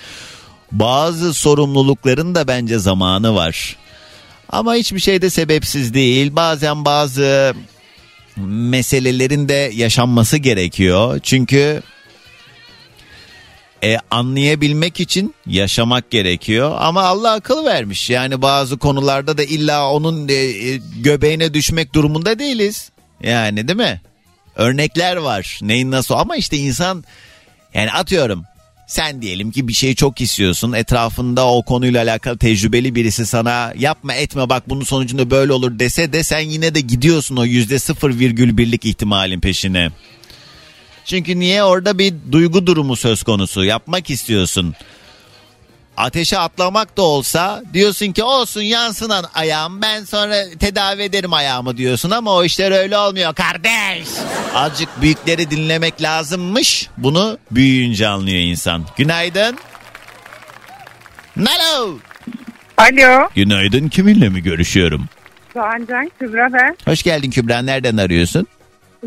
Bazı 0.71 1.33
sorumlulukların 1.33 2.35
da 2.35 2.47
bence 2.47 2.79
zamanı 2.79 3.35
var. 3.35 3.75
Ama 4.49 4.75
hiçbir 4.75 4.99
şey 4.99 5.21
de 5.21 5.29
sebepsiz 5.29 5.93
değil. 5.93 6.35
Bazen 6.35 6.85
bazı 6.85 7.53
meselelerin 8.47 9.49
de 9.49 9.71
yaşanması 9.75 10.37
gerekiyor. 10.37 11.19
Çünkü 11.23 11.81
e, 13.85 13.97
anlayabilmek 14.11 14.99
için 14.99 15.35
yaşamak 15.47 16.11
gerekiyor. 16.11 16.75
Ama 16.79 17.01
Allah 17.01 17.31
akıl 17.31 17.65
vermiş. 17.65 18.09
Yani 18.09 18.41
bazı 18.41 18.77
konularda 18.77 19.37
da 19.37 19.43
illa 19.43 19.91
onun 19.91 20.27
e, 20.27 20.33
e, 20.33 20.79
göbeğine 20.99 21.53
düşmek 21.53 21.93
durumunda 21.93 22.39
değiliz. 22.39 22.89
Yani 23.23 23.67
değil 23.67 23.79
mi? 23.79 24.01
Örnekler 24.55 25.15
var. 25.15 25.59
Neyin 25.61 25.91
nasıl 25.91 26.15
ama 26.15 26.35
işte 26.35 26.57
insan 26.57 27.03
yani 27.73 27.91
atıyorum 27.91 28.43
sen 28.87 29.21
diyelim 29.21 29.51
ki 29.51 29.67
bir 29.67 29.73
şeyi 29.73 29.95
çok 29.95 30.21
istiyorsun. 30.21 30.73
Etrafında 30.73 31.47
o 31.47 31.63
konuyla 31.63 32.03
alakalı 32.03 32.37
tecrübeli 32.37 32.95
birisi 32.95 33.25
sana 33.25 33.73
yapma 33.77 34.13
etme 34.13 34.49
bak 34.49 34.69
bunun 34.69 34.83
sonucunda 34.83 35.31
böyle 35.31 35.53
olur 35.53 35.79
dese 35.79 36.13
de 36.13 36.23
sen 36.23 36.39
yine 36.39 36.75
de 36.75 36.79
gidiyorsun 36.79 37.35
o 37.35 37.45
yüzde 37.45 37.79
sıfır 37.79 38.19
virgül 38.19 38.57
birlik 38.57 38.85
ihtimalin 38.85 39.39
peşine. 39.39 39.89
Çünkü 41.05 41.39
niye 41.39 41.63
orada 41.63 41.97
bir 41.99 42.13
duygu 42.31 42.67
durumu 42.67 42.95
söz 42.95 43.23
konusu 43.23 43.63
yapmak 43.63 44.09
istiyorsun. 44.09 44.75
Ateşe 45.97 46.37
atlamak 46.39 46.97
da 46.97 47.01
olsa 47.01 47.63
diyorsun 47.73 48.11
ki 48.11 48.23
olsun 48.23 48.61
yansın 48.61 49.09
an- 49.09 49.25
ayağım 49.33 49.81
ben 49.81 50.03
sonra 50.03 50.35
tedavi 50.59 51.01
ederim 51.01 51.33
ayağımı 51.33 51.77
diyorsun 51.77 52.11
ama 52.11 52.33
o 52.33 52.43
işler 52.43 52.71
öyle 52.71 52.97
olmuyor 52.97 53.35
kardeş. 53.35 54.07
Azıcık 54.55 55.01
büyükleri 55.01 55.51
dinlemek 55.51 56.01
lazımmış 56.01 56.89
bunu 56.97 57.37
büyüyünce 57.51 58.07
anlıyor 58.07 58.37
insan. 58.39 58.83
Günaydın. 58.97 59.57
Alo. 61.39 61.97
Alo. 62.77 63.29
Günaydın 63.35 63.87
kiminle 63.89 64.29
mi 64.29 64.43
görüşüyorum? 64.43 65.05
Doğancan 65.55 66.11
Kübra 66.19 66.53
ben. 66.53 66.77
Hoş 66.85 67.03
geldin 67.03 67.31
Kübra 67.31 67.61
nereden 67.61 67.97
arıyorsun? 67.97 68.47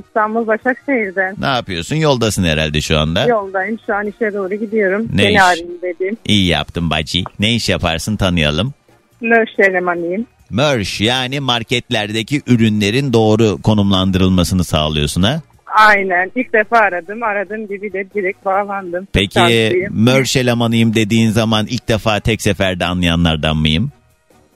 İstanbul 0.07 0.47
Başakşehir'den. 0.47 1.35
Ne 1.39 1.47
yapıyorsun 1.47 1.97
yoldasın 1.97 2.45
herhalde 2.45 2.81
şu 2.81 2.99
anda. 2.99 3.27
Yoldayım 3.27 3.79
şu 3.87 3.95
an 3.95 4.07
işe 4.07 4.35
doğru 4.35 4.55
gidiyorum. 4.55 5.09
Ne 5.15 5.23
Seni 5.23 5.33
iş? 5.35 5.41
arayayım 5.41 5.83
dedim. 5.83 6.17
İyi 6.25 6.47
yaptın 6.47 6.91
bacı. 6.91 7.19
Ne 7.39 7.55
iş 7.55 7.69
yaparsın 7.69 8.17
tanıyalım. 8.17 8.75
Nöş 9.23 9.51
elemanıyım. 9.59 10.27
Merch 10.51 11.01
yani 11.01 11.41
marketlerdeki 11.41 12.43
ürünlerin 12.47 13.13
doğru 13.13 13.63
konumlandırılmasını 13.63 14.65
sağlıyorsun 14.65 15.23
ha? 15.23 15.41
Aynen. 15.67 16.31
İlk 16.35 16.53
defa 16.53 16.79
aradım. 16.79 17.23
Aradığım 17.23 17.69
gibi 17.69 17.93
de 17.93 18.05
direkt 18.15 18.45
bağlandım. 18.45 19.09
Peki 19.13 19.35
Şanslıyım. 19.35 20.05
merch 20.05 20.37
elemanıyım 20.37 20.95
dediğin 20.95 21.31
zaman 21.31 21.67
ilk 21.67 21.89
defa 21.89 22.21
tek 22.21 22.43
seferde 22.43 22.85
anlayanlardan 22.85 23.57
mıyım? 23.57 23.91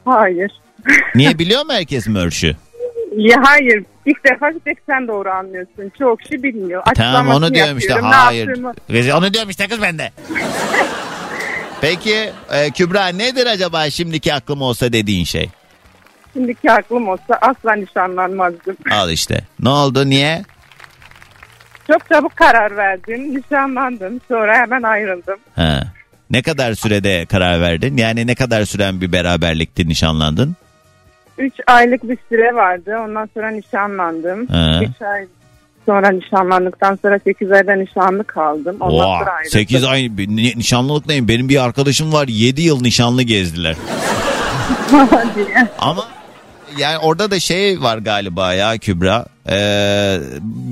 Hayır. 0.04 0.50
Niye 1.14 1.38
biliyor 1.38 1.64
mu 1.66 1.72
herkes 1.72 2.06
merch'ü? 2.08 2.56
Ya 3.16 3.36
hayır. 3.44 3.84
İlk 4.06 4.24
defa 4.24 4.50
tek 4.64 4.78
sen 4.86 5.08
doğru 5.08 5.30
anlıyorsun. 5.30 5.92
Çoğu 5.98 6.16
kişi 6.16 6.42
bilmiyor. 6.42 6.82
Tamam 6.94 7.28
onu 7.28 7.54
diyorum 7.54 7.78
işte 7.78 7.92
hayır. 7.94 8.48
yaptığımı- 8.48 9.16
Onu 9.18 9.34
diyorum 9.34 9.50
işte 9.50 9.68
kız 9.68 9.82
bende. 9.82 10.12
Peki 11.80 12.30
e, 12.52 12.70
Kübra 12.70 13.06
nedir 13.08 13.46
acaba 13.46 13.90
şimdiki 13.90 14.34
aklım 14.34 14.62
olsa 14.62 14.92
dediğin 14.92 15.24
şey? 15.24 15.50
Şimdiki 16.32 16.72
aklım 16.72 17.08
olsa 17.08 17.38
asla 17.40 17.72
nişanlanmazdım. 17.74 18.76
Al 18.90 19.10
işte. 19.10 19.44
Ne 19.60 19.68
oldu 19.68 20.08
niye? 20.10 20.42
Çok 21.86 22.08
çabuk 22.08 22.36
karar 22.36 22.76
verdim. 22.76 23.36
Nişanlandım. 23.36 24.20
Sonra 24.28 24.54
hemen 24.56 24.82
ayrıldım. 24.82 25.36
Ha. 25.56 25.82
Ne 26.30 26.42
kadar 26.42 26.74
sürede 26.74 27.26
karar 27.26 27.60
verdin? 27.60 27.96
Yani 27.96 28.26
ne 28.26 28.34
kadar 28.34 28.64
süren 28.64 29.00
bir 29.00 29.12
beraberlikti 29.12 29.88
nişanlandın? 29.88 30.56
3 31.38 31.52
aylık 31.66 32.08
bir 32.08 32.18
süre 32.28 32.54
vardı. 32.54 32.98
Ondan 33.04 33.28
sonra 33.34 33.50
nişanlandım. 33.50 34.46
Ha. 34.46 34.80
3 34.96 35.02
ay 35.02 35.26
sonra 35.86 36.10
nişanlandıktan 36.10 36.98
sonra 37.02 37.18
8 37.18 37.52
ayda 37.52 37.72
nişanlı 37.74 38.24
kaldım. 38.24 38.76
Ondan 38.80 39.06
Oha, 39.08 39.18
sonra 39.18 39.30
ayrıldım. 39.30 39.50
8 39.60 39.84
ay 39.84 40.08
ni- 40.18 40.58
nişanlılık 40.58 41.06
neyim? 41.08 41.28
Benim 41.28 41.48
bir 41.48 41.64
arkadaşım 41.64 42.12
var 42.12 42.28
7 42.28 42.62
yıl 42.62 42.82
nişanlı 42.82 43.22
gezdiler. 43.22 43.76
Ama 45.78 46.04
yani 46.78 46.98
orada 46.98 47.30
da 47.30 47.40
şey 47.40 47.82
var 47.82 47.98
galiba 47.98 48.54
ya 48.54 48.78
Kübra. 48.78 49.26
Ee, 49.50 50.18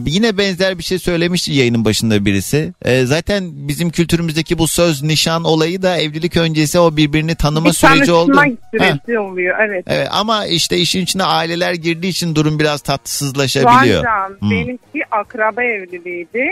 yine 0.07 0.39
benzer 0.39 0.79
bir 0.79 0.83
şey 0.83 0.99
söylemişti 0.99 1.53
yayının 1.53 1.85
başında 1.85 2.25
birisi. 2.25 2.73
Ee, 2.85 3.05
zaten 3.07 3.45
bizim 3.53 3.91
kültürümüzdeki 3.91 4.59
bu 4.59 4.69
söz 4.69 5.03
nişan 5.03 5.45
olayı 5.45 5.83
da 5.83 5.97
evlilik 5.97 6.37
öncesi 6.37 6.79
o 6.79 6.97
birbirini 6.97 7.35
tanıma 7.35 7.69
Bir 7.69 7.73
süreci 7.73 8.13
oldu. 8.13 8.41
süreci 8.71 9.19
oluyor 9.19 9.57
evet. 9.61 9.85
Evet 9.87 10.09
ama 10.11 10.47
işte 10.47 10.77
işin 10.77 11.01
içine 11.01 11.25
aileler 11.25 11.75
girdiği 11.75 12.09
için 12.09 12.35
durum 12.35 12.59
biraz 12.59 12.81
tatsızlaşabiliyor. 12.81 14.05
Doğancan 14.05 14.37
Hmm. 14.41 14.51
benimki 14.51 15.01
akraba 15.11 15.63
evliliğiydi. 15.63 16.47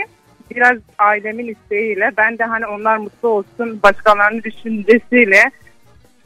Biraz 0.55 0.77
ailemin 0.99 1.47
isteğiyle 1.47 2.11
ben 2.17 2.37
de 2.39 2.43
hani 2.43 2.65
onlar 2.67 2.97
mutlu 2.97 3.29
olsun 3.29 3.79
başkalarının 3.83 4.43
düşüncesiyle 4.43 5.43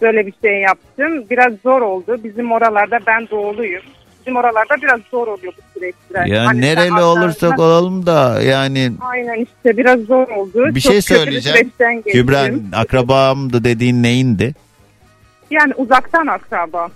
böyle 0.01 0.27
bir 0.27 0.33
şey 0.41 0.59
yaptım. 0.61 1.25
Biraz 1.29 1.53
zor 1.63 1.81
oldu. 1.81 2.17
Bizim 2.23 2.51
oralarda 2.51 2.99
ben 3.07 3.27
doğuluyum. 3.31 3.81
Bizim 4.19 4.35
oralarda 4.35 4.75
biraz 4.81 4.99
zor 5.11 5.27
oluyor 5.27 5.53
bu 5.57 5.79
süreçler. 5.79 6.25
Ya 6.25 6.45
Hani 6.45 6.61
nereli 6.61 7.01
olursak 7.01 7.59
olalım 7.59 8.05
da 8.05 8.41
yani 8.41 8.91
Aynen 9.01 9.35
işte 9.35 9.77
biraz 9.77 9.99
zor 9.99 10.27
oldu. 10.27 10.65
bir 10.75 10.81
Çok 10.81 10.91
şey 10.91 10.95
bir 10.97 11.01
söyleyeceğim. 11.01 11.57
geçtim. 11.79 12.01
Kübra 12.11 12.45
akrabamdı 12.75 13.63
dediğin 13.63 14.03
neyindi? 14.03 14.53
Yani 15.51 15.73
uzaktan 15.77 16.27
akraba. 16.27 16.89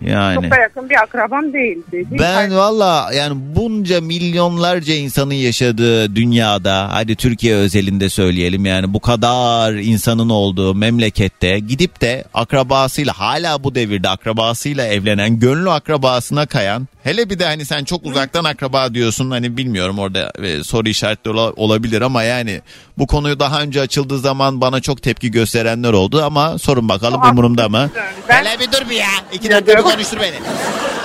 Yani. 0.00 0.34
Çok 0.34 0.50
da 0.50 0.56
yakın 0.56 0.90
bir 0.90 1.02
akrabam 1.02 1.52
değildi. 1.52 2.06
Ben 2.10 2.56
valla 2.56 3.10
yani 3.14 3.34
bunca 3.56 4.00
milyonlarca 4.00 4.94
insanın 4.94 5.34
yaşadığı 5.34 6.16
dünyada 6.16 6.88
hadi 6.92 7.16
Türkiye 7.16 7.54
özelinde 7.54 8.08
söyleyelim 8.08 8.66
yani 8.66 8.94
bu 8.94 9.00
kadar 9.00 9.72
insanın 9.72 10.28
olduğu 10.28 10.74
memlekette 10.74 11.58
gidip 11.58 12.00
de 12.00 12.24
akrabasıyla 12.34 13.12
hala 13.18 13.64
bu 13.64 13.74
devirde 13.74 14.08
akrabasıyla 14.08 14.86
evlenen 14.86 15.38
gönlü 15.40 15.70
akrabasına 15.70 16.46
kayan 16.46 16.88
hele 17.04 17.30
bir 17.30 17.38
de 17.38 17.44
hani 17.44 17.64
sen 17.64 17.84
çok 17.84 18.06
uzaktan 18.06 18.44
akraba 18.44 18.94
diyorsun 18.94 19.30
hani 19.30 19.56
bilmiyorum 19.56 19.98
orada 19.98 20.32
e, 20.44 20.64
soru 20.64 20.88
işaretleri 20.88 21.34
ola- 21.34 21.52
olabilir 21.52 22.02
ama 22.02 22.22
yani 22.22 22.60
bu 22.98 23.06
konuyu 23.06 23.38
daha 23.40 23.62
önce 23.62 23.80
açıldığı 23.80 24.18
zaman 24.18 24.60
bana 24.60 24.80
çok 24.80 25.02
tepki 25.02 25.30
gösterenler 25.30 25.92
oldu 25.92 26.22
ama 26.22 26.58
sorun 26.58 26.88
bakalım 26.88 27.20
umurumda 27.30 27.68
mı? 27.68 27.90
Ben- 28.28 28.44
Hele 28.44 28.60
bir 28.60 28.72
dur 28.72 28.90
bir 28.90 28.94
ya. 28.96 29.06
İki 29.32 29.50
dakika 29.50 29.72
konuştur 29.90 30.18
beni. 30.20 30.36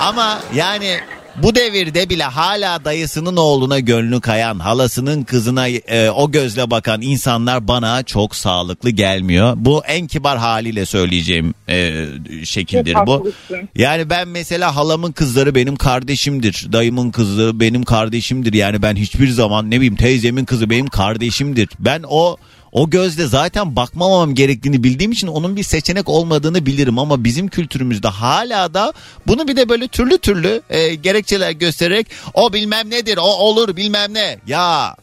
Ama 0.00 0.40
yani 0.54 0.98
bu 1.36 1.54
devirde 1.54 2.08
bile 2.08 2.24
hala 2.24 2.84
dayısının 2.84 3.36
oğluna 3.36 3.78
gönlü 3.78 4.20
kayan, 4.20 4.58
halasının 4.58 5.22
kızına 5.22 5.68
e, 5.68 6.10
o 6.10 6.30
gözle 6.30 6.70
bakan 6.70 7.00
insanlar 7.02 7.68
bana 7.68 8.02
çok 8.02 8.36
sağlıklı 8.36 8.90
gelmiyor. 8.90 9.52
Bu 9.56 9.82
en 9.84 10.06
kibar 10.06 10.38
haliyle 10.38 10.86
söyleyeceğim 10.86 11.54
e, 11.68 12.04
şekildir 12.44 12.92
Çok 12.92 13.06
bu. 13.06 13.12
haklısın. 13.14 13.68
Yani 13.76 14.10
ben 14.10 14.28
mesela 14.28 14.76
halamın 14.76 15.12
kızları 15.12 15.54
benim 15.54 15.76
kardeşimdir. 15.76 16.66
Dayımın 16.72 17.10
kızı 17.10 17.60
benim 17.60 17.82
kardeşimdir. 17.84 18.52
Yani 18.52 18.82
ben 18.82 18.96
hiçbir 18.96 19.28
zaman 19.28 19.70
ne 19.70 19.76
bileyim 19.76 19.96
teyzemin 19.96 20.44
kızı 20.44 20.70
benim 20.70 20.86
kardeşimdir. 20.86 21.68
Ben 21.78 22.02
o 22.08 22.36
o 22.72 22.90
gözle 22.90 23.26
zaten 23.26 23.76
bakmamam 23.76 24.34
gerektiğini 24.34 24.84
bildiğim 24.84 25.12
için 25.12 25.26
onun 25.26 25.56
bir 25.56 25.62
seçenek 25.62 26.08
olmadığını 26.08 26.66
bilirim 26.66 26.98
ama 26.98 27.24
bizim 27.24 27.48
kültürümüzde 27.48 28.08
hala 28.08 28.74
da 28.74 28.92
bunu 29.26 29.48
bir 29.48 29.56
de 29.56 29.68
böyle 29.68 29.88
türlü 29.88 30.18
türlü 30.18 30.62
e, 30.70 30.94
gerekçeler 30.94 31.50
göstererek 31.50 32.06
o 32.34 32.52
bilmem 32.52 32.90
nedir 32.90 33.16
o 33.16 33.26
olur 33.26 33.76
bilmem 33.76 34.14
ne 34.14 34.38
ya 34.46 34.96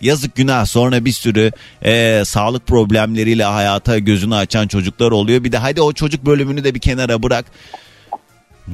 Yazık 0.00 0.36
günah 0.36 0.66
sonra 0.66 1.04
bir 1.04 1.12
sürü 1.12 1.52
e, 1.84 2.22
sağlık 2.24 2.66
problemleriyle 2.66 3.44
hayata 3.44 3.98
gözünü 3.98 4.34
açan 4.34 4.68
çocuklar 4.68 5.10
oluyor. 5.10 5.44
Bir 5.44 5.52
de 5.52 5.58
hadi 5.58 5.80
o 5.80 5.92
çocuk 5.92 6.26
bölümünü 6.26 6.64
de 6.64 6.74
bir 6.74 6.80
kenara 6.80 7.22
bırak. 7.22 7.44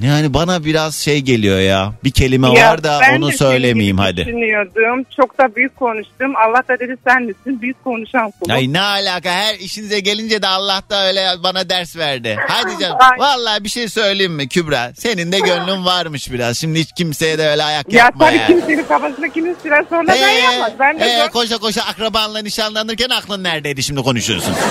Yani 0.03 0.34
bana 0.34 0.64
biraz 0.64 0.95
şey 0.97 1.20
geliyor 1.20 1.61
ya. 1.61 1.93
Bir 2.05 2.11
kelime 2.11 2.49
Ya 2.53 2.70
var 2.70 2.84
da 2.84 2.99
ben 3.03 3.16
onu 3.16 3.32
söylemeyeyim 3.32 3.99
hadi. 3.99 4.14
gibi 4.20 4.26
Düşünüyordum. 4.26 5.05
Çok 5.16 5.39
da 5.39 5.57
büyük 5.57 5.76
konuştum. 5.76 6.36
Allah 6.36 6.62
da 6.68 6.78
dedi 6.80 6.97
sen 7.09 7.22
misin? 7.22 7.62
Büyük 7.62 7.84
konuşan 7.84 8.30
kulum. 8.41 8.57
Ay 8.57 8.72
ne 8.72 8.80
alaka 8.80 9.30
her 9.30 9.55
işinize 9.55 10.01
gelince 10.01 10.43
de 10.43 10.47
Allah 10.47 10.82
da 10.91 11.07
öyle 11.07 11.26
bana 11.43 11.68
ders 11.70 11.97
verdi. 11.97 12.36
Hadi 12.49 12.78
canım. 12.80 12.97
Ay. 13.01 13.18
Vallahi 13.18 13.64
bir 13.64 13.68
şey 13.68 13.89
söyleyeyim 13.89 14.32
mi 14.32 14.49
Kübra? 14.49 14.93
Senin 14.99 15.32
de 15.32 15.39
gönlün 15.39 15.84
varmış 15.84 16.32
biraz. 16.32 16.59
Şimdi 16.59 16.78
hiç 16.80 16.89
kimseye 16.97 17.39
de 17.39 17.49
öyle 17.49 17.64
ayak 17.64 17.93
Ya 17.93 18.05
yapma 18.05 18.26
tabii 18.26 18.36
ya. 18.39 18.47
kimsenin 18.47 18.84
kafasında 18.84 19.28
kimin 19.28 19.57
sıra 19.62 19.84
sonra 19.91 20.09
ben 20.09 20.28
Ee, 20.28 20.39
yapmaz. 20.39 20.72
Ben 20.78 21.01
de 21.01 21.05
ee, 21.05 21.18
zor. 21.24 21.30
koşa 21.30 21.59
koşa 21.59 21.82
akrabanla 21.82 22.39
nişanlanırken 22.43 23.09
aklın 23.11 23.45
neredeydi 23.45 23.82
şimdi 23.82 24.03
konuşuyorsun. 24.03 24.55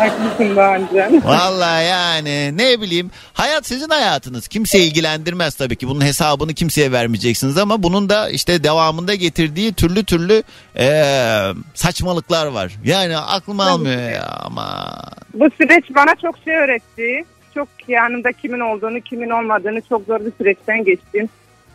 Haklısın 0.00 0.56
Doğancan. 0.56 1.22
Vallahi 1.24 1.84
yani 1.86 2.56
ne 2.56 2.80
bileyim 2.80 3.10
hayat 3.32 3.66
sizin 3.66 3.88
hayatınız 3.88 4.48
kimse 4.48 4.78
ilgilendirmez 4.78 5.54
tabii 5.54 5.76
ki 5.76 5.88
bunun 5.88 6.00
hesabını 6.04 6.54
kimseye 6.54 6.92
vermeyeceksiniz 6.92 7.58
ama 7.58 7.82
bunun 7.82 8.08
da 8.08 8.28
işte 8.30 8.64
devamında 8.64 9.14
getirdiği 9.14 9.72
türlü 9.72 10.04
türlü 10.04 10.42
eee, 10.76 11.42
saçmalıklar 11.74 12.46
var. 12.46 12.72
Yani 12.84 13.16
aklım 13.18 13.60
almıyor 13.60 14.10
ya 14.10 14.26
ama 14.40 14.94
Bu 15.34 15.48
süreç 15.60 15.84
bana 15.94 16.14
çok 16.22 16.34
şey 16.44 16.56
öğretti. 16.56 17.24
çok 17.54 17.68
yanımda 17.88 18.32
kimin 18.32 18.60
olduğunu 18.60 19.00
kimin 19.00 19.30
olmadığını 19.30 19.80
çok 19.88 20.06
zor 20.06 20.20
bir 20.20 20.32
süreçten 20.38 20.84
geçtim. 20.84 21.28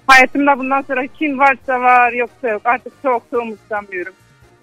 Hayatımda 0.08 0.60
bundan 0.60 0.82
sonra 0.82 1.08
kim 1.08 1.40
varsa 1.40 1.80
var 1.82 2.12
yoksa 2.12 2.48
yok 2.48 2.62
artık 2.66 2.94
çok 3.04 3.32
da 3.32 3.38
umursamıyorum. 3.40 4.14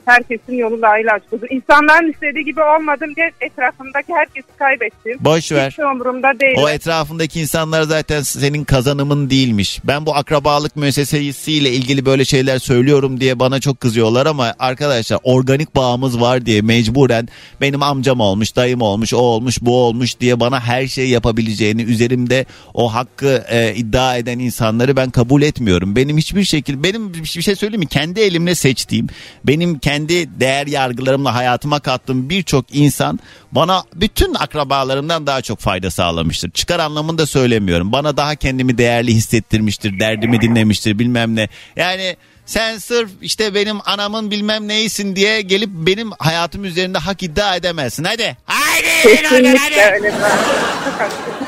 Herkesin 0.04 0.52
yolu 0.52 0.82
layığıyla 0.82 1.12
açıldı. 1.12 1.46
İnsanların 1.50 2.12
istediği 2.12 2.44
gibi 2.44 2.60
olmadım 2.62 3.16
diye 3.16 3.30
etrafımdaki 3.40 4.12
herkesi 4.14 4.46
kaybettim. 4.58 5.16
Boş 5.20 5.52
ver. 5.52 5.70
Hiç 5.70 5.78
umurumda 5.78 6.40
değil. 6.40 6.56
O 6.58 6.68
etrafındaki 6.68 7.40
insanlar 7.40 7.82
zaten 7.82 8.22
senin 8.22 8.64
kazanımın 8.64 9.30
değilmiş. 9.30 9.80
Ben 9.84 10.06
bu 10.06 10.14
akrabalık 10.14 10.76
müessesesiyle 10.76 11.70
ilgili 11.70 12.06
böyle 12.06 12.24
şeyler 12.24 12.58
söylüyorum 12.58 13.20
diye 13.20 13.38
bana 13.38 13.60
çok 13.60 13.80
kızıyorlar 13.80 14.26
ama 14.26 14.54
arkadaşlar 14.58 15.18
organik 15.22 15.76
bağımız 15.76 16.20
var 16.20 16.46
diye 16.46 16.62
mecburen 16.62 17.28
benim 17.60 17.82
amcam 17.82 18.20
olmuş, 18.20 18.56
dayım 18.56 18.82
olmuş, 18.82 19.14
o 19.14 19.18
olmuş, 19.18 19.58
bu 19.60 19.76
olmuş 19.76 20.20
diye 20.20 20.40
bana 20.40 20.60
her 20.60 20.86
şey 20.86 21.08
yapabileceğini 21.08 21.82
üzerimde 21.82 22.46
o 22.74 22.94
hakkı 22.94 23.44
e, 23.48 23.74
iddia 23.74 24.16
eden 24.16 24.38
insanları 24.38 24.96
ben 24.96 25.10
kabul 25.10 25.42
etmiyorum. 25.42 25.96
Benim 25.96 26.16
hiçbir 26.16 26.44
şekilde 26.44 26.82
benim 26.82 27.14
bir 27.14 27.24
şey 27.24 27.56
söyleyeyim 27.56 27.80
mi? 27.80 27.86
Kendi 27.86 28.20
elimle 28.20 28.54
seçtiğim, 28.54 29.06
benim 29.44 29.78
kendi 29.78 29.91
değer 30.00 30.66
yargılarımla 30.66 31.34
hayatıma 31.34 31.80
kattığım 31.80 32.30
birçok 32.30 32.64
insan 32.72 33.20
bana 33.52 33.84
bütün 33.94 34.34
akrabalarımdan 34.34 35.26
daha 35.26 35.42
çok 35.42 35.58
fayda 35.58 35.90
sağlamıştır. 35.90 36.50
Çıkar 36.50 36.78
anlamında 36.78 37.26
söylemiyorum. 37.26 37.92
Bana 37.92 38.16
daha 38.16 38.34
kendimi 38.34 38.78
değerli 38.78 39.14
hissettirmiştir, 39.14 40.00
derdimi 40.00 40.40
dinlemiştir 40.40 40.98
bilmem 40.98 41.36
ne. 41.36 41.48
Yani 41.76 42.16
sen 42.46 42.78
sırf 42.78 43.10
işte 43.22 43.54
benim 43.54 43.78
anamın 43.84 44.30
bilmem 44.30 44.68
neysin 44.68 45.16
diye 45.16 45.40
gelip 45.40 45.70
benim 45.72 46.10
hayatım 46.18 46.64
üzerinde 46.64 46.98
hak 46.98 47.22
iddia 47.22 47.56
edemezsin. 47.56 48.04
Hadi. 48.04 48.36
Haydi. 48.44 49.02
Kesinlikle 49.02 49.92
öyle. 49.92 50.12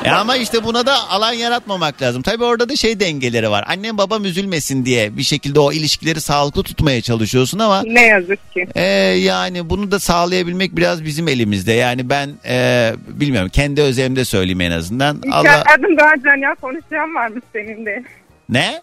E 0.04 0.10
ama 0.10 0.36
işte 0.36 0.64
buna 0.64 0.86
da 0.86 1.08
alan 1.10 1.32
yaratmamak 1.32 2.02
lazım. 2.02 2.22
Tabii 2.22 2.44
orada 2.44 2.68
da 2.68 2.76
şey 2.76 3.00
dengeleri 3.00 3.50
var. 3.50 3.64
Annem 3.68 3.98
babam 3.98 4.24
üzülmesin 4.24 4.84
diye 4.84 5.16
bir 5.16 5.22
şekilde 5.22 5.60
o 5.60 5.72
ilişkileri 5.72 6.20
sağlıklı 6.20 6.62
tutmaya 6.62 7.00
çalışıyorsun 7.00 7.58
ama 7.58 7.82
Ne 7.82 8.06
yazık 8.06 8.52
ki. 8.52 8.66
e, 8.74 8.84
yani 9.18 9.70
bunu 9.70 9.90
da 9.90 10.00
sağlayabilmek 10.00 10.76
biraz 10.76 11.04
bizim 11.04 11.28
elimizde. 11.28 11.72
Yani 11.72 12.10
ben 12.10 12.30
e, 12.48 12.92
bilmiyorum 13.08 13.50
kendi 13.52 13.80
özelimde 13.82 14.24
söyleyeyim 14.24 14.60
en 14.60 14.70
azından. 14.70 15.22
Allah 15.32 15.62
aradım 15.66 15.96
daha 15.98 16.36
ya 16.36 16.54
konuşacağım 16.54 17.14
varmış 17.14 17.44
senin 17.52 17.86
de. 17.86 18.04
ne? 18.48 18.80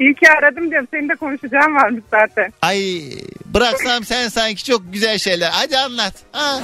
İyi 0.00 0.14
ki 0.14 0.30
aradım 0.30 0.70
diyorum 0.70 0.88
senin 0.90 1.08
de 1.08 1.14
konuşacağım 1.14 1.74
varmış 1.74 2.04
zaten. 2.10 2.52
Ay 2.62 3.02
bıraksam 3.46 4.04
sen 4.04 4.28
sanki 4.28 4.64
çok 4.64 4.82
güzel 4.92 5.18
şeyler. 5.18 5.50
Hadi 5.52 5.78
anlat. 5.78 6.12
Ha. 6.32 6.60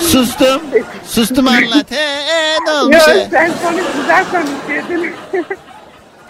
Sustum. 0.00 0.62
Sustum 1.06 1.48
anlat. 1.48 1.90
He, 1.90 1.96
he, 2.26 2.56
ne 2.66 2.70
olmuş? 2.70 2.96
Yok 2.96 3.08
he? 3.08 3.28
sen 3.30 3.52
konuş 3.62 3.84
güzel 4.00 4.24
konuşuyordun. 4.30 5.12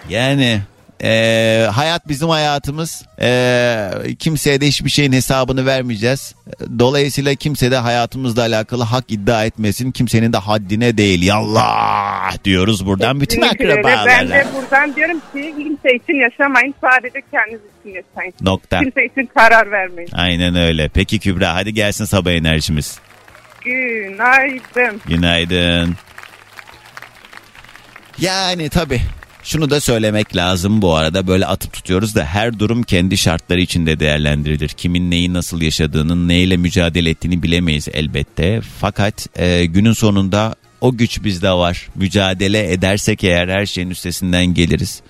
Yani 0.09 0.61
e, 1.03 1.67
hayat 1.71 2.07
bizim 2.07 2.29
hayatımız. 2.29 3.05
E, 3.21 3.91
kimseye 4.19 4.61
de 4.61 4.67
hiçbir 4.67 4.89
şeyin 4.89 5.11
hesabını 5.11 5.65
vermeyeceğiz. 5.65 6.35
Dolayısıyla 6.79 7.35
kimse 7.35 7.71
de 7.71 7.77
hayatımızla 7.77 8.41
alakalı 8.41 8.83
hak 8.83 9.05
iddia 9.07 9.45
etmesin. 9.45 9.91
Kimsenin 9.91 10.33
de 10.33 10.37
haddine 10.37 10.97
değil. 10.97 11.23
Yallah 11.23 12.43
diyoruz 12.45 12.85
buradan 12.85 13.21
bütün 13.21 13.41
öyle. 13.41 13.83
Ben 13.83 14.29
de 14.29 14.45
buradan 14.55 14.95
diyorum 14.95 15.19
ki 15.33 15.53
kimse 15.57 15.95
için 15.95 16.13
yaşamayın 16.21 16.75
sadece 16.81 17.21
kendiniz 17.31 17.61
için 17.81 17.89
yaşayın. 17.89 18.33
Nokta. 18.41 18.79
Kimse 18.79 19.05
için 19.05 19.29
karar 19.35 19.71
vermeyin. 19.71 20.09
Aynen 20.13 20.55
öyle. 20.55 20.89
Peki 20.93 21.19
Kübra 21.19 21.55
hadi 21.55 21.73
gelsin 21.73 22.05
sabah 22.05 22.31
enerjimiz. 22.31 22.99
Günaydın. 23.61 25.01
Günaydın. 25.07 25.95
Yani 28.19 28.69
tabii 28.69 29.01
şunu 29.49 29.69
da 29.69 29.79
söylemek 29.79 30.35
lazım 30.35 30.81
bu 30.81 30.95
arada 30.95 31.27
böyle 31.27 31.45
atıp 31.45 31.73
tutuyoruz 31.73 32.15
da 32.15 32.25
her 32.25 32.59
durum 32.59 32.83
kendi 32.83 33.17
şartları 33.17 33.61
içinde 33.61 33.99
değerlendirilir. 33.99 34.69
Kimin 34.69 35.11
neyi 35.11 35.33
nasıl 35.33 35.61
yaşadığının 35.61 36.27
neyle 36.27 36.57
mücadele 36.57 37.09
ettiğini 37.09 37.43
bilemeyiz 37.43 37.87
elbette. 37.93 38.61
Fakat 38.79 39.39
e, 39.39 39.65
günün 39.65 39.93
sonunda 39.93 40.55
o 40.81 40.97
güç 40.97 41.23
bizde 41.23 41.51
var. 41.51 41.87
Mücadele 41.95 42.71
edersek 42.71 43.23
eğer 43.23 43.47
her 43.47 43.65
şeyin 43.65 43.89
üstesinden 43.89 44.45
geliriz. 44.45 45.01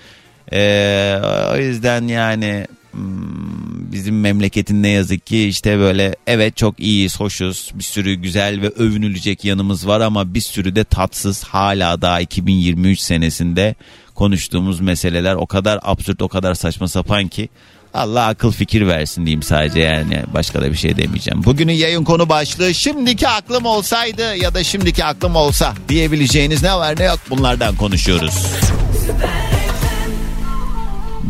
E, 0.53 1.21
o 1.53 1.57
yüzden 1.57 2.07
yani 2.07 2.67
bizim 2.93 4.21
memleketin 4.21 4.83
ne 4.83 4.89
yazık 4.89 5.27
ki 5.27 5.47
işte 5.47 5.79
böyle 5.79 6.15
evet 6.27 6.57
çok 6.57 6.79
iyiyiz, 6.79 7.19
hoşuz. 7.19 7.71
Bir 7.73 7.83
sürü 7.83 8.13
güzel 8.13 8.61
ve 8.61 8.69
övünülecek 8.69 9.45
yanımız 9.45 9.87
var 9.87 10.01
ama 10.01 10.33
bir 10.33 10.41
sürü 10.41 10.75
de 10.75 10.83
tatsız 10.83 11.43
hala 11.43 12.01
daha 12.01 12.21
2023 12.21 12.99
senesinde 12.99 13.75
konuştuğumuz 14.15 14.79
meseleler 14.79 15.35
o 15.35 15.45
kadar 15.45 15.79
absürt, 15.81 16.21
o 16.21 16.27
kadar 16.27 16.53
saçma 16.53 16.87
sapan 16.87 17.27
ki 17.27 17.49
Allah 17.93 18.27
akıl 18.27 18.51
fikir 18.51 18.87
versin 18.87 19.25
diyeyim 19.25 19.43
sadece 19.43 19.79
yani 19.79 20.23
başka 20.33 20.61
da 20.61 20.71
bir 20.71 20.77
şey 20.77 20.97
demeyeceğim. 20.97 21.43
Bugünün 21.43 21.73
yayın 21.73 22.03
konu 22.03 22.29
başlığı 22.29 22.73
şimdiki 22.73 23.27
aklım 23.27 23.65
olsaydı 23.65 24.35
ya 24.35 24.53
da 24.53 24.63
şimdiki 24.63 25.05
aklım 25.05 25.35
olsa 25.35 25.73
diyebileceğiniz 25.89 26.63
ne 26.63 26.73
var 26.73 26.95
ne 26.99 27.03
yok 27.03 27.19
bunlardan 27.29 27.75
konuşuyoruz. 27.75 28.33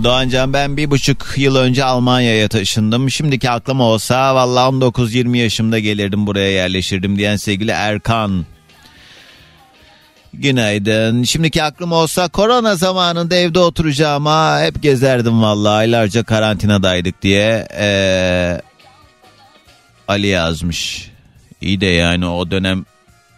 Doğancan 0.03 0.53
ben 0.53 0.77
bir 0.77 0.91
buçuk 0.91 1.27
yıl 1.37 1.55
önce 1.55 1.83
Almanya'ya 1.83 2.47
taşındım. 2.47 3.09
Şimdiki 3.09 3.49
aklım 3.49 3.81
olsa 3.81 4.35
valla 4.35 4.59
19-20 4.59 5.37
yaşımda 5.37 5.79
gelirdim 5.79 6.27
buraya 6.27 6.51
yerleşirdim 6.51 7.17
diyen 7.17 7.35
sevgili 7.35 7.71
Erkan. 7.71 8.45
Günaydın. 10.33 11.23
Şimdiki 11.23 11.63
aklım 11.63 11.91
olsa 11.91 12.27
korona 12.27 12.75
zamanında 12.75 13.35
evde 13.35 13.59
oturacağıma 13.59 14.61
hep 14.61 14.83
gezerdim 14.83 15.41
valla 15.41 15.69
aylarca 15.71 16.23
karantinadaydık 16.23 17.21
diye. 17.21 17.67
Ee, 17.79 18.61
Ali 20.07 20.27
yazmış. 20.27 21.11
İyi 21.61 21.81
de 21.81 21.85
yani 21.85 22.25
o 22.25 22.51
dönem 22.51 22.85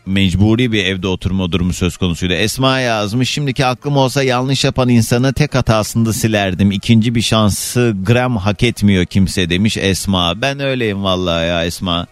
mecburi 0.05 0.71
bir 0.71 0.85
evde 0.85 1.07
oturma 1.07 1.51
durumu 1.51 1.73
söz 1.73 1.97
konusuydu. 1.97 2.33
Esma 2.33 2.79
yazmış 2.79 3.29
şimdiki 3.29 3.65
aklım 3.65 3.97
olsa 3.97 4.23
yanlış 4.23 4.63
yapan 4.63 4.89
insanı 4.89 5.33
tek 5.33 5.55
hatasında 5.55 6.13
silerdim. 6.13 6.71
İkinci 6.71 7.15
bir 7.15 7.21
şansı 7.21 7.95
gram 8.03 8.37
hak 8.37 8.63
etmiyor 8.63 9.05
kimse 9.05 9.49
demiş 9.49 9.77
Esma. 9.77 10.41
Ben 10.41 10.59
öyleyim 10.59 11.03
vallahi 11.03 11.47
ya 11.47 11.65
Esma. 11.65 12.07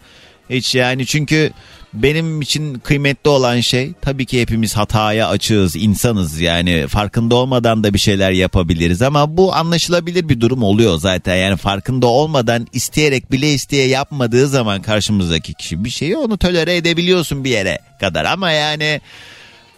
Hiç 0.50 0.76
yani 0.76 1.06
çünkü 1.06 1.52
benim 1.94 2.42
için 2.42 2.80
kıymetli 2.80 3.30
olan 3.30 3.60
şey 3.60 3.92
tabii 4.02 4.26
ki 4.26 4.42
hepimiz 4.42 4.78
hataya 4.78 5.28
açığız 5.28 5.76
insanız 5.76 6.40
yani. 6.40 6.88
Farkında 6.88 7.36
olmadan 7.36 7.84
da 7.84 7.94
bir 7.94 8.00
şeyler 8.00 8.32
yapabiliriz 8.32 9.02
ama 9.02 9.38
bu 9.38 9.54
anlaşılabilir 9.54 10.30
bir 10.30 10.42
durum 10.42 10.64
oluyor 10.64 10.98
zaten. 10.98 11.36
Yani 11.36 11.58
farkında 11.58 12.08
olmadan 12.08 12.68
isteyerek 12.74 13.32
bile 13.32 13.54
isteye 13.54 13.88
yapmadığı 13.88 14.48
zaman 14.48 14.82
karşımızdaki 14.82 15.54
kişi 15.54 15.84
bir 15.84 15.90
şeyi 15.90 16.18
onu 16.18 16.38
tolere 16.38 16.76
edebiliyorsun 16.76 17.44
bir 17.44 17.50
yere 17.50 17.80
kadar. 18.00 18.26
Ama 18.26 18.52
yani 18.52 19.02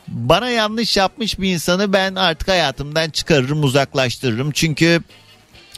bana 0.07 0.49
yanlış 0.49 0.97
yapmış 0.97 1.39
bir 1.39 1.53
insanı 1.53 1.93
ben 1.93 2.15
artık 2.15 2.47
hayatımdan 2.47 3.09
çıkarırım 3.09 3.63
uzaklaştırırım. 3.63 4.51
Çünkü 4.51 5.01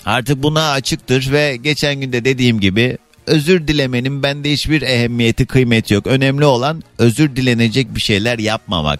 artık 0.06 0.44
buna 0.44 0.72
açıktır 0.72 1.32
ve 1.32 1.58
geçen 1.58 1.96
günde 1.96 2.26
dediğim 2.26 2.60
gibi 2.60 2.98
özür 3.28 3.68
dilemenin 3.68 4.24
bende 4.24 4.52
hiçbir 4.52 4.82
ehemmiyeti 4.82 5.46
kıymeti 5.46 5.94
yok. 5.94 6.08
Önemli 6.08 6.46
olan 6.46 6.84
özür 6.98 7.36
dilenecek 7.36 7.96
bir 7.96 8.02
şeyler 8.02 8.40
yapmamak. 8.40 9.00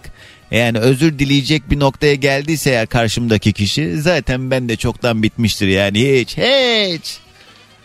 Yani 0.50 0.78
özür 0.78 1.18
dileyecek 1.18 1.70
bir 1.70 1.80
noktaya 1.80 2.14
geldiyse 2.14 2.70
eğer 2.70 2.86
karşımdaki 2.86 3.52
kişi 3.52 4.00
zaten 4.00 4.50
ben 4.50 4.68
de 4.68 4.76
çoktan 4.76 5.22
bitmiştir 5.22 5.68
yani 5.68 6.20
hiç 6.20 6.36
hiç. 6.36 7.18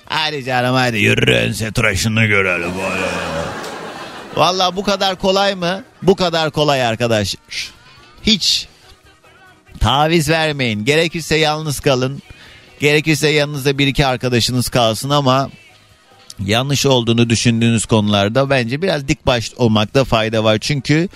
Hadi 0.05 0.43
canım 0.45 0.75
hadi 0.75 0.97
yürü 0.97 1.31
ense 1.31 1.71
tıraşını 1.71 2.25
görelim. 2.25 2.71
Valla 4.35 4.75
bu 4.75 4.83
kadar 4.83 5.15
kolay 5.15 5.55
mı? 5.55 5.83
Bu 6.01 6.15
kadar 6.15 6.51
kolay 6.51 6.85
arkadaşlar. 6.85 7.71
Hiç 8.23 8.67
taviz 9.79 10.29
vermeyin. 10.29 10.85
Gerekirse 10.85 11.35
yalnız 11.35 11.79
kalın. 11.79 12.21
Gerekirse 12.79 13.29
yanınızda 13.29 13.77
bir 13.77 13.87
iki 13.87 14.05
arkadaşınız 14.05 14.69
kalsın 14.69 15.09
ama 15.09 15.49
yanlış 16.45 16.85
olduğunu 16.85 17.29
düşündüğünüz 17.29 17.85
konularda 17.85 18.49
bence 18.49 18.81
biraz 18.81 19.07
dik 19.07 19.25
baş 19.25 19.51
olmakta 19.57 20.03
fayda 20.03 20.43
var. 20.43 20.57
Çünkü 20.61 21.09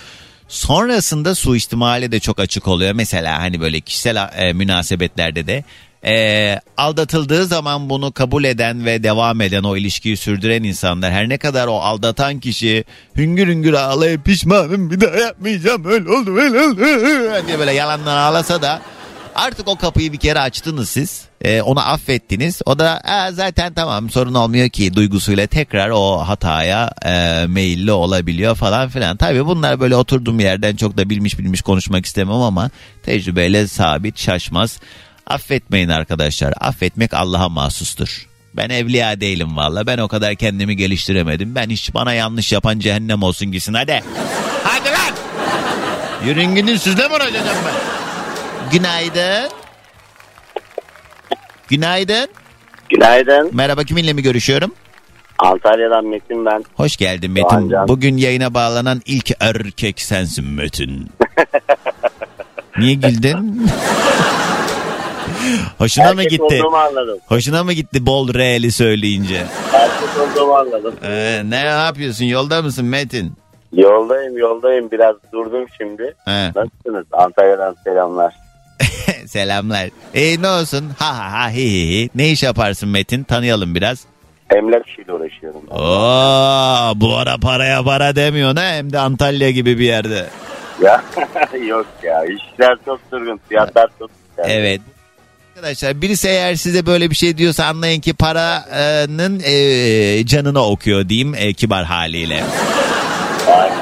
sonrasında 0.47 1.35
suistimale 1.35 2.11
de 2.11 2.19
çok 2.19 2.39
açık 2.39 2.67
oluyor. 2.67 2.93
Mesela 2.93 3.39
hani 3.41 3.61
böyle 3.61 3.81
kişisel 3.81 4.29
e, 4.35 4.53
münasebetlerde 4.53 5.47
de 5.47 5.63
e, 6.05 6.59
aldatıldığı 6.77 7.45
zaman 7.45 7.89
bunu 7.89 8.11
kabul 8.11 8.43
eden 8.43 8.85
ve 8.85 9.03
devam 9.03 9.41
eden 9.41 9.63
o 9.63 9.77
ilişkiyi 9.77 10.17
sürdüren 10.17 10.63
insanlar 10.63 11.11
her 11.13 11.29
ne 11.29 11.37
kadar 11.37 11.67
o 11.67 11.75
aldatan 11.75 12.39
kişi 12.39 12.83
hüngür 13.17 13.47
hüngür 13.47 13.73
ağlayıp 13.73 14.25
pişmanım 14.25 14.91
bir 14.91 15.01
daha 15.01 15.15
yapmayacağım 15.15 15.85
öyle 15.85 16.09
oldu 16.09 16.37
öyle 16.37 16.61
oldu 16.61 16.77
diye 17.47 17.59
böyle 17.59 17.71
yalandan 17.71 18.17
ağlasa 18.17 18.61
da 18.61 18.81
artık 19.35 19.67
o 19.67 19.75
kapıyı 19.75 20.13
bir 20.13 20.17
kere 20.17 20.39
açtınız 20.39 20.89
siz. 20.89 21.25
E, 21.43 21.61
onu 21.61 21.79
affettiniz. 21.79 22.61
O 22.65 22.79
da 22.79 23.01
"Aa, 23.03 23.31
zaten 23.31 23.73
tamam 23.73 24.09
sorun 24.09 24.33
olmuyor 24.33 24.69
ki 24.69 24.93
duygusuyla 24.95 25.47
tekrar 25.47 25.89
o 25.89 26.17
hataya 26.17 26.91
e, 27.05 27.45
meyilli 27.47 27.91
olabiliyor 27.91 28.55
falan 28.55 28.89
filan. 28.89 29.17
Tabii 29.17 29.45
bunlar 29.45 29.79
böyle 29.79 29.95
oturduğum 29.95 30.39
yerden 30.39 30.75
çok 30.75 30.97
da 30.97 31.09
bilmiş 31.09 31.39
bilmiş 31.39 31.61
konuşmak 31.61 32.05
istemem 32.05 32.33
ama 32.41 32.69
tecrübeyle 33.03 33.67
sabit 33.67 34.19
şaşmaz. 34.19 34.79
Affetmeyin 35.27 35.89
arkadaşlar. 35.89 36.53
Affetmek 36.59 37.13
Allah'a 37.13 37.49
mahsustur. 37.49 38.27
Ben 38.57 38.69
evliya 38.69 39.21
değilim 39.21 39.57
valla. 39.57 39.87
Ben 39.87 39.97
o 39.97 40.07
kadar 40.07 40.35
kendimi 40.35 40.75
geliştiremedim. 40.75 41.55
Ben 41.55 41.69
hiç 41.69 41.93
bana 41.93 42.13
yanlış 42.13 42.51
yapan 42.51 42.79
cehennem 42.79 43.23
olsun 43.23 43.51
gitsin 43.51 43.73
hadi. 43.73 44.03
Hadi 44.63 44.89
lan. 44.89 45.13
Yürüyün 46.25 46.55
gidin 46.55 46.77
sizle 46.77 47.07
mi 47.07 47.13
uğraşacağım 47.15 47.45
ben? 47.65 47.73
Günaydın. 48.71 49.62
Günaydın. 51.73 52.27
Günaydın. 52.89 53.49
Merhaba 53.53 53.83
kiminle 53.83 54.13
mi 54.13 54.21
görüşüyorum? 54.21 54.71
Antalya'dan 55.39 56.05
Metin 56.05 56.45
ben. 56.45 56.63
Hoş 56.75 56.97
geldin 56.97 57.31
Metin. 57.31 57.49
Doğancan. 57.49 57.87
Bugün 57.87 58.17
yayına 58.17 58.53
bağlanan 58.53 59.01
ilk 59.05 59.31
erkek 59.39 60.01
sensin 60.01 60.45
Metin. 60.45 61.09
Niye 62.77 62.93
güldün? 62.93 63.67
Hoşuna 65.77 66.13
mı 66.13 66.21
Erkek 66.21 66.29
gitti? 66.29 66.43
olduğumu 66.43 66.77
anladım. 66.77 67.17
Hoşuna 67.27 67.63
mı 67.63 67.73
gitti 67.73 68.05
bol 68.05 68.33
re'li 68.33 68.71
söyleyince? 68.71 69.43
Erkek 69.73 70.09
olduğumu 70.21 70.53
anladım. 70.53 70.93
Ee, 71.03 71.41
ne 71.45 71.55
yapıyorsun? 71.59 72.25
Yolda 72.25 72.61
mısın 72.61 72.85
Metin? 72.85 73.33
Yoldayım 73.73 74.37
yoldayım 74.37 74.91
biraz 74.91 75.15
durdum 75.33 75.65
şimdi. 75.77 76.15
He. 76.25 76.51
Nasılsınız? 76.55 77.05
Antalya'dan 77.11 77.75
selamlar. 77.83 78.33
Selamlar. 79.27 79.89
E 80.13 80.41
ne 80.41 80.47
olsun? 80.47 80.91
Ha 80.99 81.17
ha 81.17 81.31
ha 81.31 81.49
hi 81.49 81.55
hi 81.55 81.89
hi. 81.89 82.09
Ne 82.15 82.29
iş 82.29 82.43
yaparsın 82.43 82.89
Metin? 82.89 83.23
Tanıyalım 83.23 83.75
biraz. 83.75 83.99
Emlak 84.55 84.87
işiyle 84.87 85.13
uğraşıyorum. 85.13 85.61
Oo, 85.69 86.93
bu 86.95 87.17
ara 87.17 87.37
paraya 87.37 87.83
para 87.83 88.15
demiyor 88.15 88.55
ne? 88.55 88.61
Hem 88.61 88.93
de 88.93 88.99
Antalya 88.99 89.51
gibi 89.51 89.79
bir 89.79 89.85
yerde. 89.85 90.25
Ya 90.83 91.03
yok 91.67 91.85
ya 92.03 92.23
işler 92.25 92.77
çok 92.85 93.11
durgun 93.11 93.39
fiyatlar 93.49 93.89
çok 93.99 94.09
güzel. 94.37 94.51
Evet. 94.51 94.81
Arkadaşlar 95.55 96.01
birisi 96.01 96.27
eğer 96.27 96.55
size 96.55 96.85
böyle 96.85 97.09
bir 97.09 97.15
şey 97.15 97.37
diyorsa 97.37 97.65
anlayın 97.65 98.01
ki 98.01 98.13
paranın 98.13 99.41
e, 99.45 100.25
canını 100.25 100.65
okuyor 100.65 101.09
diyeyim 101.09 101.35
e, 101.37 101.53
kibar 101.53 101.85
haliyle. 101.85 102.43
Aynen. 103.47 103.72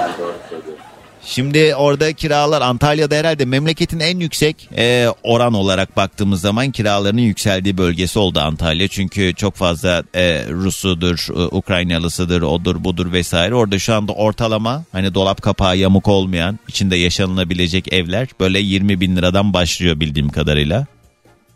Şimdi 1.23 1.75
orada 1.75 2.13
kiralar 2.13 2.61
Antalya'da 2.61 3.15
herhalde 3.15 3.45
memleketin 3.45 3.99
en 3.99 4.19
yüksek 4.19 4.69
e, 4.77 5.07
oran 5.23 5.53
olarak 5.53 5.97
baktığımız 5.97 6.41
zaman 6.41 6.71
kiralarının 6.71 7.21
yükseldiği 7.21 7.77
bölgesi 7.77 8.19
oldu 8.19 8.39
Antalya. 8.39 8.87
Çünkü 8.87 9.33
çok 9.35 9.53
fazla 9.53 10.03
e, 10.13 10.45
Rusudur, 10.49 11.27
e, 11.29 11.55
Ukraynalısıdır, 11.55 12.41
odur 12.41 12.83
budur 12.83 13.13
vesaire. 13.13 13.55
Orada 13.55 13.79
şu 13.79 13.93
anda 13.93 14.13
ortalama 14.13 14.83
hani 14.91 15.13
dolap 15.13 15.41
kapağı 15.41 15.77
yamuk 15.77 16.07
olmayan 16.07 16.59
içinde 16.67 16.95
yaşanılabilecek 16.95 17.93
evler 17.93 18.27
böyle 18.39 18.59
20 18.59 19.01
bin 19.01 19.15
liradan 19.15 19.53
başlıyor 19.53 19.99
bildiğim 19.99 20.29
kadarıyla. 20.29 20.85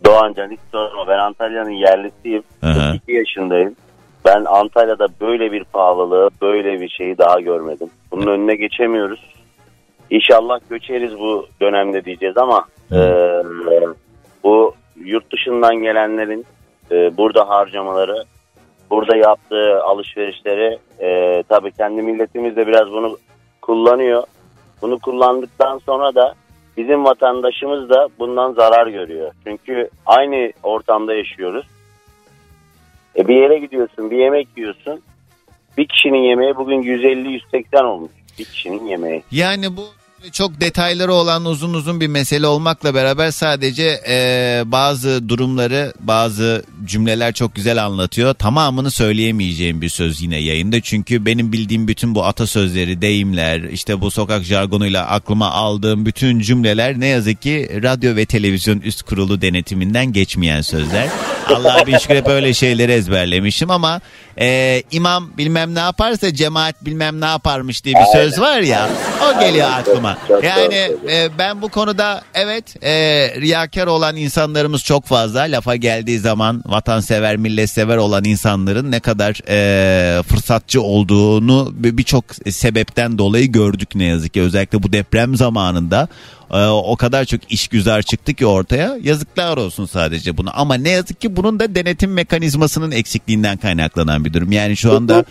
Doğancan 0.05 0.51
hiç 0.51 0.59
sorma 0.71 1.07
ben 1.07 1.19
Antalya'nın 1.19 1.69
yerlisiyim. 1.69 2.43
Aha. 2.61 2.91
42 2.91 3.11
yaşındayım. 3.11 3.75
Ben 4.25 4.45
Antalya'da 4.45 5.07
böyle 5.21 5.51
bir 5.51 5.63
pahalılığı, 5.63 6.29
böyle 6.41 6.81
bir 6.81 6.89
şeyi 6.89 7.17
daha 7.17 7.39
görmedim. 7.39 7.89
Bunun 8.11 8.27
önüne 8.27 8.55
geçemiyoruz. 8.55 9.34
İnşallah 10.09 10.59
göçeriz 10.69 11.19
bu 11.19 11.47
dönemde 11.61 12.05
diyeceğiz 12.05 12.37
ama 12.37 12.65
e, 12.91 12.99
bu 14.43 14.73
yurt 14.95 15.31
dışından 15.31 15.75
gelenlerin 15.75 16.45
e, 16.91 17.17
burada 17.17 17.49
harcamaları, 17.49 18.23
burada 18.89 19.17
yaptığı 19.17 19.83
alışverişleri 19.83 20.79
e, 20.99 21.43
tabii 21.49 21.71
kendi 21.71 22.01
milletimiz 22.01 22.55
de 22.55 22.67
biraz 22.67 22.91
bunu 22.91 23.17
kullanıyor. 23.61 24.23
Bunu 24.81 24.99
kullandıktan 24.99 25.77
sonra 25.77 26.15
da 26.15 26.33
bizim 26.77 27.05
vatandaşımız 27.05 27.89
da 27.89 28.07
bundan 28.19 28.53
zarar 28.53 28.87
görüyor. 28.87 29.31
Çünkü 29.47 29.89
aynı 30.05 30.51
ortamda 30.63 31.13
yaşıyoruz. 31.13 31.65
E 33.17 33.27
bir 33.27 33.35
yere 33.35 33.57
gidiyorsun, 33.57 34.11
bir 34.11 34.17
yemek 34.17 34.47
yiyorsun. 34.57 35.01
Bir 35.77 35.87
kişinin 35.87 36.23
yemeği 36.23 36.55
bugün 36.55 36.81
150-180 36.81 37.83
olmuş. 37.83 38.11
Bir 38.39 38.45
kişinin 38.45 38.87
yemeği. 38.87 39.23
Yani 39.31 39.77
bu 39.77 39.89
çok 40.31 40.61
detayları 40.61 41.13
olan 41.13 41.45
uzun 41.45 41.73
uzun 41.73 42.01
bir 42.01 42.07
mesele 42.07 42.47
olmakla 42.47 42.95
beraber 42.95 43.31
sadece 43.31 44.01
e, 44.07 44.63
bazı 44.65 45.29
durumları 45.29 45.93
bazı 45.99 46.63
cümleler 46.85 47.33
çok 47.33 47.55
güzel 47.55 47.85
anlatıyor. 47.85 48.33
Tamamını 48.33 48.91
söyleyemeyeceğim 48.91 49.81
bir 49.81 49.89
söz 49.89 50.21
yine 50.21 50.37
yayında. 50.37 50.81
Çünkü 50.81 51.25
benim 51.25 51.53
bildiğim 51.53 51.87
bütün 51.87 52.15
bu 52.15 52.25
atasözleri, 52.25 53.01
deyimler, 53.01 53.61
işte 53.61 54.01
bu 54.01 54.11
sokak 54.11 54.43
jargonuyla 54.43 55.07
aklıma 55.07 55.51
aldığım 55.51 56.05
bütün 56.05 56.39
cümleler 56.39 56.99
ne 56.99 57.07
yazık 57.07 57.41
ki 57.41 57.79
radyo 57.83 58.15
ve 58.15 58.25
televizyon 58.25 58.79
üst 58.79 59.03
kurulu 59.03 59.41
denetiminden 59.41 60.13
geçmeyen 60.13 60.61
sözler. 60.61 61.09
Allah'a 61.47 61.87
bin 61.87 61.97
şükür 61.97 62.15
hep 62.15 62.27
öyle 62.27 62.53
şeyleri 62.53 62.91
ezberlemişim 62.91 63.71
ama 63.71 64.01
e, 64.39 64.83
imam 64.91 65.37
bilmem 65.37 65.75
ne 65.75 65.79
yaparsa 65.79 66.33
cemaat 66.33 66.85
bilmem 66.85 67.21
ne 67.21 67.25
yaparmış 67.25 67.83
diye 67.85 67.95
bir 67.95 68.19
söz 68.19 68.39
var 68.39 68.59
ya 68.59 68.89
o 69.35 69.39
geliyor 69.39 69.67
aklıma. 69.71 70.17
Yani 70.43 70.75
e, 71.11 71.29
ben 71.39 71.61
bu 71.61 71.69
konuda 71.69 72.21
evet 72.33 72.83
e, 72.83 72.91
riyakar 73.41 73.87
olan 73.87 74.15
insanlarımız 74.15 74.83
çok 74.83 75.05
fazla. 75.05 75.41
Lafa 75.41 75.75
geldiği 75.75 76.19
zaman 76.19 76.63
vatansever, 76.65 77.37
milletsever 77.37 77.97
olan 77.97 78.23
insanların 78.23 78.91
ne 78.91 78.99
kadar 78.99 79.35
e, 79.49 80.23
fırsatçı 80.23 80.81
olduğunu 80.81 81.71
bir- 81.75 81.97
birçok 81.97 82.25
sebepten 82.51 83.17
dolayı 83.17 83.51
gördük 83.51 83.95
ne 83.95 84.03
yazık 84.03 84.33
ki. 84.33 84.41
Özellikle 84.41 84.83
bu 84.83 84.93
deprem 84.93 85.35
zamanında 85.35 86.07
e, 86.51 86.67
o 86.67 86.95
kadar 86.95 87.25
çok 87.25 87.51
işgüzar 87.51 88.01
çıktı 88.01 88.33
ki 88.33 88.45
ortaya. 88.45 88.97
Yazıklar 89.01 89.57
olsun 89.57 89.85
sadece 89.85 90.37
bunu. 90.37 90.49
Ama 90.53 90.75
ne 90.75 90.89
yazık 90.89 91.21
ki 91.21 91.35
bunun 91.35 91.59
da 91.59 91.75
denetim 91.75 92.13
mekanizmasının 92.13 92.91
eksikliğinden 92.91 93.57
kaynaklanan 93.57 94.25
bir 94.25 94.33
durum. 94.33 94.51
Yani 94.51 94.77
şu 94.77 94.95
anda 94.95 95.25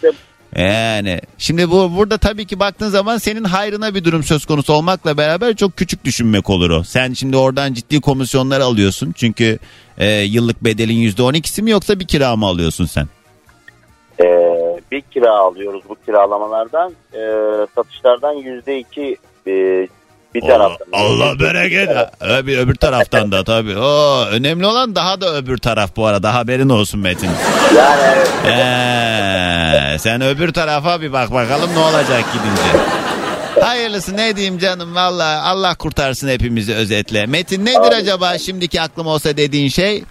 yani 0.57 1.21
şimdi 1.39 1.71
bu 1.71 1.97
burada 1.97 2.19
tabii 2.19 2.47
ki 2.47 2.61
baktığın 2.61 2.89
zaman 2.89 3.19
senin 3.19 3.45
hayrına 3.45 3.95
bir 3.95 4.05
durum 4.05 4.23
söz 4.23 4.47
konusu 4.47 4.73
olmakla 4.73 5.17
beraber 5.17 5.57
çok 5.57 5.77
küçük 5.77 6.05
düşünmek 6.05 6.51
olur 6.51 6.71
o. 6.71 6.85
Sen 6.85 7.12
şimdi 7.12 7.37
oradan 7.37 7.75
ciddi 7.75 8.01
komisyonlar 8.01 8.61
alıyorsun. 8.61 9.12
Çünkü 9.17 9.59
e, 9.99 10.09
yıllık 10.11 10.65
bedelin 10.65 11.11
%12'si 11.11 11.62
mi 11.62 11.71
yoksa 11.71 12.01
bir 12.01 12.07
kira 12.07 12.37
mı 12.37 12.47
alıyorsun 12.47 12.87
sen? 12.87 13.07
E, 14.21 14.27
bir 14.93 15.01
kira 15.01 15.31
alıyoruz 15.31 15.83
bu 15.89 15.97
kiralamalardan. 16.07 16.93
E, 17.12 17.21
satışlardan 17.75 18.33
yüzde 18.33 18.79
iki 18.79 19.17
bir 20.35 20.41
taraftan. 20.41 20.87
Allah 20.93 21.41
bereket. 21.41 21.91
Öbür, 22.20 22.59
öbür 22.59 22.74
taraftan 22.74 23.32
da 23.32 23.45
tabii. 23.45 23.78
Oo, 23.78 24.24
önemli 24.30 24.66
olan 24.66 24.95
daha 24.95 25.20
da 25.20 25.35
öbür 25.37 25.59
taraf 25.59 25.97
bu 25.97 26.07
arada 26.07 26.35
haberin 26.35 26.68
olsun 26.68 27.01
Metin. 27.01 27.30
Yani 27.76 28.01
evet. 28.14 28.28
Ee, 29.95 29.99
sen 29.99 30.20
öbür 30.20 30.53
tarafa 30.53 31.01
bir 31.01 31.12
bak 31.12 31.32
bakalım 31.32 31.70
ne 31.74 31.78
olacak 31.78 32.24
gidince. 32.32 32.85
Hayırlısı 33.61 34.16
ne 34.16 34.37
diyeyim 34.37 34.59
canım 34.59 34.95
valla 34.95 35.43
Allah 35.45 35.74
kurtarsın 35.74 36.28
hepimizi 36.28 36.74
özetle. 36.74 37.26
Metin 37.26 37.64
nedir 37.64 37.93
acaba 37.97 38.39
şimdiki 38.39 38.80
aklım 38.80 39.07
olsa 39.07 39.37
dediğin 39.37 39.68
şey? 39.68 40.05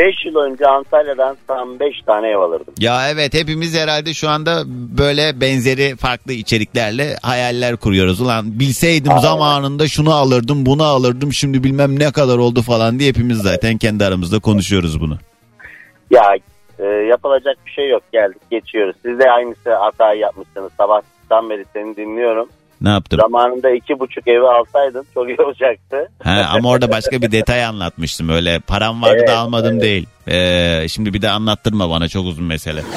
5 0.00 0.26
yıl 0.26 0.36
önce 0.36 0.66
Antalya'dan 0.66 1.36
tam 1.46 1.80
5 1.80 2.02
tane 2.06 2.28
ev 2.28 2.38
alırdım. 2.38 2.74
Ya 2.78 3.10
evet 3.10 3.34
hepimiz 3.34 3.78
herhalde 3.78 4.14
şu 4.14 4.28
anda 4.28 4.62
böyle 4.98 5.40
benzeri 5.40 5.96
farklı 5.96 6.32
içeriklerle 6.32 7.16
hayaller 7.22 7.76
kuruyoruz. 7.76 8.20
Ulan 8.20 8.60
bilseydim 8.60 9.12
zamanında 9.18 9.88
şunu 9.88 10.14
alırdım 10.14 10.66
bunu 10.66 10.82
alırdım 10.82 11.32
şimdi 11.32 11.64
bilmem 11.64 11.98
ne 11.98 12.12
kadar 12.12 12.38
oldu 12.38 12.62
falan 12.62 12.98
diye 12.98 13.08
hepimiz 13.08 13.38
zaten 13.38 13.78
kendi 13.78 14.04
aramızda 14.04 14.38
konuşuyoruz 14.38 15.00
bunu. 15.00 15.18
Ya 16.10 16.36
e, 16.78 16.84
yapılacak 16.84 17.56
bir 17.66 17.70
şey 17.70 17.88
yok 17.88 18.02
geldik 18.12 18.42
geçiyoruz. 18.50 18.96
Siz 19.02 19.18
de 19.18 19.30
aynısı 19.30 19.74
hatayı 19.74 20.20
yapmışsınız. 20.20 20.72
Sabahtan 20.76 21.50
beri 21.50 21.64
seni 21.72 21.96
dinliyorum. 21.96 22.48
Ne 22.80 22.88
yaptım? 22.88 23.20
Zamanında 23.22 23.70
iki 23.70 23.98
buçuk 24.00 24.28
evi 24.28 24.46
alsaydın 24.48 25.06
çok 25.14 25.28
iyi 25.28 25.36
olacaktı. 25.40 25.96
Ha, 26.22 26.50
ama 26.52 26.68
orada 26.68 26.90
başka 26.90 27.22
bir 27.22 27.32
detay 27.32 27.64
anlatmıştım. 27.64 28.28
Öyle 28.28 28.60
param 28.60 29.02
vardı 29.02 29.16
Evet, 29.18 29.28
da 29.28 29.38
almadım 29.38 29.80
değil. 29.80 30.06
Ee, 30.28 30.86
şimdi 30.88 31.14
bir 31.14 31.22
de 31.22 31.30
anlattırma 31.30 31.90
bana 31.90 32.08
çok 32.08 32.26
uzun 32.26 32.44
mesele. 32.44 32.82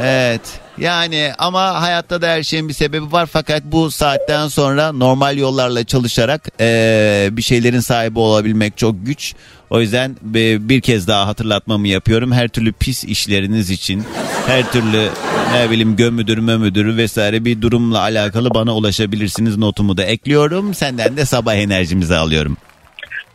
Evet 0.00 0.60
yani 0.78 1.32
ama 1.38 1.82
hayatta 1.82 2.22
da 2.22 2.28
her 2.28 2.42
şeyin 2.42 2.68
bir 2.68 2.72
sebebi 2.74 3.12
var 3.12 3.26
fakat 3.26 3.62
bu 3.64 3.90
saatten 3.90 4.48
sonra 4.48 4.92
normal 4.92 5.38
yollarla 5.38 5.84
çalışarak 5.84 6.48
eee, 6.60 7.28
bir 7.32 7.42
şeylerin 7.42 7.80
sahibi 7.80 8.18
olabilmek 8.18 8.76
çok 8.76 8.94
güç. 9.06 9.34
O 9.74 9.80
yüzden 9.80 10.16
bir, 10.22 10.80
kez 10.80 11.08
daha 11.08 11.26
hatırlatmamı 11.26 11.88
yapıyorum. 11.88 12.32
Her 12.32 12.48
türlü 12.48 12.72
pis 12.72 13.04
işleriniz 13.04 13.70
için 13.70 14.04
her 14.46 14.72
türlü 14.72 15.08
ne 15.54 15.70
bileyim 15.70 15.96
gömüdür 15.96 16.38
mömüdür 16.38 16.96
vesaire 16.96 17.44
bir 17.44 17.62
durumla 17.62 18.00
alakalı 18.00 18.54
bana 18.54 18.76
ulaşabilirsiniz 18.76 19.56
notumu 19.56 19.96
da 19.96 20.04
ekliyorum. 20.04 20.74
Senden 20.74 21.16
de 21.16 21.24
sabah 21.24 21.54
enerjimizi 21.54 22.14
alıyorum. 22.14 22.56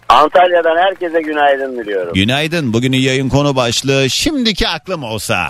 Antalya'dan 0.09 0.77
herkese 0.77 1.21
günaydın 1.21 1.77
diliyorum. 1.77 2.13
Günaydın. 2.13 2.73
Bugünün 2.73 2.97
yayın 2.97 3.29
konu 3.29 3.55
başlığı 3.55 4.09
şimdiki 4.09 4.67
aklım 4.67 5.03
olsa. 5.03 5.49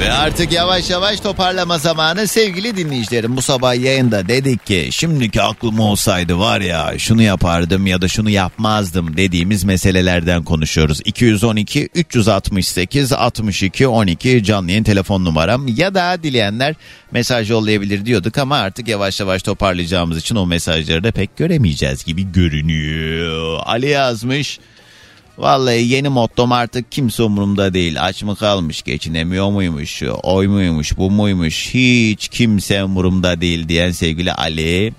Ve 0.00 0.12
artık 0.12 0.52
yavaş 0.52 0.90
yavaş 0.90 1.20
toparlama 1.20 1.78
zamanı 1.78 2.26
sevgili 2.26 2.76
dinleyicilerim. 2.76 3.36
Bu 3.36 3.42
sabah 3.42 3.74
yayında 3.74 4.28
dedik 4.28 4.66
ki 4.66 4.88
şimdiki 4.92 5.42
aklım 5.42 5.80
olsaydı 5.80 6.38
var 6.38 6.60
ya 6.60 6.94
şunu 6.98 7.22
yapardım 7.22 7.86
ya 7.86 8.02
da 8.02 8.08
şunu 8.08 8.30
yapmazdım 8.30 9.16
dediğimiz 9.16 9.64
meselelerden 9.64 10.44
konuşuyoruz. 10.44 11.00
212 11.04 11.88
368 11.94 13.12
62 13.12 13.88
12 13.88 14.44
canlı 14.44 14.70
yayın 14.70 14.84
telefon 14.84 15.24
numaram 15.24 15.68
ya 15.68 15.94
da 15.94 16.22
dileyenler 16.22 16.74
mesaj 17.10 17.50
yollayabilir 17.50 18.06
diyorduk 18.06 18.38
ama 18.38 18.56
artık 18.56 18.88
yavaş 18.88 19.20
yavaş 19.20 19.42
toparlayacağımız 19.42 20.18
için 20.18 20.36
o 20.36 20.46
mesajları 20.46 21.04
da 21.04 21.12
pek 21.12 21.36
göremeyeceğiz 21.36 22.04
gibi 22.04 22.32
görünüyor. 22.32 23.60
Ali 23.64 23.88
yazmış. 23.88 24.58
Vallahi 25.38 25.88
yeni 25.88 26.08
mottom 26.08 26.52
artık 26.52 26.92
kimse 26.92 27.22
umurumda 27.22 27.74
değil. 27.74 28.04
Aç 28.04 28.22
mı 28.22 28.36
kalmış, 28.36 28.82
geçinemiyor 28.82 29.50
muymuş, 29.50 30.02
oy 30.22 30.46
muymuş, 30.46 30.96
bu 30.96 31.10
muymuş, 31.10 31.74
hiç 31.74 32.28
kimse 32.28 32.84
umurumda 32.84 33.40
değil 33.40 33.68
diyen 33.68 33.90
sevgili 33.90 34.32
Ali. 34.32 34.94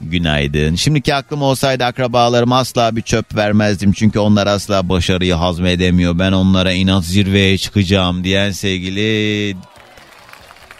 Günaydın. 0.00 0.74
Şimdiki 0.74 1.14
aklım 1.14 1.42
olsaydı 1.42 1.84
akrabalarım 1.84 2.52
asla 2.52 2.96
bir 2.96 3.02
çöp 3.02 3.36
vermezdim. 3.36 3.92
Çünkü 3.92 4.18
onlar 4.18 4.46
asla 4.46 4.88
başarıyı 4.88 5.34
hazmedemiyor. 5.34 6.18
Ben 6.18 6.32
onlara 6.32 6.72
inat 6.72 7.04
zirveye 7.04 7.58
çıkacağım 7.58 8.24
diyen 8.24 8.50
sevgili... 8.50 9.56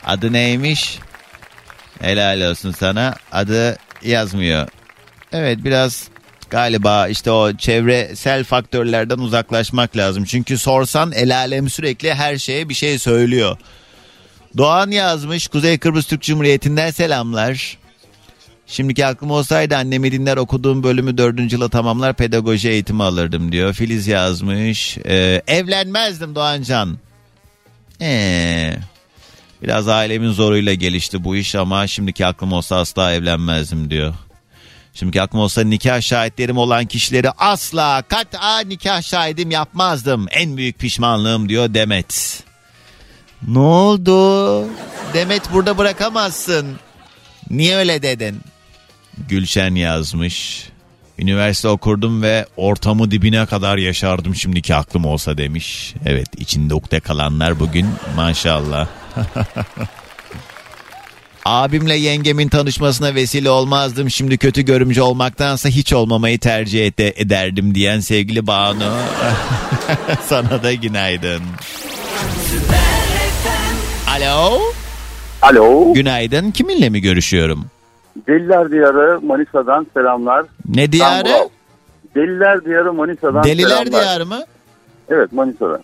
Adı 0.07 0.33
neymiş? 0.33 0.99
Helal 2.01 2.51
olsun 2.51 2.73
sana. 2.73 3.15
Adı 3.33 3.77
yazmıyor. 4.03 4.69
Evet 5.33 5.59
biraz 5.65 6.09
Galiba 6.51 7.09
işte 7.09 7.31
o 7.31 7.53
çevresel 7.57 8.45
faktörlerden 8.45 9.19
uzaklaşmak 9.19 9.97
lazım. 9.97 10.25
Çünkü 10.25 10.59
sorsan 10.59 11.13
el 11.13 11.37
alem 11.37 11.69
sürekli 11.69 12.15
her 12.15 12.39
şeye 12.39 12.69
bir 12.69 12.75
şey 12.75 12.99
söylüyor. 12.99 13.57
Doğan 14.57 14.91
yazmış 14.91 15.49
Kuzey 15.49 15.79
Kıbrıs 15.79 16.07
Türk 16.07 16.23
Cumhuriyeti'nden 16.23 16.91
selamlar. 16.91 17.79
Şimdiki 18.67 19.07
aklım 19.07 19.31
olsaydı 19.31 19.77
annemi 19.77 20.13
dinler 20.13 20.37
okuduğum 20.37 20.83
bölümü 20.83 21.19
dördüncü 21.19 21.57
yıla 21.57 21.69
tamamlar 21.69 22.15
pedagoji 22.15 22.69
eğitimi 22.69 23.03
alırdım 23.03 23.53
diyor. 23.53 23.73
Filiz 23.75 24.07
yazmış. 24.07 24.99
Ee, 24.99 25.43
evlenmezdim 25.47 26.35
Doğancan. 26.35 26.99
Ee, 28.01 28.77
biraz 29.63 29.89
ailemin 29.89 30.33
zoruyla 30.33 30.75
gelişti 30.75 31.25
bu 31.25 31.37
iş 31.37 31.55
ama 31.55 31.87
şimdiki 31.87 32.27
aklım 32.27 32.53
olsa 32.53 32.77
asla 32.77 33.13
evlenmezdim 33.13 33.91
diyor. 33.91 34.15
Şimdiki 34.99 35.23
aklım 35.23 35.41
olsa 35.41 35.65
nikah 35.65 36.01
şahitlerim 36.01 36.59
olan 36.59 36.87
kişileri 36.87 37.31
asla 37.31 38.03
kat'a 38.09 38.61
nikah 38.61 39.03
şahidim 39.03 39.51
yapmazdım. 39.51 40.27
En 40.31 40.57
büyük 40.57 40.79
pişmanlığım 40.79 41.49
diyor 41.49 41.75
Demet. 41.75 42.43
Ne 43.49 43.59
oldu? 43.59 44.69
Demet 45.15 45.53
burada 45.53 45.79
bırakamazsın. 45.79 46.77
Niye 47.51 47.77
öyle 47.77 48.03
dedin? 48.03 48.41
Gülşen 49.29 49.75
yazmış. 49.75 50.69
Üniversite 51.19 51.69
okurdum 51.69 52.23
ve 52.23 52.47
ortamı 52.57 53.11
dibine 53.11 53.47
kadar 53.47 53.77
yaşardım 53.77 54.35
şimdiki 54.35 54.75
aklım 54.75 55.05
olsa 55.05 55.39
demiş. 55.39 55.95
Evet 56.07 56.29
içinde 56.37 56.75
ukde 56.75 57.01
kalanlar 57.01 57.61
bugün 57.61 57.87
maşallah. 58.17 58.89
Abimle 61.49 61.95
yengemin 61.95 62.49
tanışmasına 62.49 63.15
vesile 63.15 63.51
olmazdım. 63.51 64.11
Şimdi 64.11 64.39
kötü 64.39 64.63
görümcü 64.63 65.01
olmaktansa 65.03 65.69
hiç 65.69 65.93
olmamayı 65.93 66.39
tercih 66.39 66.87
ed- 66.87 67.13
ederdim 67.23 67.75
diyen 67.75 68.01
sevgili 68.01 68.47
Banu. 68.47 68.83
Sana 70.27 70.63
da 70.63 70.73
günaydın. 70.75 71.43
Alo. 74.17 74.61
Alo. 75.43 75.95
Günaydın. 75.95 76.51
Kiminle 76.51 76.89
mi 76.91 77.01
görüşüyorum? 77.01 77.67
Deliler 78.29 78.71
Diyarı 78.71 79.21
Manisa'dan 79.21 79.87
selamlar. 79.95 80.47
Ne 80.69 80.93
diyarı? 80.93 81.49
Deliler 82.15 82.65
Diyarı 82.65 82.93
Manisa'dan 82.93 83.45
Deliler 83.45 83.69
selamlar. 83.69 83.93
diyarı 84.03 84.27
mı? 84.27 84.41
Evet 85.09 85.33
Manisa'da. 85.33 85.83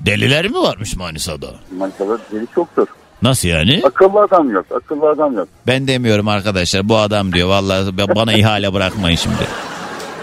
Deliler 0.00 0.48
mi 0.48 0.56
varmış 0.56 0.96
Manisa'da? 0.96 1.46
Manisa'da 1.78 2.18
deli 2.32 2.46
çoktur. 2.54 2.86
Nasıl 3.24 3.48
yani? 3.48 3.80
Akıllı 3.84 4.20
adam 4.20 4.50
yok. 4.50 4.66
Akıllı 4.76 5.08
adam 5.10 5.34
yok. 5.36 5.48
Ben 5.66 5.86
demiyorum 5.86 6.28
arkadaşlar. 6.28 6.88
Bu 6.88 6.96
adam 6.96 7.32
diyor. 7.32 7.48
Vallahi 7.48 7.98
bana 8.16 8.32
ihale 8.32 8.72
bırakmayın 8.72 9.16
şimdi. 9.16 9.36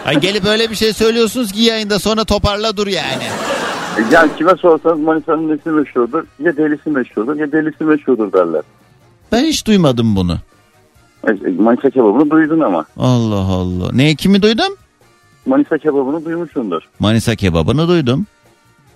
Ay 0.05 0.19
gelip 0.19 0.45
öyle 0.45 0.69
bir 0.69 0.75
şey 0.75 0.93
söylüyorsunuz 0.93 1.51
ki 1.51 1.61
yayında 1.61 1.99
sonra 1.99 2.23
toparla 2.25 2.77
dur 2.77 2.87
yani. 2.87 3.23
E, 3.97 4.01
Yani 4.15 4.31
kime 4.37 4.55
sorsanız 4.55 4.99
Manisa'nın 4.99 5.49
nesi 5.49 5.69
meşhurdur? 5.69 6.23
Ya 6.39 6.57
delisi 6.57 6.89
meşhurdur 6.89 7.35
ya 7.35 7.51
delisi 7.51 7.83
meşhurdur 7.83 8.33
derler. 8.33 8.61
Ben 9.31 9.43
hiç 9.43 9.67
duymadım 9.67 10.15
bunu. 10.15 10.37
E, 11.27 11.31
e, 11.31 11.51
Manisa 11.59 11.89
kebabını 11.89 12.29
duydun 12.29 12.59
ama. 12.59 12.85
Allah 12.97 13.35
Allah. 13.53 13.89
Ne 13.93 14.15
kimi 14.15 14.41
duydum? 14.41 14.75
Manisa 15.45 15.77
kebabını 15.77 16.25
duymuşsundur. 16.25 16.81
Manisa 16.99 17.35
kebabını 17.35 17.87
duydum. 17.87 18.25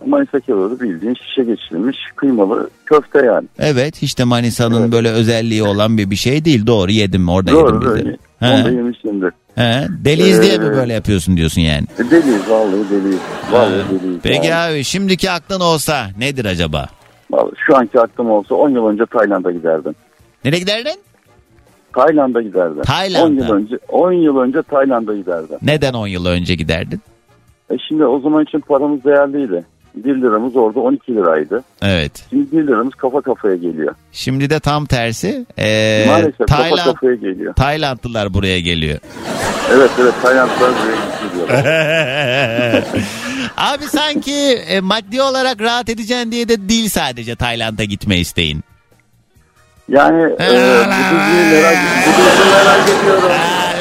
Manisa 0.08 0.40
kebabı 0.40 0.80
bildiğin 0.80 1.14
şişe 1.14 1.44
geçirilmiş 1.44 1.98
kıymalı 2.16 2.70
köfte 2.86 3.26
yani. 3.26 3.48
Evet 3.60 4.02
hiç 4.02 4.20
de 4.20 4.24
Manisa'nın 4.24 4.92
böyle 4.92 5.10
özelliği 5.10 5.64
olan 5.64 5.98
bir 5.98 6.10
bir 6.10 6.16
şey 6.16 6.46
değil. 6.46 6.68
Doğru 6.68 6.92
yedim 6.92 7.30
orada 7.30 7.52
Doğru 7.52 7.76
yedim 7.76 7.90
böyle. 7.90 8.04
bizi. 8.06 9.08
Onu 9.10 9.22
da. 9.22 9.32
He. 9.56 9.88
Deliyiz 10.06 10.42
diye 10.42 10.58
mi 10.58 10.66
Ee, 10.66 10.72
böyle 10.72 10.94
yapıyorsun 10.94 11.38
diyorsun 11.38 11.62
yani? 11.62 11.86
E, 12.00 12.12
Deliyiz 12.12 12.50
vallahi 12.50 12.90
deliyiz. 12.92 13.20
Vallahi 13.52 13.72
deliyiz. 14.02 14.20
Peki 14.24 14.48
yani. 14.48 14.74
abi 14.74 14.84
şimdiki 14.84 15.32
aklın 15.32 15.60
olsa 15.60 16.08
nedir 16.20 16.46
acaba? 16.46 16.86
Vallahi 17.32 17.54
Şu 17.68 17.78
anki 17.78 18.00
aklım 18.00 18.32
olsa 18.32 18.56
10 18.56 18.70
yıl 18.70 18.86
önce 18.88 19.06
Tayland'a 19.06 19.52
giderdim. 19.52 19.96
Nereye 20.46 20.60
giderdin? 20.60 20.96
Tayland'a 21.94 22.42
giderdim. 22.42 22.82
Tayland'a? 22.84 23.26
10 23.26 23.34
yıl 23.48 23.54
önce 23.54 23.78
10 23.90 24.12
yıl 24.12 24.38
önce 24.38 24.62
Tayland'a 24.62 25.16
giderdim. 25.16 25.58
Neden 25.62 25.94
10 25.94 26.08
yıl 26.08 26.26
önce 26.26 26.56
giderdin? 26.56 27.02
E 27.72 27.76
şimdi 27.88 28.06
o 28.06 28.20
zaman 28.20 28.44
için 28.44 28.60
paramız 28.60 29.04
değerliydi. 29.04 29.66
1 29.96 30.16
liramız 30.16 30.56
orada 30.56 30.80
12 30.80 31.16
liraydı. 31.16 31.64
Evet. 31.82 32.12
Şimdi 32.30 32.52
1 32.58 32.68
liramız 32.68 32.96
kafa 32.96 33.22
kafaya 33.22 33.56
geliyor. 33.56 33.96
Şimdi 34.12 34.50
de 34.50 34.60
tam 34.60 34.86
tersi. 34.86 35.46
Ee, 35.58 36.06
Maalesef 36.08 36.38
kafa 36.38 36.58
Tayland, 36.58 36.86
kafaya 36.86 37.16
geliyor. 37.16 37.54
Taylandlılar 37.54 38.34
buraya 38.34 38.60
geliyor. 38.60 39.00
Evet 39.74 39.92
evet 40.02 40.14
Tayland'dan 40.22 40.74
buraya 40.74 40.96
gidiyor. 41.24 41.64
Abi 43.58 43.84
sanki 43.84 44.34
e, 44.68 44.80
maddi 44.80 45.22
olarak 45.22 45.62
rahat 45.62 45.90
edeceksin 45.90 46.32
diye 46.32 46.50
de 46.50 46.70
değil 46.70 46.90
sadece 46.90 47.36
Tayland'a 47.36 47.84
gitme 47.84 48.18
isteğin. 48.18 48.64
Yani 49.90 50.24
e, 50.24 50.28
bu 50.28 50.44
diziyi 50.44 51.52
merak, 51.52 51.78
bu 52.08 52.10
diziyi 52.12 52.54
merak 52.56 52.90
ediyorum. 53.00 53.30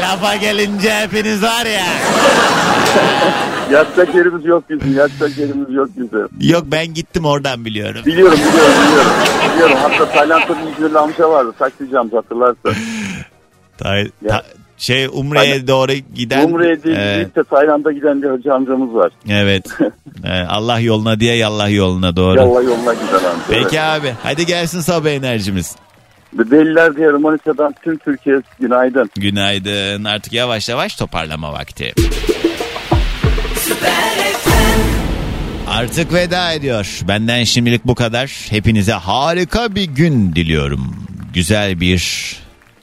Lafa 0.03 0.37
gelince 0.37 0.91
hepiniz 0.95 1.43
var 1.43 1.67
ya. 1.67 1.85
Yatacak 3.75 4.15
yerimiz 4.15 4.45
yok 4.45 4.65
bizim. 4.71 4.97
Yatacak 4.97 5.39
yerimiz 5.39 5.75
yok 5.75 5.89
bizim. 5.97 6.29
Yok 6.51 6.65
ben 6.67 6.95
gittim 6.95 7.25
oradan 7.25 7.65
biliyorum. 7.65 8.01
Biliyorum 8.07 8.39
biliyorum 8.39 8.75
biliyorum. 8.89 9.13
biliyorum. 9.55 9.77
Hatta 9.83 10.13
Tayland'da 10.13 10.49
bir 10.67 10.73
İzmirli 10.73 10.99
amca 10.99 11.31
vardı. 11.31 11.53
Taksicam 11.59 12.11
hatırlarsın. 12.11 12.73
Tay- 13.79 14.11
ta- 14.29 14.43
şey 14.79 15.07
Umre'ye 15.13 15.69
doğru 15.69 15.93
giden. 15.93 16.45
Umre'ye 16.49 16.83
değil 16.83 16.97
Evet. 16.99 17.37
de 17.37 17.45
Tayland'a 17.45 17.93
giden 17.93 18.23
bir 18.23 18.29
hacı 18.31 18.55
amcamız 18.55 18.95
var. 18.95 19.13
Evet. 19.29 19.67
Ee, 20.25 20.31
Allah 20.49 20.79
yoluna 20.81 21.21
diye 21.21 21.37
yallah 21.37 21.71
yoluna 21.75 22.17
doğru. 22.17 22.37
Yallah 22.39 22.65
yoluna 22.65 22.95
giden 22.95 23.15
amca. 23.31 23.45
Peki 23.51 23.81
abi 23.81 24.15
hadi 24.23 24.47
gelsin 24.47 24.81
sabah 24.81 25.11
enerjimiz. 25.11 25.77
Evet. 26.37 26.51
Deliler 26.51 26.97
Diyarı 26.97 27.19
Manisa'dan 27.19 27.75
tüm 27.83 27.97
Türkiye 27.99 28.41
günaydın. 28.61 29.11
Günaydın. 29.17 30.05
Artık 30.05 30.33
yavaş 30.33 30.69
yavaş 30.69 30.97
toparlama 30.97 31.53
vakti. 31.53 31.93
Artık 35.69 36.13
veda 36.13 36.53
ediyor. 36.53 37.01
Benden 37.09 37.45
şimdilik 37.45 37.85
bu 37.85 37.95
kadar. 37.95 38.47
Hepinize 38.51 38.93
harika 38.93 39.75
bir 39.75 39.85
gün 39.85 40.35
diliyorum. 40.35 41.07
Güzel 41.35 41.81
bir 41.81 42.37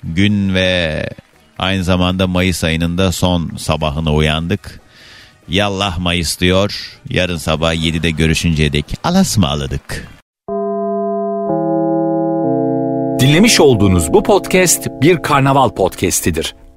gün 0.04 0.54
ve 0.54 1.10
aynı 1.60 1.84
zamanda 1.84 2.28
Mayıs 2.28 2.64
ayının 2.64 2.98
da 2.98 3.12
son 3.12 3.52
sabahına 3.58 4.14
uyandık. 4.14 4.80
Yallah 5.48 5.98
Mayıs 5.98 6.40
diyor. 6.40 7.00
Yarın 7.10 7.38
sabah 7.38 7.74
7'de 7.74 8.12
görüşünceye 8.12 8.74
dek 8.74 8.86
alasmaladık. 9.04 10.08
Dinlemiş 13.20 13.60
olduğunuz 13.60 14.14
bu 14.14 14.24
podcast 14.24 14.88
bir 15.02 15.22
karnaval 15.22 15.70
podcastidir. 15.70 16.56